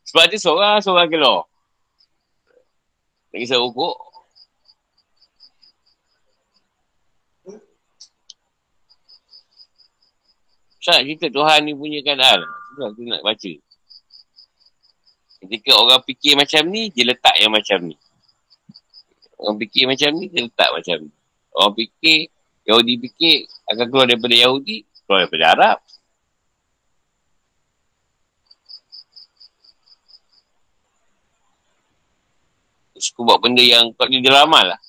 [0.05, 1.49] Sebab dia seorang, seorang gelor.
[3.33, 3.97] Lagi saya rukuk.
[10.77, 12.45] Ustaz, kita Tuhan ni punya keadaan.
[12.77, 13.53] Sebab tu nak baca.
[15.39, 17.97] Ketika orang fikir macam ni, dia letak yang macam ni.
[19.41, 21.11] Orang fikir macam ni, dia letak macam ni.
[21.57, 22.29] Orang fikir,
[22.69, 25.77] Yahudi fikir akan keluar daripada Yahudi, keluar daripada Arab.
[32.99, 34.79] suka buat benda yang tak dia ramal lah.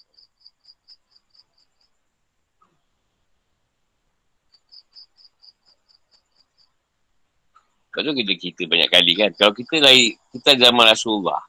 [7.90, 9.30] Lepas tu kita cerita banyak kali kan.
[9.34, 11.42] Kalau kita lain, kita zaman Rasulullah.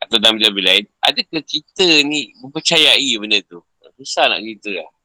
[0.00, 0.88] Atau dalam bila lain.
[1.04, 3.60] Ada ke cerita ni mempercayai benda tu?
[4.00, 4.99] Susah nak cerita lah.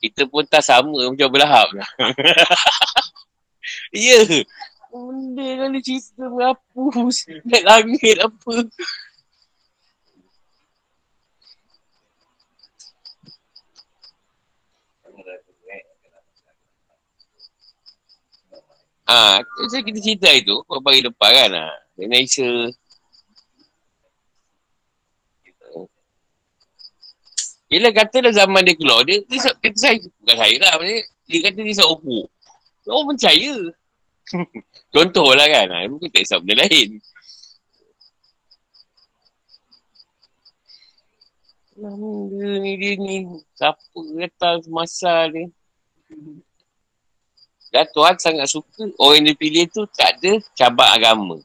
[0.00, 1.88] Kita pun tak sama macam berlahap lah.
[3.96, 4.20] Ya.
[4.20, 4.44] yeah.
[4.92, 7.16] Benda kali cerita berhapus.
[7.48, 8.54] Naik langit apa.
[19.04, 21.50] Ah, ha, kita cerita itu beberapa hari lepas kan.
[21.52, 21.66] Ha.
[22.00, 22.50] Indonesia.
[27.74, 31.58] Yelah katalah zaman dia keluar, dia, dia, kata saya, bukan saya lah, dia, dia kata
[31.58, 32.30] dia isap opuk.
[32.86, 33.54] Orang percaya.
[34.94, 37.02] Contoh lah kan, ha, mungkin tak isap benda lain.
[41.74, 43.26] Dia ni, dia ni,
[43.58, 45.50] siapa datang semasa ni.
[47.74, 51.42] Dan Tuhan sangat suka orang yang dipilih tu tak ada cabang agama.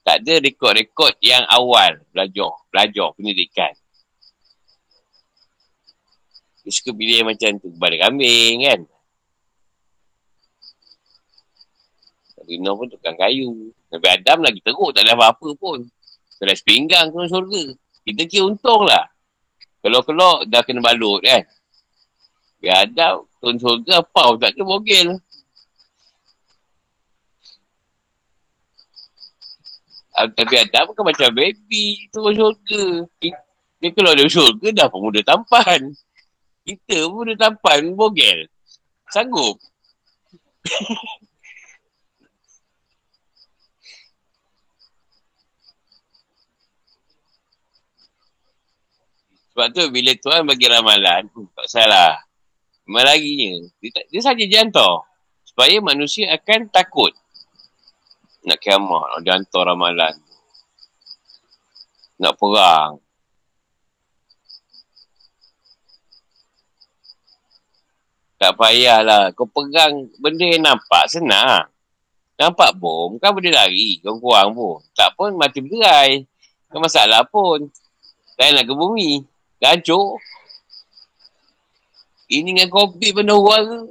[0.00, 3.76] Tak ada rekod-rekod yang awal belajar, belajar pendidikan.
[6.68, 7.72] Dia suka pilih macam tu.
[7.72, 8.80] Kepada kambing kan.
[12.36, 13.72] Nabi Nuh pun tukang kayu.
[13.88, 15.88] Nabi Adam lagi teruk tak ada apa-apa pun.
[16.36, 17.72] Serai sepinggang ke surga.
[18.04, 19.08] Kita kira untung lah.
[19.80, 21.40] Kalau-kalau dah kena balut kan.
[22.60, 25.08] Biar Adam turun surga apa tak ada bogel.
[30.12, 33.08] Tapi Adam kan macam baby tu syurga.
[33.80, 35.96] Dia kalau ada syurga dah pemuda tampan.
[36.68, 38.44] Kita pemuda tampan bogel.
[39.08, 39.56] Sanggup.
[49.56, 51.24] Sebab tu bila Tuhan bagi ramalan,
[51.56, 52.20] tak salah.
[52.84, 55.08] Melaginya, dia, dia saja jantar.
[55.48, 57.16] Supaya manusia akan takut
[58.44, 60.14] nak kiamat, nak jantar ramalan.
[62.20, 63.00] Nak perang.
[68.38, 69.34] Tak payahlah.
[69.34, 71.66] Kau pegang benda yang nampak, senang.
[72.38, 73.98] Nampak bom, kan boleh lari.
[73.98, 74.78] Kau kurang pun.
[74.94, 76.22] Tak pun mati berderai.
[76.70, 77.66] Tak masalah pun.
[78.38, 79.26] Tak nak ke bumi.
[79.58, 80.22] Gancur.
[82.30, 83.90] Ini dengan kopi benda orang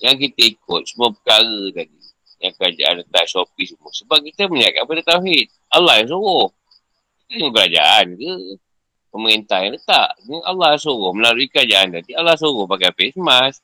[0.00, 1.95] yang kita ikut semua perkara tadi
[2.46, 3.90] yang kerajaan letak Shopee semua.
[3.90, 5.50] Sebab kita melihat pada Tauhid.
[5.74, 6.48] Allah yang suruh.
[7.26, 8.34] Ini kerajaan ke?
[9.10, 10.08] Pemerintah yang letak.
[10.24, 11.10] Ini Allah suruh.
[11.10, 13.60] Melalui kerajaan tadi Allah suruh pakai face mask.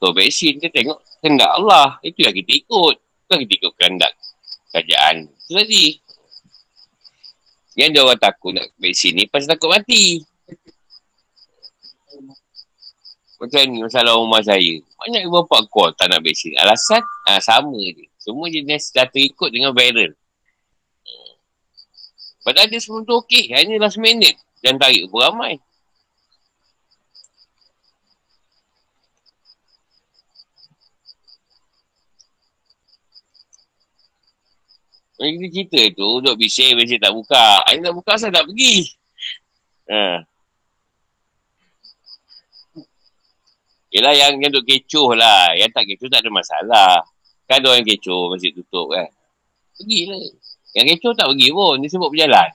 [0.00, 1.96] So vaksin kita tengok kendak Allah.
[2.04, 2.94] Itu yang kita ikut.
[3.00, 4.12] Bukan kita ikut kendak
[4.70, 5.86] kerajaan itu tadi.
[7.78, 10.22] Yang dia orang takut nak vaksin ni pasal takut mati.
[13.40, 14.74] Macam ni masalah rumah saya.
[15.00, 16.52] Banyak yang bapak call tak nak vaksin.
[16.60, 17.00] Alasan?
[17.24, 18.09] Ha, sama je.
[18.20, 20.12] Semua jenis dah terikut dengan viral.
[22.44, 23.52] Padahal dia semua tu okey.
[23.56, 24.36] Hanya last minute.
[24.60, 25.56] Dan tarik pun ramai.
[35.20, 37.60] Yang kita cerita tu, duduk bising, bising tak buka.
[37.68, 38.88] Ini tak buka, saya tak pergi.
[39.92, 40.24] Ha.
[43.92, 45.52] Yelah yang, yang duk kecoh lah.
[45.60, 46.92] Yang tak kecoh tak ada masalah.
[47.50, 49.10] Kan ada orang kecoh masih tutup kan.
[49.74, 50.22] Pergilah.
[50.78, 51.82] Yang kecoh tak pergi pun.
[51.82, 52.50] Dia sebut berjalan.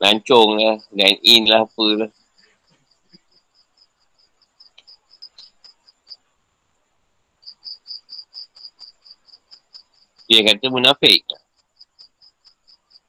[0.00, 0.76] Lancong lah.
[0.96, 2.10] Line in lah apa lah.
[10.32, 11.20] Dia kata munafik.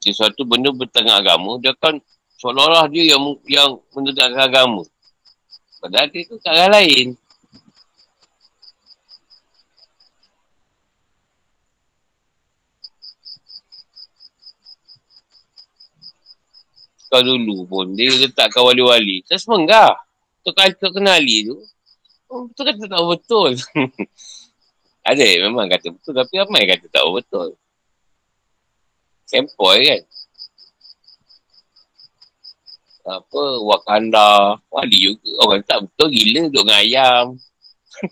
[0.04, 1.98] Sesuatu benda bertengah agama, dia kan
[2.38, 4.84] seolah-olah dia yang yang menegakkan agama.
[5.82, 7.16] Padahal dia tu tak lain.
[17.08, 17.86] Kau dulu pun.
[17.96, 19.24] Dia letakkan wali-wali.
[19.24, 19.96] Saya semenggah.
[20.44, 21.56] Untuk kau kenali tu.
[22.28, 23.50] Oh, betul kata tak betul.
[25.08, 26.12] Ada memang kata betul.
[26.12, 27.56] Tapi ramai kata tak betul.
[29.24, 30.02] Sempoi kan.
[33.08, 34.60] Apa, Wakanda.
[34.68, 35.28] Wali juga.
[35.40, 37.24] Orang tak betul gila duduk dengan ayam.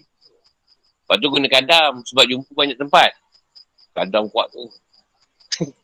[1.05, 1.93] Lepas tu guna kadam.
[2.01, 3.13] Sebab jumpa banyak tempat.
[3.93, 4.65] Kadam kuat tu.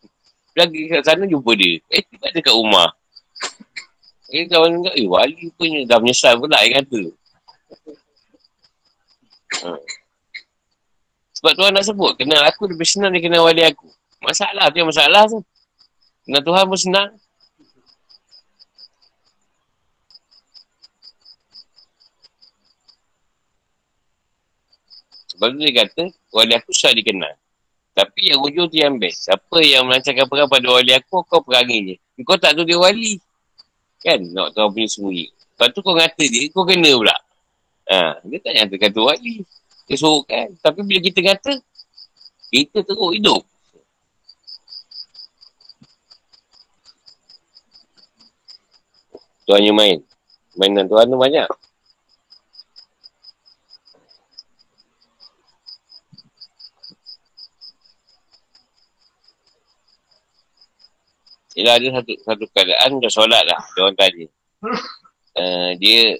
[0.59, 1.81] Lagi kat sana jumpa dia.
[1.93, 2.93] Eh, tiba ada kat rumah.
[4.33, 7.01] Jadi kawan kata, eh wali punya dah menyesal pula dia kata.
[9.61, 9.77] Ha.
[11.37, 13.93] Sebab Tuhan nak sebut, kena aku lebih senang dia kenal wali aku.
[14.25, 15.45] Masalah tu yang masalah tu.
[16.25, 17.11] Kenal Tuhan pun senang.
[25.37, 27.37] Sebab tu dia kata, wali aku susah dikenal.
[27.93, 29.29] Tapi yang ujung tu yang best.
[29.29, 31.97] Siapa yang melancarkan perang pada wali aku, kau perangin je.
[32.25, 33.21] Kau tak tahu dia wali.
[34.03, 34.19] Kan?
[34.35, 35.27] Nak tahu punya sembunyi.
[35.31, 37.17] Lepas tu kau ngata dia, kau kena pula.
[37.87, 39.47] Ha, dia tak nyata kata wali.
[39.87, 40.51] Dia suruh kan.
[40.59, 41.53] Tapi bila kita kata,
[42.51, 43.43] kita teruk hidup.
[49.47, 49.99] Tuan yang main.
[50.55, 51.49] Mainan Tuhan tu banyak.
[61.53, 63.61] Yelah ada satu, satu keadaan dah solat lah.
[63.77, 64.27] Dia orang tanya.
[65.33, 66.17] Uh, dia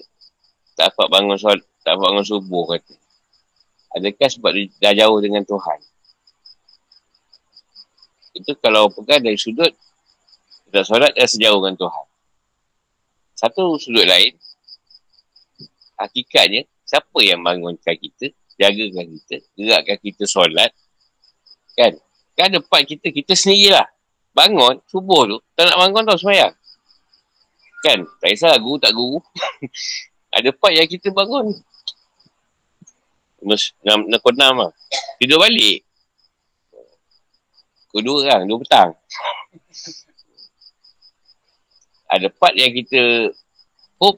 [0.77, 2.93] tak dapat bangun solat, tak dapat bangun subuh kata.
[3.97, 5.79] Adakah sebab dia dah jauh dengan Tuhan?
[8.33, 9.69] Itu kalau pegang dari sudut,
[10.69, 12.05] kita solat dah sejauh dengan Tuhan.
[13.37, 14.33] Satu sudut lain,
[15.97, 20.73] hakikatnya, siapa yang bangunkan kita, jagakan kita, gerakkan kita solat,
[21.77, 21.93] kan?
[22.33, 23.85] Kan part kita, kita sendirilah
[24.33, 26.53] bangun subuh tu tak nak bangun tau semayang.
[27.85, 29.21] Kan tak kisahlah guru tak guru.
[30.35, 31.53] Ada part yang kita bangun.
[33.45, 34.71] Nak nak konam lah.
[35.21, 35.85] Tidur balik.
[37.93, 38.89] Kedua orang dua petang.
[42.09, 43.29] Ada part yang kita
[44.01, 44.17] hop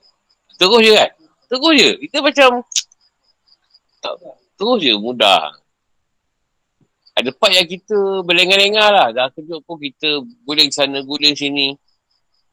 [0.56, 1.12] terus je kan.
[1.52, 1.90] Terus je.
[2.08, 2.50] Kita macam
[4.56, 5.65] terus je mudah
[7.16, 9.08] ada part yang kita berlengah-lengah lah.
[9.16, 11.80] Dah kejut pun kita guling sana, guling sini.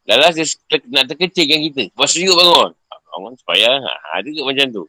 [0.07, 1.83] Dah lah dia ter- nak terkecilkan kita.
[1.91, 2.71] Lepas tu bangun.
[3.13, 4.85] Bangun supaya ha, ada juga macam tu.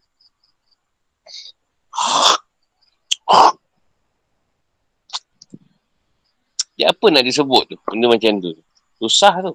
[6.77, 7.77] Ya apa nak disebut tu?
[7.89, 8.53] Benda macam tu.
[9.01, 9.53] Susah tu.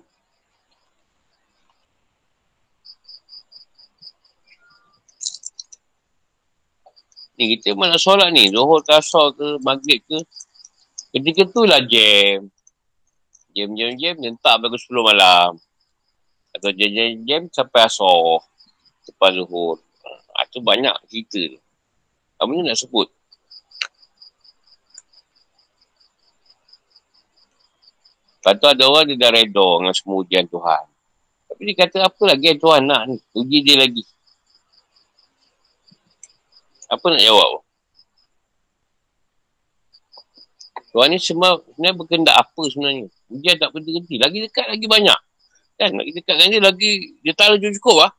[7.39, 8.51] Ni kita mana solat ni.
[8.51, 10.19] Zuhur ke asal ke maghrib ke.
[11.15, 12.51] Ketika tu lah jam.
[13.55, 14.15] Jam, jam, jam.
[14.19, 15.51] Jam tak sampai 10 malam.
[16.51, 18.43] Atau jam, jam, jam sampai asal.
[19.06, 19.78] Lepas zuhur.
[20.35, 21.62] Ha, tu banyak cerita.
[22.43, 23.06] Apa ni nak sebut?
[28.39, 30.82] Lepas tu ada orang dia dah reda dengan semua ujian Tuhan.
[31.48, 33.16] Tapi dia kata apa lagi yang Tuhan nak ni?
[33.35, 34.02] Uji dia lagi.
[36.89, 37.69] Apa nak jawab?
[40.89, 43.12] Tuhan ni semua sebenarnya berkendak apa sebenarnya.
[43.28, 44.16] Ujian tak berhenti.
[44.16, 45.20] Lagi dekat lagi banyak.
[45.77, 45.90] Kan?
[45.94, 48.12] Lagi dekat dengan dia lagi dia tak ada cukup lah.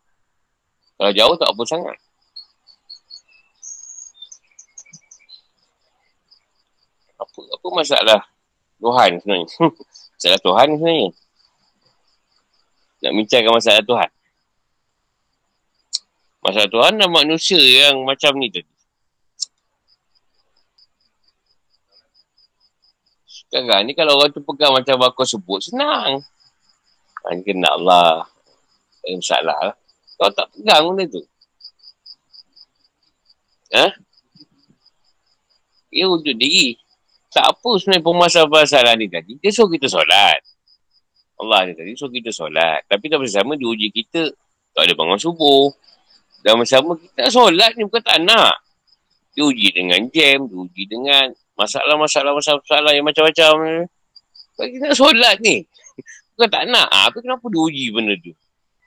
[1.02, 1.98] Kalau jauh tak apa sangat.
[7.20, 8.20] Apa apa masalah
[8.80, 9.48] Tuhan sebenarnya?
[10.16, 11.10] masalah Tuhan sebenarnya.
[13.00, 14.10] Nak bincangkan masalah Tuhan.
[16.40, 18.72] Masalah Tuhan dan manusia yang macam ni tadi.
[23.50, 26.22] Sekarang ni kalau orang tu pegang macam aku sebut, senang.
[27.26, 28.30] Ha, ni kena Allah.
[29.04, 29.76] Eh, masalah lah.
[30.16, 31.24] Kau tak pegang benda tu.
[33.74, 33.90] Ha?
[35.90, 36.78] Dia wujud diri.
[37.30, 39.34] Tak apa sebenarnya permasalahan-permasalahan ni tadi.
[39.42, 40.42] Dia suruh kita solat.
[41.40, 42.86] Allah ni tadi suruh kita solat.
[42.86, 44.30] Tapi tak bersama dia uji kita.
[44.74, 45.74] Tak ada bangun subuh.
[46.44, 48.56] Dan bersama kita solat ni bukan tak nak.
[49.36, 53.86] Diuji dengan jam, diuji dengan masalah-masalah masalah yang macam-macam.
[54.56, 55.64] Bagi kita solat ni.
[56.36, 56.88] Bukan tak nak.
[56.88, 58.32] Ha, tapi kenapa diuji benda tu?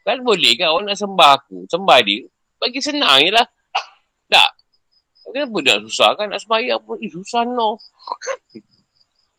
[0.03, 2.27] Kan boleh kan orang nak sembah aku, sembah dia.
[2.59, 3.47] Bagi senang je lah.
[4.27, 4.51] Tak.
[5.31, 6.99] Kenapa dia susah kan nak sembahyang pun.
[6.99, 7.79] Eh susah no.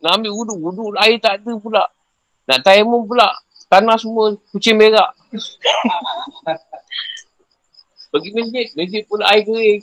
[0.03, 1.83] nak ambil wuduk, wuduk air tak ada pula.
[2.47, 3.31] Nak tayamum pula.
[3.67, 5.11] Tanah semua kucing berak.
[8.13, 9.81] Pergi masjid, masjid pula air kering.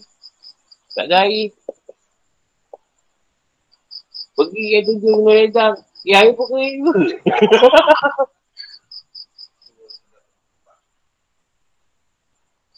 [0.94, 1.51] Tak ada air.
[4.39, 5.74] Pergi air tujuh dengan redang.
[6.07, 6.94] Ya, air pun kering tu.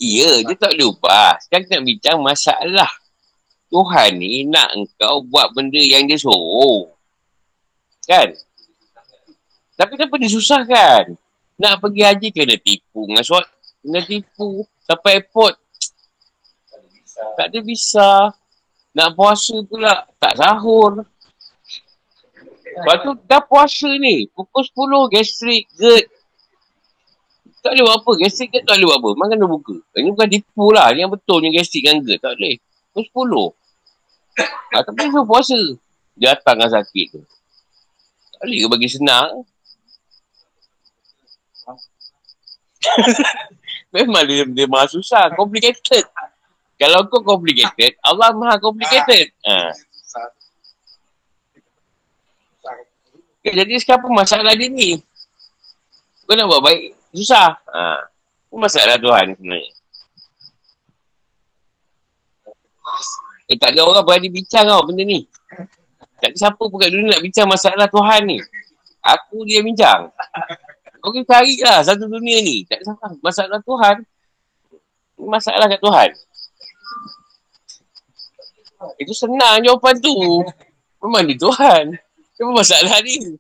[0.02, 1.38] Ya, dia tak lupa.
[1.46, 2.90] Sekarang kita nak bincang masalah.
[3.70, 6.90] Tuhan ni nak engkau buat benda yang dia suruh.
[8.10, 8.34] Kan?
[9.78, 11.14] Tapi kenapa dia susahkan?
[11.54, 13.46] Nak pergi haji kena tipu dengan suat.
[13.82, 14.62] Kena tipu.
[14.86, 15.58] Sampai airport.
[17.36, 18.30] Tak ada visa.
[18.94, 20.06] Nak puasa pula.
[20.22, 21.02] Tak sahur.
[22.72, 24.30] Lepas tu dah puasa ni.
[24.32, 26.06] Pukul 10 gastrik, GERD.
[27.62, 28.12] Tak boleh buat apa.
[28.22, 29.08] Gastrik GERD tak boleh buat apa.
[29.18, 29.76] Memang kena buka.
[29.98, 30.86] Ini bukan tipu lah.
[30.94, 32.20] Ini yang betul ni gastrik dengan GERD.
[32.22, 32.54] Tak boleh.
[32.94, 34.72] Pukul 10.
[34.72, 35.58] Ha, tapi dia puasa.
[36.16, 37.20] Dia datang dengan sakit tu.
[38.38, 39.44] Tak boleh ke bagi senang.
[43.92, 45.28] Memang dia, dia maha susah.
[45.36, 46.08] Complicated.
[46.80, 49.30] Kalau kau complicated, Allah maha complicated.
[49.44, 49.70] Ha.
[53.42, 54.98] Jadi sekarang masalah dia ni?
[56.24, 57.60] Kau nak buat baik, susah.
[57.68, 58.08] Ha.
[58.52, 59.72] Masalah Tuhan sebenarnya.
[63.48, 65.28] Eh tak ada orang berani bincang tau benda ni.
[66.20, 68.38] Tak ada siapa pun kat dunia nak bincang masalah Tuhan ni.
[69.02, 70.08] Aku dia bincang.
[71.02, 72.62] Kau kena cari lah satu dunia ni.
[72.62, 73.18] Tak siapa.
[73.18, 73.96] Masalah Tuhan.
[75.18, 76.10] Masalah kat Tuhan.
[79.02, 80.14] Itu senang jawapan tu.
[81.02, 81.98] Memang di Tuhan.
[82.38, 83.34] Apa masalah ni?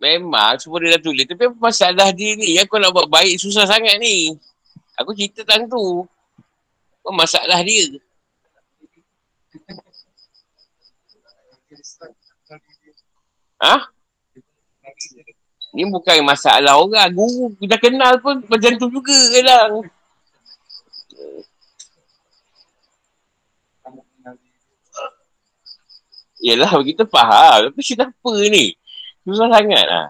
[0.00, 1.28] Memang semua dia dah tulis.
[1.28, 2.56] Tapi apa masalah dia ni?
[2.64, 4.32] Kau nak buat baik susah sangat ni.
[4.96, 6.08] Aku cerita tentang tu.
[7.04, 8.00] Apa masalah dia?
[13.62, 13.74] Ha?
[15.72, 17.08] Ni bukan masalah orang.
[17.14, 19.86] Guru kita kenal pun macam tu juga kadang.
[26.42, 27.70] Yelah, kita faham.
[27.70, 28.74] Tapi kenapa ni?
[29.22, 30.06] Susah sangat lah.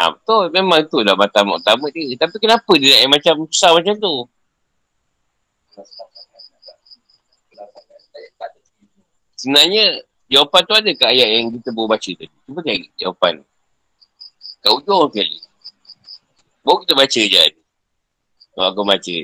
[0.00, 0.48] Ha, betul.
[0.56, 2.16] Memang tu dah batal utama dia.
[2.16, 4.24] Tapi kenapa dia nak macam susah macam tu?
[9.36, 10.00] Sebenarnya,
[10.32, 12.34] jawapan tu ada kat ayat yang kita baru baca tadi.
[12.48, 13.34] Cuba cari jawapan.
[14.64, 15.38] Kat ujung sekali.
[16.64, 17.44] Baru kita baca je.
[18.56, 19.14] Kalau aku baca.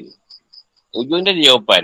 [0.93, 1.83] Ujung dia ada jawapan.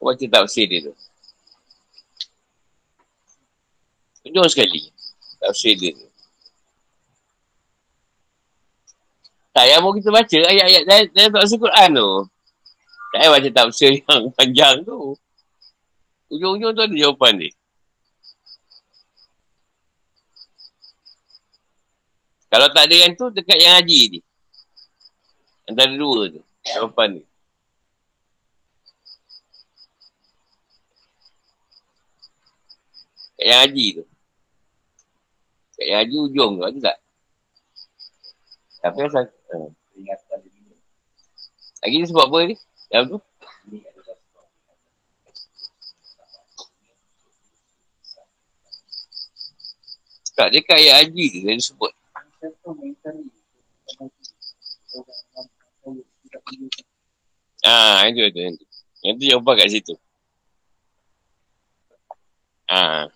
[0.00, 0.94] Kau baca tafsir dia tu.
[4.24, 4.88] Ujung sekali.
[5.38, 6.08] Tafsir dia tu.
[9.52, 12.10] Tak, yang mau kita baca ayat-ayat dalam tafsir Quran tu.
[13.08, 15.16] Tak payah baca tafsir yang panjang tu.
[16.28, 17.52] Ujung-ujung tu ada jawapan dia.
[22.48, 24.20] Kalau tak ada yang tu, dekat yang haji ni.
[25.68, 26.40] Antara dua tu.
[26.64, 27.22] Jawapan ni.
[33.36, 34.04] Kat yang haji tu.
[35.76, 36.96] Kat yang haji ujung tu, ada tak?
[38.80, 39.24] Tapi asal...
[39.52, 39.72] Uh.
[41.78, 42.56] Lagi ni sebab apa ni?
[42.88, 43.18] Yang tu?
[50.38, 51.92] Tak, dia kat ayat haji tu yang sebut.
[57.66, 58.64] Ah, itu, itu, itu.
[59.02, 59.94] Yang tu jawapan kat situ.
[62.70, 63.10] Ah.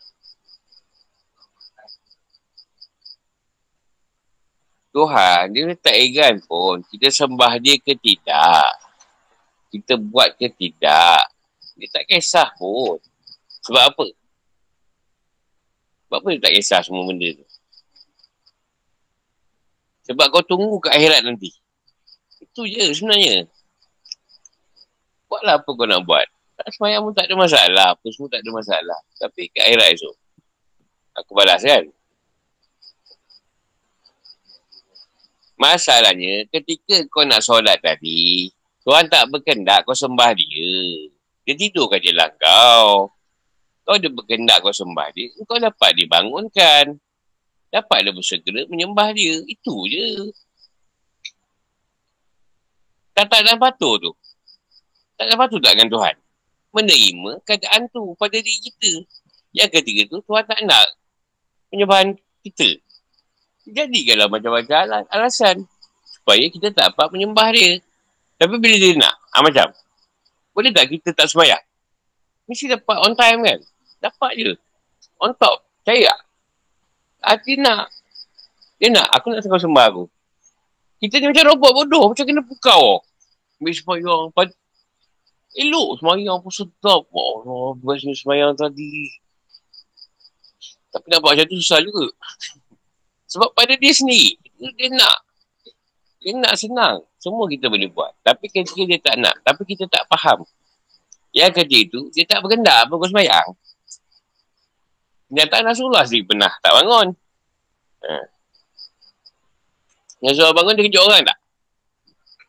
[4.92, 6.84] Tuhan, dia tak egan pun.
[6.84, 8.66] Kita sembah dia ke tidak.
[9.72, 11.24] Kita buat ke tidak.
[11.80, 13.00] Dia tak kisah pun.
[13.64, 14.06] Sebab apa?
[16.04, 17.46] Sebab apa dia tak kisah semua benda tu?
[20.12, 21.48] Sebab kau tunggu ke akhirat nanti.
[22.44, 23.48] Itu je sebenarnya.
[25.32, 26.28] Buatlah apa kau nak buat.
[26.60, 27.86] Tak semayang pun tak ada masalah.
[27.96, 28.98] Apa semua tak ada masalah.
[29.16, 30.14] Tapi ke akhirat esok.
[31.16, 31.88] Aku balas kan?
[35.56, 38.50] Masalahnya, ketika kau nak solat tadi,
[38.82, 40.70] Tuhan tak berkendak kau sembah dia.
[41.46, 43.10] Dia tidur kat jalan kau.
[43.82, 46.98] Kau ada berkendak kau sembah dia, kau dapat dibangunkan.
[47.72, 49.40] Dapat dia bersegera menyembah dia.
[49.48, 50.28] Itu je.
[53.16, 54.12] Tak tak dalam patuh tu.
[55.16, 56.14] Tak dalam patuh tak dengan Tuhan.
[56.72, 58.92] Menerima keadaan tu pada diri kita.
[59.56, 60.84] Yang ketiga tu, Tuhan tak nak
[61.72, 62.76] penyembahan kita.
[63.68, 65.64] Jadikanlah macam-macam alasan.
[66.04, 67.80] Supaya kita tak dapat menyembah dia.
[68.43, 69.70] Tapi bila dia nak, ha, macam.
[70.51, 71.62] Boleh tak kita tak semayang?
[72.51, 73.59] Mesti dapat on time kan?
[74.02, 74.51] Dapat je.
[75.23, 75.62] On top.
[75.86, 76.19] Tak?
[77.23, 77.86] Hati nak.
[78.82, 79.06] Dia nak.
[79.14, 80.05] Aku nak tengok sembah aku.
[80.98, 82.10] Kita ni macam robot bodoh.
[82.10, 83.06] Macam kena pukau.
[83.62, 84.35] Ambil semayang.
[85.55, 87.06] Elok semayang pun sedap.
[87.14, 89.06] Allah, best ni semayang tadi.
[90.90, 92.10] Tapi nak buat macam tu susah juga.
[93.32, 94.36] Sebab pada dia sendiri,
[94.77, 95.24] dia nak.
[96.22, 97.02] Dia nak senang.
[97.18, 98.14] Semua kita boleh buat.
[98.22, 99.34] Tapi ketika dia tak nak.
[99.42, 100.46] Tapi kita tak faham.
[101.34, 103.48] Yang kerja itu, dia tak berkendak apa kau semayang.
[105.32, 107.08] Kenyataan Rasulullah sendiri pernah tak bangun.
[108.04, 108.12] Ha.
[110.22, 111.38] Rasulullah bangun, dia kejut orang tak?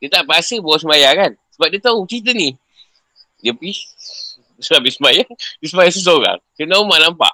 [0.03, 1.31] Dia tak paksa bawa semayang kan?
[1.55, 2.51] Sebab dia tahu cerita ni.
[3.39, 3.87] Dia pergi,
[4.59, 5.31] sebab habis semayang,
[5.63, 6.37] dia semayang seseorang.
[6.59, 7.33] Kena Umar nampak.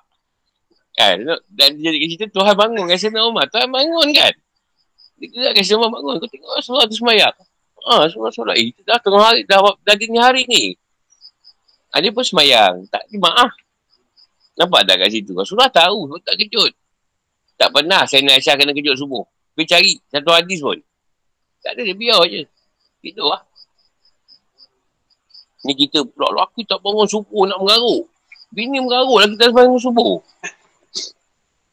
[0.93, 1.17] Kan?
[1.49, 3.49] Dan dia jadi cerita Tuhan bangun kan Sayyidina Umar.
[3.49, 4.33] Tuhan bangun kan?
[5.19, 6.15] Dia kan Sayyidina Umar bangun.
[6.23, 7.35] Kau tengok Rasulullah tu semayang.
[7.79, 8.55] Ha, Rasulullah.
[8.55, 10.75] Eh, dah tengah hari, dah, dah dini hari ni.
[11.91, 12.87] Ha, dia pun semayang.
[12.87, 13.51] Tak terima ah.
[14.59, 15.31] Nampak tak kat situ?
[15.35, 16.19] Rasulullah tahu.
[16.23, 16.71] Tak kejut.
[17.59, 19.23] Tak pernah saya nak Aisyah kena kejut subuh.
[19.55, 20.79] Pergi cari satu hadis pun.
[21.59, 22.47] Tak ada, dia biar je.
[23.03, 23.43] Itu lah.
[25.67, 28.07] Ni kita pula lelaki tak bangun subuh nak mengaruk.
[28.55, 30.23] Bini mengaruk lah kita bangun subuh.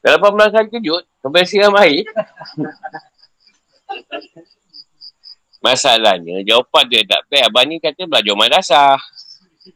[0.02, 2.06] Dalam 18 kali kejut, sampai siram air.
[5.64, 7.42] Masalahnya, jawapan dia tak baik.
[7.48, 8.98] Abang ni kata belajar madrasah.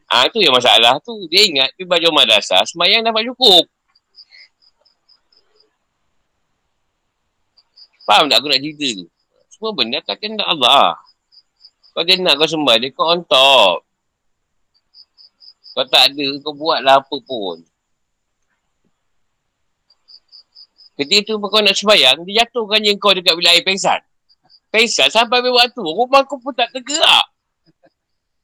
[0.07, 1.27] Ah ha, itu yang masalah tu.
[1.27, 3.67] Dia ingat pergi belajar madrasah, semayang dapat cukup.
[8.07, 9.05] Faham tak aku nak cerita tu?
[9.51, 10.95] Semua benda tak kena Allah.
[11.91, 13.83] Kau dia nak kau sembah dia, kau on top.
[15.75, 17.59] Kau tak ada, kau buatlah apa pun.
[20.99, 23.99] Ketika tu kau nak sembahyang, dia jatuhkan je kau dekat air pengsan.
[24.71, 27.27] Pengsan sampai waktu, rumah kau pun tak tergerak.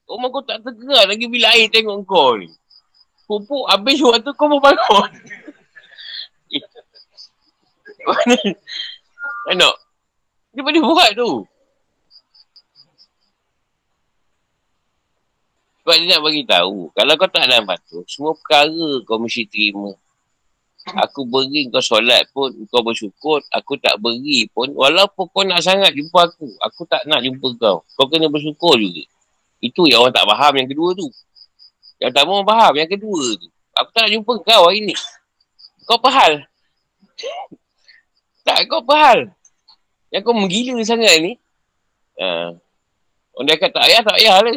[0.07, 2.47] Rumah kau tak tergerak lagi bila air tengok kau ni.
[3.27, 5.11] Pupuk habis waktu kau pun bangun.
[9.47, 9.69] Mana?
[10.55, 11.43] Dia boleh buat tu.
[15.83, 19.95] Sebab dia nak bagi tahu, kalau kau tak dalam patuh, semua perkara kau mesti terima.
[21.03, 25.91] Aku beri kau solat pun, kau bersyukur, aku tak beri pun, walaupun kau nak sangat
[25.91, 27.83] jumpa aku, aku tak nak jumpa kau.
[27.99, 29.03] Kau kena bersyukur juga.
[29.59, 31.07] Itu yang orang tak faham yang kedua tu.
[31.99, 33.47] Yang tak mahu faham yang kedua tu.
[33.75, 34.95] Aku tak nak jumpa kau hari ni.
[35.83, 36.33] Kau apa hal?
[38.47, 39.19] tak, kau apa hal?
[40.13, 41.33] Yang kau menggila sangat ni.
[42.21, 42.55] Ha.
[43.35, 44.55] Orang dia kata tak payah, tak payah lah.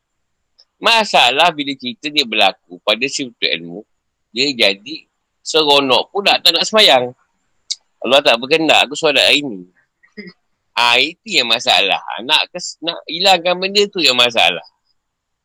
[0.84, 3.84] Masalah bila cerita ni berlaku pada si ilmu,
[4.30, 5.09] dia jadi
[5.40, 7.12] seronok pula tak nak semayang.
[8.00, 9.68] Allah tak berkendak aku solat hari ni.
[10.72, 12.00] Ah ha, itu yang masalah.
[12.24, 14.64] Nak kes, nak hilangkan benda tu yang masalah.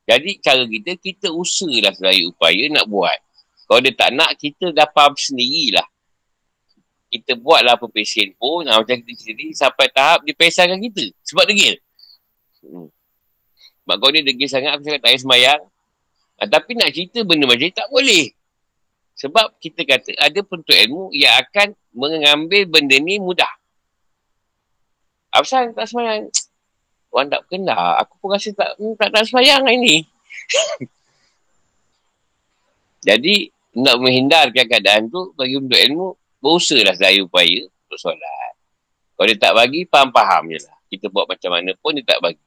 [0.05, 3.17] Jadi cara kita, kita usahalah sedaya upaya nak buat.
[3.65, 5.83] Kalau dia tak nak, kita dah faham sendirilah.
[7.09, 11.09] Kita buatlah apa pesen pun, ha, macam kita sendiri, sampai tahap dia pesankan kita.
[11.25, 11.75] Sebab degil.
[12.61, 12.87] Hmm.
[13.89, 15.61] Mak kau ni degil sangat, aku cakap tak payah semayang.
[16.37, 18.25] Ha, tapi nak cerita benda macam ni tak boleh.
[19.15, 23.47] Sebab kita kata ada penuntut ilmu yang akan mengambil benda ni mudah.
[25.31, 26.27] Apa tak semayang?
[27.15, 27.95] Orang tak kenal.
[28.03, 29.97] Aku pun rasa tak hmm, tak, tak semayang hari ni.
[33.07, 36.07] Jadi, nak menghindarkan keadaan tu, bagi untuk ilmu,
[36.43, 38.53] berusaha lah saya upaya untuk solat.
[39.15, 40.75] Kalau dia tak bagi, faham-faham je lah.
[40.91, 42.43] Kita buat macam mana pun, dia tak bagi.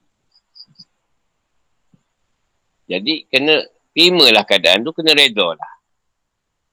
[2.88, 3.64] Jadi kena
[4.32, 5.77] lah keadaan tu, kena reda lah.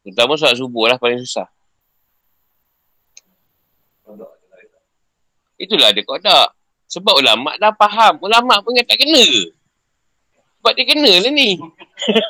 [0.05, 1.49] Terutama solat subuh lah paling susah.
[5.57, 6.53] Itulah dia kodak.
[6.85, 8.21] Sebab ulama' dah faham.
[8.21, 9.25] Ulama' pun tak kena.
[10.61, 11.57] Sebab dia kena lah ni.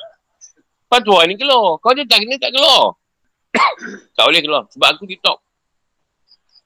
[0.89, 1.75] Fatwa ni keluar.
[1.83, 2.95] Kau dia tak kena, tak keluar.
[4.15, 4.63] tak boleh keluar.
[4.71, 5.37] Sebab aku TikTok.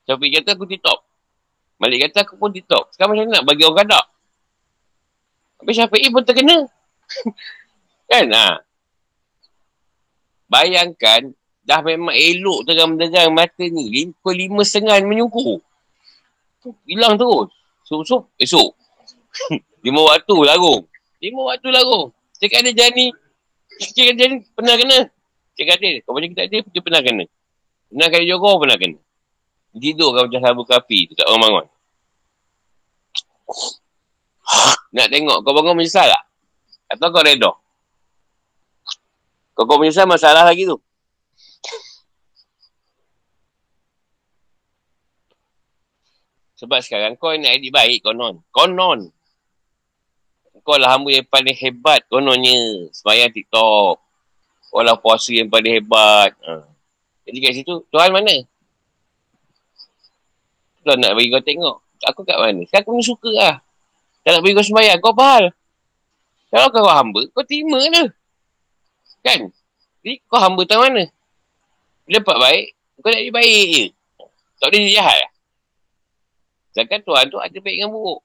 [0.06, 1.00] Syafiq kata aku TikTok.
[1.82, 2.94] Malik kata aku pun TikTok.
[2.94, 4.06] Sekarang macam mana nak bagi orang kadak?
[5.58, 6.58] Habis Syafiq pun terkena.
[8.14, 8.62] kan ha?
[10.50, 11.30] Bayangkan
[11.62, 14.10] dah memang elok terang-terang mata ni.
[14.18, 15.62] Pukul lima setengah menyungkur.
[16.90, 17.54] Hilang terus.
[17.86, 18.74] Sup-sup esok.
[19.86, 20.90] lima waktu larung.
[21.22, 22.10] Lima waktu larung.
[22.42, 23.14] Cik ada jani.
[23.78, 25.00] Cik ada jani pernah kena.
[25.54, 25.92] Cik ada.
[26.02, 27.26] Kau macam kita ada dia pernah kena.
[27.94, 29.00] Pernah kali jogor pernah kena.
[29.78, 31.66] Tidur kau macam sabu kapi tu tak orang bangun.
[34.98, 36.24] Nak tengok kau bangun menyesal tak?
[36.90, 37.54] Atau kau reda?
[39.60, 40.80] Kau kau menyesal masalah lagi tu.
[46.64, 48.40] Sebab sekarang kau nak edit baik konon.
[48.56, 49.12] Konon.
[50.64, 52.88] Kau lah hamba yang paling hebat kononnya.
[52.96, 54.00] Semayang TikTok.
[54.72, 56.32] Kau lah puasa yang paling hebat.
[56.40, 56.64] Ha.
[57.28, 58.32] Jadi kat situ, Tuhan mana?
[60.88, 61.84] Tuhan nak bagi kau tengok.
[62.08, 62.64] Aku kat mana?
[62.64, 63.56] Sekarang aku ni suka lah.
[64.24, 65.04] Tak nak bagi kau semayang.
[65.04, 65.46] Kau apa hal?
[66.48, 68.16] Kalau kau hamba, kau terima lah.
[69.26, 69.52] Kan?
[70.02, 71.04] Jadi kau hamba tak mana?
[72.08, 72.66] Bila dapat baik,
[73.04, 73.86] kau nak jadi baik je.
[74.60, 75.32] Tak boleh jadi jahat lah.
[76.74, 78.22] Sedangkan Tuhan tu ada baik dengan buruk.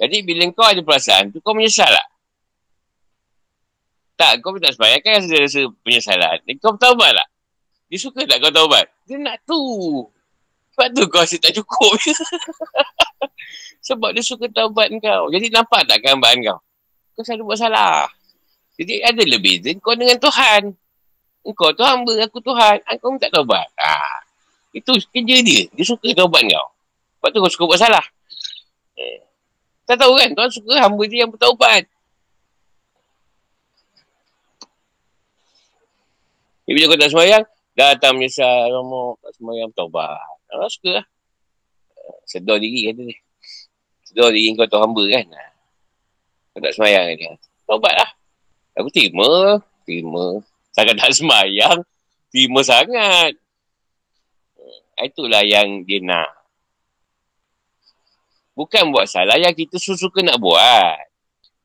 [0.00, 2.06] Jadi bila kau ada perasaan tu, kau menyesal lah.
[4.16, 6.38] Tak, kau tak sebayang kan rasa, rasa penyesalan.
[6.62, 7.26] Kau bertaubat lah.
[7.92, 8.88] Dia suka tak kau taubat?
[9.04, 9.60] Dia nak tu.
[10.72, 11.92] Sebab tu kau rasa tak cukup.
[13.86, 15.28] Sebab dia suka taubat kau.
[15.28, 16.58] Jadi nampak tak gambaran kau?
[17.12, 18.08] Kau selalu buat salah.
[18.82, 20.74] Jadi ada lebih kau dengan Tuhan.
[21.46, 22.82] Engkau tu hamba, aku Tuhan.
[22.90, 23.70] Engkau minta taubat.
[23.78, 23.94] Ha.
[24.74, 25.62] Itu kerja dia.
[25.70, 26.68] Dia suka taubat kau.
[27.22, 28.02] Sebab tu kau suka buat salah.
[28.98, 29.22] Eh.
[29.86, 30.34] Tak tahu kan?
[30.34, 31.86] Tuhan suka hamba dia yang bertaubat.
[36.66, 37.42] Tapi bila kau tak semayang,
[37.78, 38.66] datang menyesal.
[38.66, 40.18] Lama tak semayang, taubat.
[40.50, 41.06] Allah suka lah.
[42.26, 43.18] Sedar diri kata dia.
[44.02, 45.26] Sedar diri kau tu hamba kan.
[46.50, 47.34] Kau tak semayang dia.
[47.66, 48.10] Taubat lah.
[48.76, 49.60] Aku terima.
[49.84, 50.40] Terima.
[50.72, 51.84] Sangat tak semayang.
[52.32, 53.36] Terima sangat.
[55.02, 56.30] Itulah yang dia nak.
[58.52, 61.00] Bukan buat salah yang kita suka nak buat.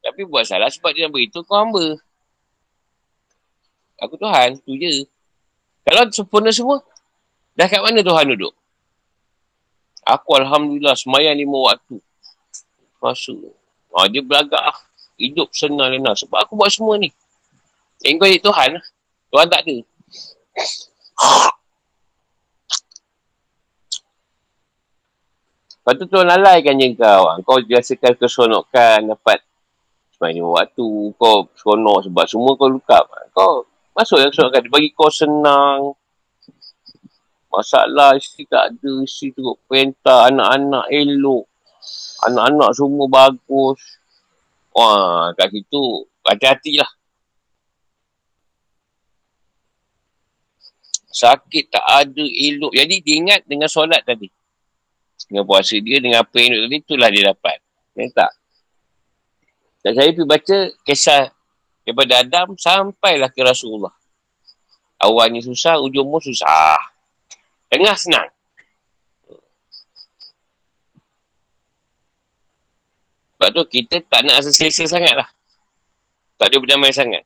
[0.02, 2.00] Tapi buat salah sebab dia nak beritahu kau hamba.
[4.00, 5.04] Aku Tuhan, tu je.
[5.84, 6.80] Kalau sempurna semua,
[7.58, 8.54] dah kat mana Tuhan duduk?
[10.08, 12.00] Aku Alhamdulillah semayang lima waktu.
[13.04, 13.52] Masuk.
[13.92, 14.80] Ha, dia beragak lah.
[15.18, 16.14] Hidup senang Lena.
[16.14, 17.10] Sebab aku buat semua ni.
[18.06, 18.86] Yang kau Tuhan lah.
[19.34, 19.78] Tuhan tak ada.
[25.78, 27.24] Lepas tu Tuhan lalaikan je kau.
[27.44, 29.42] Kau biasakan keseronokan dapat
[30.22, 30.90] lima waktu.
[31.18, 33.04] Kau seronok sebab semua kau lukap.
[33.34, 33.66] Kau
[33.98, 34.62] masuk yang keseronokan.
[34.68, 35.98] Dia bagi kau senang.
[37.48, 41.48] Masalah isteri tak ada, isteri tu perintah, anak-anak elok.
[42.28, 43.80] Anak-anak semua bagus.
[44.78, 46.92] Wah, kat situ hati-hati lah.
[51.10, 52.78] Sakit tak ada, elok.
[52.78, 54.30] Jadi dia ingat dengan solat tadi.
[55.26, 57.58] Dengan puasa dia, dengan apa yang tadi, itulah dia dapat.
[57.98, 58.32] Ya tak?
[59.82, 61.34] Dan saya pergi baca kisah
[61.82, 63.98] daripada Adam sampailah ke Rasulullah.
[65.02, 66.78] Awalnya susah, ujung pun susah.
[67.66, 68.30] Tengah senang.
[73.38, 75.30] Sebab tu kita tak nak rasa selesa sangat lah.
[76.42, 77.22] Tak ada berdamai sangat.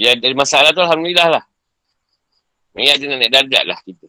[0.00, 1.44] Ya dari masalah tu Alhamdulillah lah.
[2.72, 4.08] Ini ada nak naik darjat lah kita.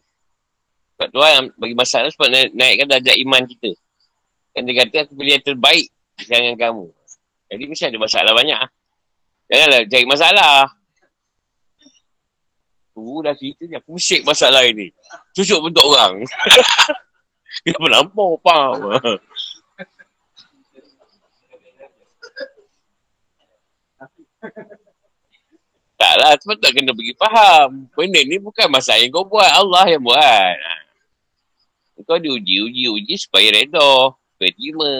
[0.96, 3.76] Sebab tu lah bagi masalah sebab naik, naikkan darjat iman kita.
[4.56, 6.86] Kan dia kata aku pilih yang terbaik dengan kamu.
[7.52, 8.70] Jadi mesti ada masalah banyak lah.
[9.52, 10.56] Janganlah cari masalah.
[12.92, 13.74] Tu dah cerita ni.
[13.76, 14.88] Aku musyik masalah ini.
[15.36, 16.24] Cucuk bentuk orang.
[17.68, 18.96] Dia melampau, faham?
[26.02, 27.86] Taklah, sebab tak kena pergi faham.
[27.94, 29.46] Benda ni bukan masalah yang kau buat.
[29.46, 30.54] Allah yang buat.
[30.58, 30.74] Ha.
[32.02, 34.10] Kau diuji, uji, uji supaya reda.
[34.34, 34.90] Supaya terima.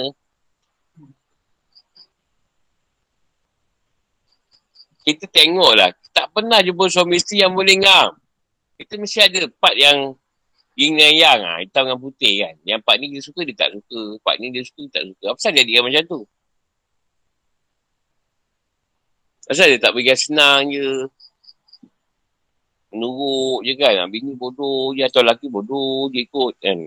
[5.02, 8.14] Kita tengoklah tak pernah jumpa suami isteri yang boleh ngam.
[8.78, 10.14] Kita mesti ada part yang
[10.78, 12.54] yin dan yang, ha, hitam dengan putih kan.
[12.62, 14.00] Yang part ni dia suka, dia tak suka.
[14.22, 15.24] Part ni dia suka, dia tak suka.
[15.34, 16.20] Apa sahaja dia macam tu?
[19.50, 21.10] Asal dia tak bagi senang je.
[22.92, 24.06] Menurut je kan.
[24.06, 26.78] Bini bodoh je atau lelaki bodoh je ikut kan.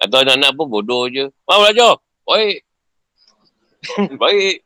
[0.00, 1.26] Atau anak-anak pun bodoh je.
[1.48, 1.98] Mau belajar.
[2.22, 2.62] Baik.
[4.22, 4.56] Baik.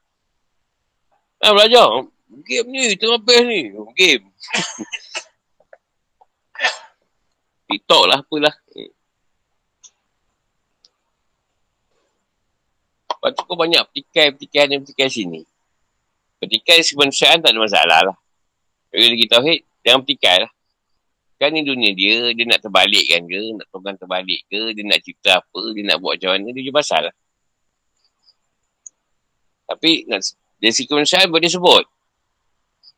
[1.41, 1.89] Ha, belajar.
[2.45, 3.71] Game ni, tengah best ni.
[3.95, 4.27] Game.
[7.71, 8.55] TikTok lah, apalah.
[13.25, 15.49] Lepas tu kau banyak petikai-petikai dan petikai sini.
[16.45, 18.17] Petikai kemanusiaan tak ada masalah lah.
[18.93, 20.51] Kalau kita tauhid, jangan petikai lah.
[21.41, 25.01] Kan ni dunia dia, dia nak terbalik kan ke, nak tonggang terbalik ke, dia nak
[25.01, 27.17] cipta apa, dia nak buat macam mana, dia je pasal lah.
[29.73, 30.05] Tapi
[30.61, 31.85] dari segi kemanusiaan boleh sebut.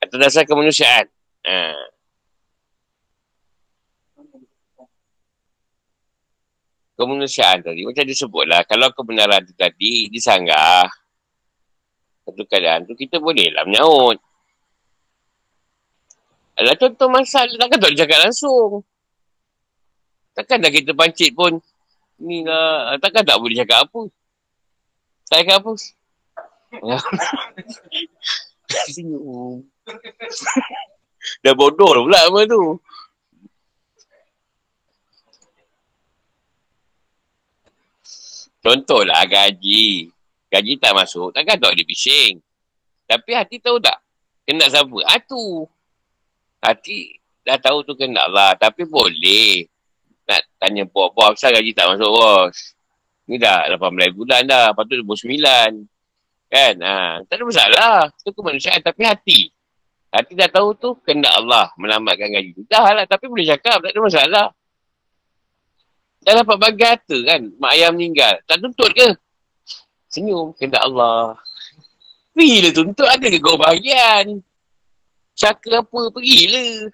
[0.02, 1.06] Atas dasar kemanusiaan.
[1.46, 1.54] Ha.
[6.96, 7.84] Kemanusiaan tadi.
[7.84, 8.64] Macam disebutlah.
[8.64, 10.88] Kalau kebenaran tu tadi disanggah.
[12.24, 14.16] Satu keadaan tu kita boleh lah menyaut.
[16.56, 17.52] Alah contoh masalah.
[17.52, 18.80] Takkan tak cakap langsung.
[20.32, 21.60] Takkan dah kita pancit pun.
[22.24, 22.96] Ni lah.
[22.96, 24.08] Takkan tak boleh cakap apa.
[25.28, 25.72] Tak cakap apa.
[31.42, 32.78] Dah bodoh pula apa tu.
[38.66, 40.10] Contohlah gaji.
[40.50, 41.30] Gaji tak masuk.
[41.30, 42.42] Takkan tak ada bising.
[43.06, 43.94] Tapi hati tahu tak?
[44.42, 44.98] Kena siapa?
[45.06, 45.62] Ah tu.
[46.58, 47.14] Hati
[47.46, 48.58] dah tahu tu kena lah.
[48.58, 49.70] Tapi boleh.
[50.26, 51.38] Nak tanya buat-buat.
[51.38, 52.56] Kenapa gaji tak masuk bos?
[53.30, 54.74] Ni dah 18 bulan dah.
[54.74, 55.86] Patut 29.
[56.50, 56.74] Kan?
[56.82, 57.98] Ha, tak ada masalah.
[58.18, 58.82] Itu kemanusiaan.
[58.82, 59.40] Tapi hati.
[60.10, 62.66] Hati dah tahu tu, kena Allah melambatkan gaji.
[62.66, 63.06] Dah lah.
[63.06, 63.78] Tapi boleh cakap.
[63.78, 64.46] Tak ada masalah.
[66.26, 67.54] Dah dapat bagi harta kan.
[67.54, 68.34] Mak ayah meninggal.
[68.50, 69.14] Tak tuntut ke?
[70.10, 70.50] Senyum.
[70.58, 71.38] Kena Allah.
[72.34, 73.06] Pergilah tuntut.
[73.06, 74.42] Ada ke kau bahagian?
[75.38, 76.00] Cakap apa?
[76.10, 76.90] Pergilah.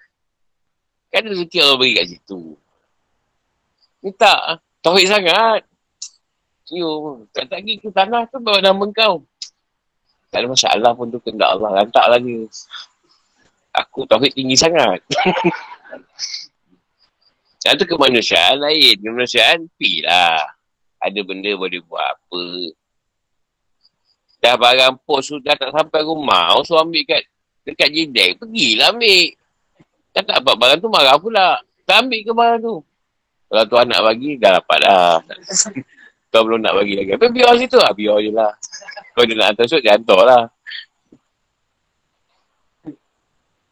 [1.09, 2.41] Kan rezeki Allah bagi kat situ.
[4.05, 4.61] Ni tak.
[4.85, 5.65] Tauhid sangat.
[6.69, 7.25] Senyum.
[7.33, 9.25] Tak tak pergi ke tanah tu bawa nama kau.
[10.29, 11.81] Tak ada masalah pun tu kena Allah.
[11.81, 12.45] Lantak dia.
[13.81, 15.01] Aku tauhid tinggi sangat.
[17.63, 18.99] Satu kemanusiaan lain.
[18.99, 20.43] Kemanusiaan, pi lah.
[20.99, 22.43] Ada benda boleh buat apa.
[24.43, 26.59] Dah barang pos sudah tak sampai rumah.
[26.67, 27.23] So ambil kat
[27.63, 28.35] dekat jindek.
[28.43, 29.31] Pergilah ambil.
[30.11, 31.63] Tak tak dapat barang tu marah pula.
[31.87, 32.75] Tak ambil ke barang tu.
[33.47, 35.15] Kalau tuan nak bagi, dah dapat dah.
[36.33, 37.15] Kau belum nak bagi lagi.
[37.15, 37.93] Tapi biar situ lah.
[37.95, 38.51] Biar je lah.
[39.15, 40.43] Kau dia nak hantar suit, dia hantar lah.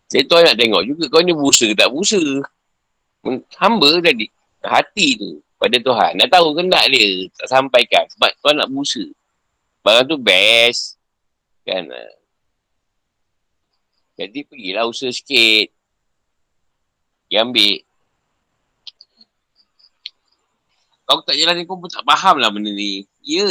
[0.07, 2.19] Saya tuan nak tengok juga kau ni busa ke tak busa.
[3.57, 4.27] Hamba tadi.
[4.61, 6.17] Hati tu pada Tuhan.
[6.17, 8.05] Nak tahu ke nak dia tak sampaikan.
[8.17, 9.01] Sebab tuan nak busa.
[9.85, 10.97] Barang tu best.
[11.65, 11.89] Kan.
[14.17, 15.69] Jadi pergilah usaha sikit.
[17.29, 17.81] Dia ambil.
[21.05, 23.03] Kau tak jalan ni, kau pun tak faham lah benda ni.
[23.25, 23.49] Ya.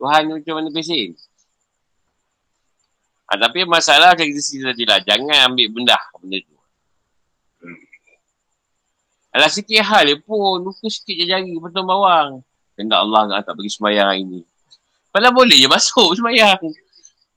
[0.00, 1.12] Tuhan ni macam mana pesen.
[3.26, 4.98] Ha, tapi masalah macam kita cerita tadi lah.
[5.02, 6.55] Jangan ambil benda benda tu.
[9.36, 10.64] Alah sikit hal dia pun.
[10.64, 12.40] Luka sikit je jari betul bawang.
[12.72, 14.40] Kena Allah tak bagi semayang hari ni.
[15.12, 16.56] Padahal boleh je masuk semayang.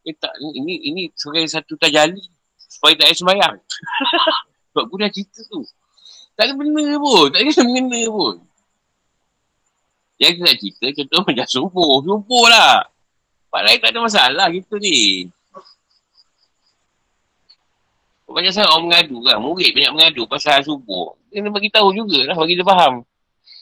[0.08, 2.24] Eh tak, ini, ini sebagai satu tajali.
[2.72, 3.56] Supaya tak ada semayang.
[4.72, 5.60] Sebab aku dah cerita tu.
[6.40, 7.28] Tak ada benda pun.
[7.36, 8.36] Tak ada benda pun.
[10.20, 11.94] Yang kita nak cerita, contoh macam subuh.
[12.00, 12.88] Subuh lah.
[13.52, 15.28] Pak lain tak ada masalah kita ni.
[18.30, 19.38] Banyak sangat orang mengadu kan.
[19.42, 21.18] Murid banyak mengadu pasal subuh.
[21.34, 23.02] Kena bagi tahu jugalah bagi dia faham.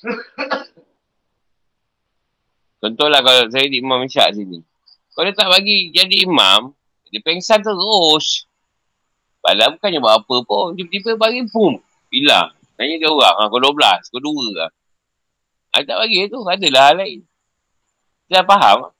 [2.83, 4.61] Contohlah kalau saya di Imam Isyak sini.
[5.17, 6.77] Kalau tak bagi jadi imam,
[7.09, 8.45] dia pengsan terus.
[9.41, 10.77] Padahal bukannya buat apa pun.
[10.77, 11.81] Tiba-tiba bagi pum.
[12.13, 12.53] Bilang.
[12.77, 13.33] Tanya dia orang.
[13.33, 14.13] Ha, kau 12.
[14.13, 14.69] Kau 2 lah.
[15.73, 16.45] Ha, tak bagi tu.
[16.45, 17.25] Adalah hal lain.
[18.29, 18.93] Dia faham.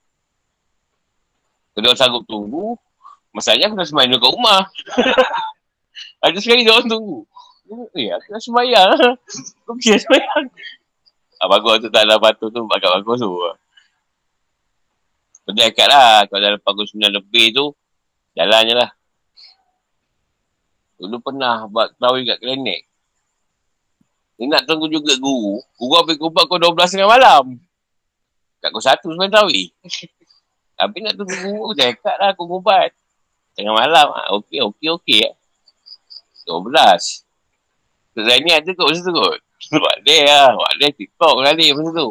[1.78, 2.74] Kalau sanggup tunggu,
[3.30, 4.66] masalahnya aku nak semain dekat rumah.
[6.22, 7.26] Ada sekali dia orang tunggu.
[7.94, 8.90] Eh, aku nak sembahyang.
[9.76, 10.46] Okey, sembahyang.
[11.38, 13.32] Ah, bagus tu tak ada batu tu, agak bagus tu.
[15.48, 16.26] Benda akad lah.
[16.28, 17.66] Kalau dalam panggung sembilan lebih tu,
[18.36, 18.92] jalan je lah.
[20.98, 22.90] Dulu pernah buat tahu kat klinik.
[24.42, 25.62] Ni nak tunggu juga guru.
[25.78, 27.58] Guru ambil kubat kau 12 tengah malam.
[28.60, 29.50] Kat kau satu sebenarnya tahu.
[30.78, 32.92] Tapi nak tunggu guru, dekat lah aku kubat.
[33.54, 34.08] Tengah malam.
[34.14, 35.22] Ha, okey, okey, okey.
[35.26, 35.34] Eh.
[36.48, 37.28] 12.
[38.18, 39.40] Sebab ni ada kot masa tu kot.
[39.78, 40.56] Buat dia lah.
[40.58, 42.10] Buat dia TikTok kali masa tu.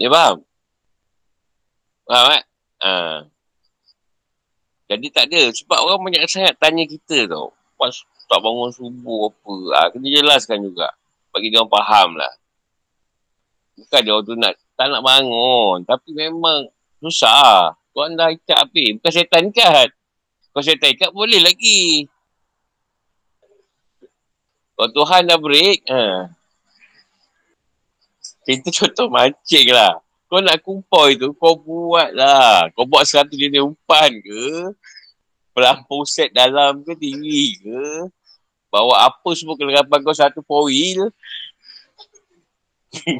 [0.00, 0.36] Dia faham?
[2.08, 2.42] Faham kan?
[2.80, 2.90] Ha.
[4.90, 5.42] Jadi tak ada.
[5.54, 7.54] Sebab orang banyak sangat tanya kita tau.
[7.78, 7.94] Pas
[8.26, 9.54] tak bangun subuh apa.
[9.78, 10.90] Ha, kena jelaskan juga.
[11.30, 12.32] Bagi dia orang faham lah.
[13.78, 15.86] Bukan dia orang tu nak, tak nak bangun.
[15.86, 16.66] Tapi memang
[16.98, 17.78] susah.
[17.94, 18.98] Tuan dah ikat habis.
[18.98, 19.94] Bukan setan ikat.
[20.50, 22.10] Kalau setan ikat boleh lagi.
[24.74, 25.86] Kalau Tuhan dah break.
[25.86, 26.30] Ha.
[28.48, 30.00] Kita contoh mancing lah.
[30.30, 32.70] Kau nak kumpul itu, kau buat lah.
[32.74, 34.74] Kau buat satu jenis umpan ke?
[35.50, 38.06] Pelampung set dalam ke tinggi ke?
[38.70, 41.10] bawa apa semua kelengkapan kau satu foil.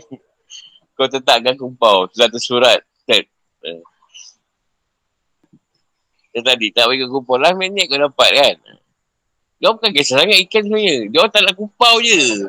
[0.96, 2.06] kau tetapkan kumpau.
[2.14, 2.80] Satu surat.
[3.04, 3.26] Set.
[3.66, 3.82] Eh.
[6.30, 8.56] Dia tadi tak bagi kumpau lah minit kau dapat kan.
[9.60, 10.96] Dia bukan kisah sangat ikan sebenarnya.
[11.10, 12.46] Dia tak nak kumpau je.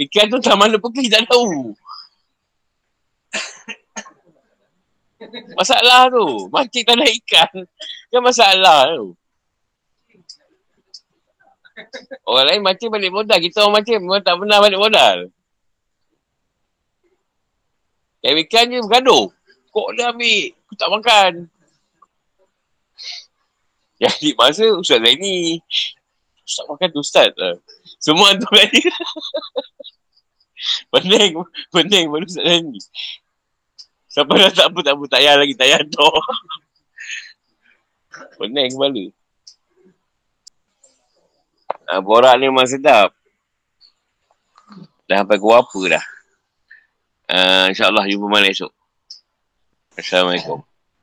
[0.00, 1.76] Ikan tu tak mana pergi tak tahu.
[5.58, 6.48] Masalah tu.
[6.48, 7.52] Mancing tak ada ikan.
[8.08, 9.12] Kan masalah tu.
[12.24, 13.38] Orang lain macam balik modal.
[13.42, 15.16] Kita orang macam memang tak pernah balik modal.
[18.22, 19.26] Kayak ikan je bergaduh.
[19.74, 20.42] Kok dia ambil?
[20.54, 21.32] Aku tak makan.
[24.02, 25.62] Jadi masa Ustaz ni.
[26.42, 27.30] Ustaz makan tu Ustaz.
[28.02, 28.82] Semua tu lagi.
[30.90, 31.38] pening.
[31.70, 32.82] Pening baru Ustaz ni.
[34.10, 35.04] Siapa dah tak apa, tak apa.
[35.06, 35.54] Tak payah lagi.
[35.54, 36.02] Tak payah tu.
[38.42, 39.04] pening kepala.
[41.86, 43.14] Ha, borak ni memang sedap.
[45.06, 46.04] Dah sampai ke apa dah.
[47.32, 48.72] Uh, InsyaAllah jumpa malam esok.
[49.94, 50.71] Assalamualaikum.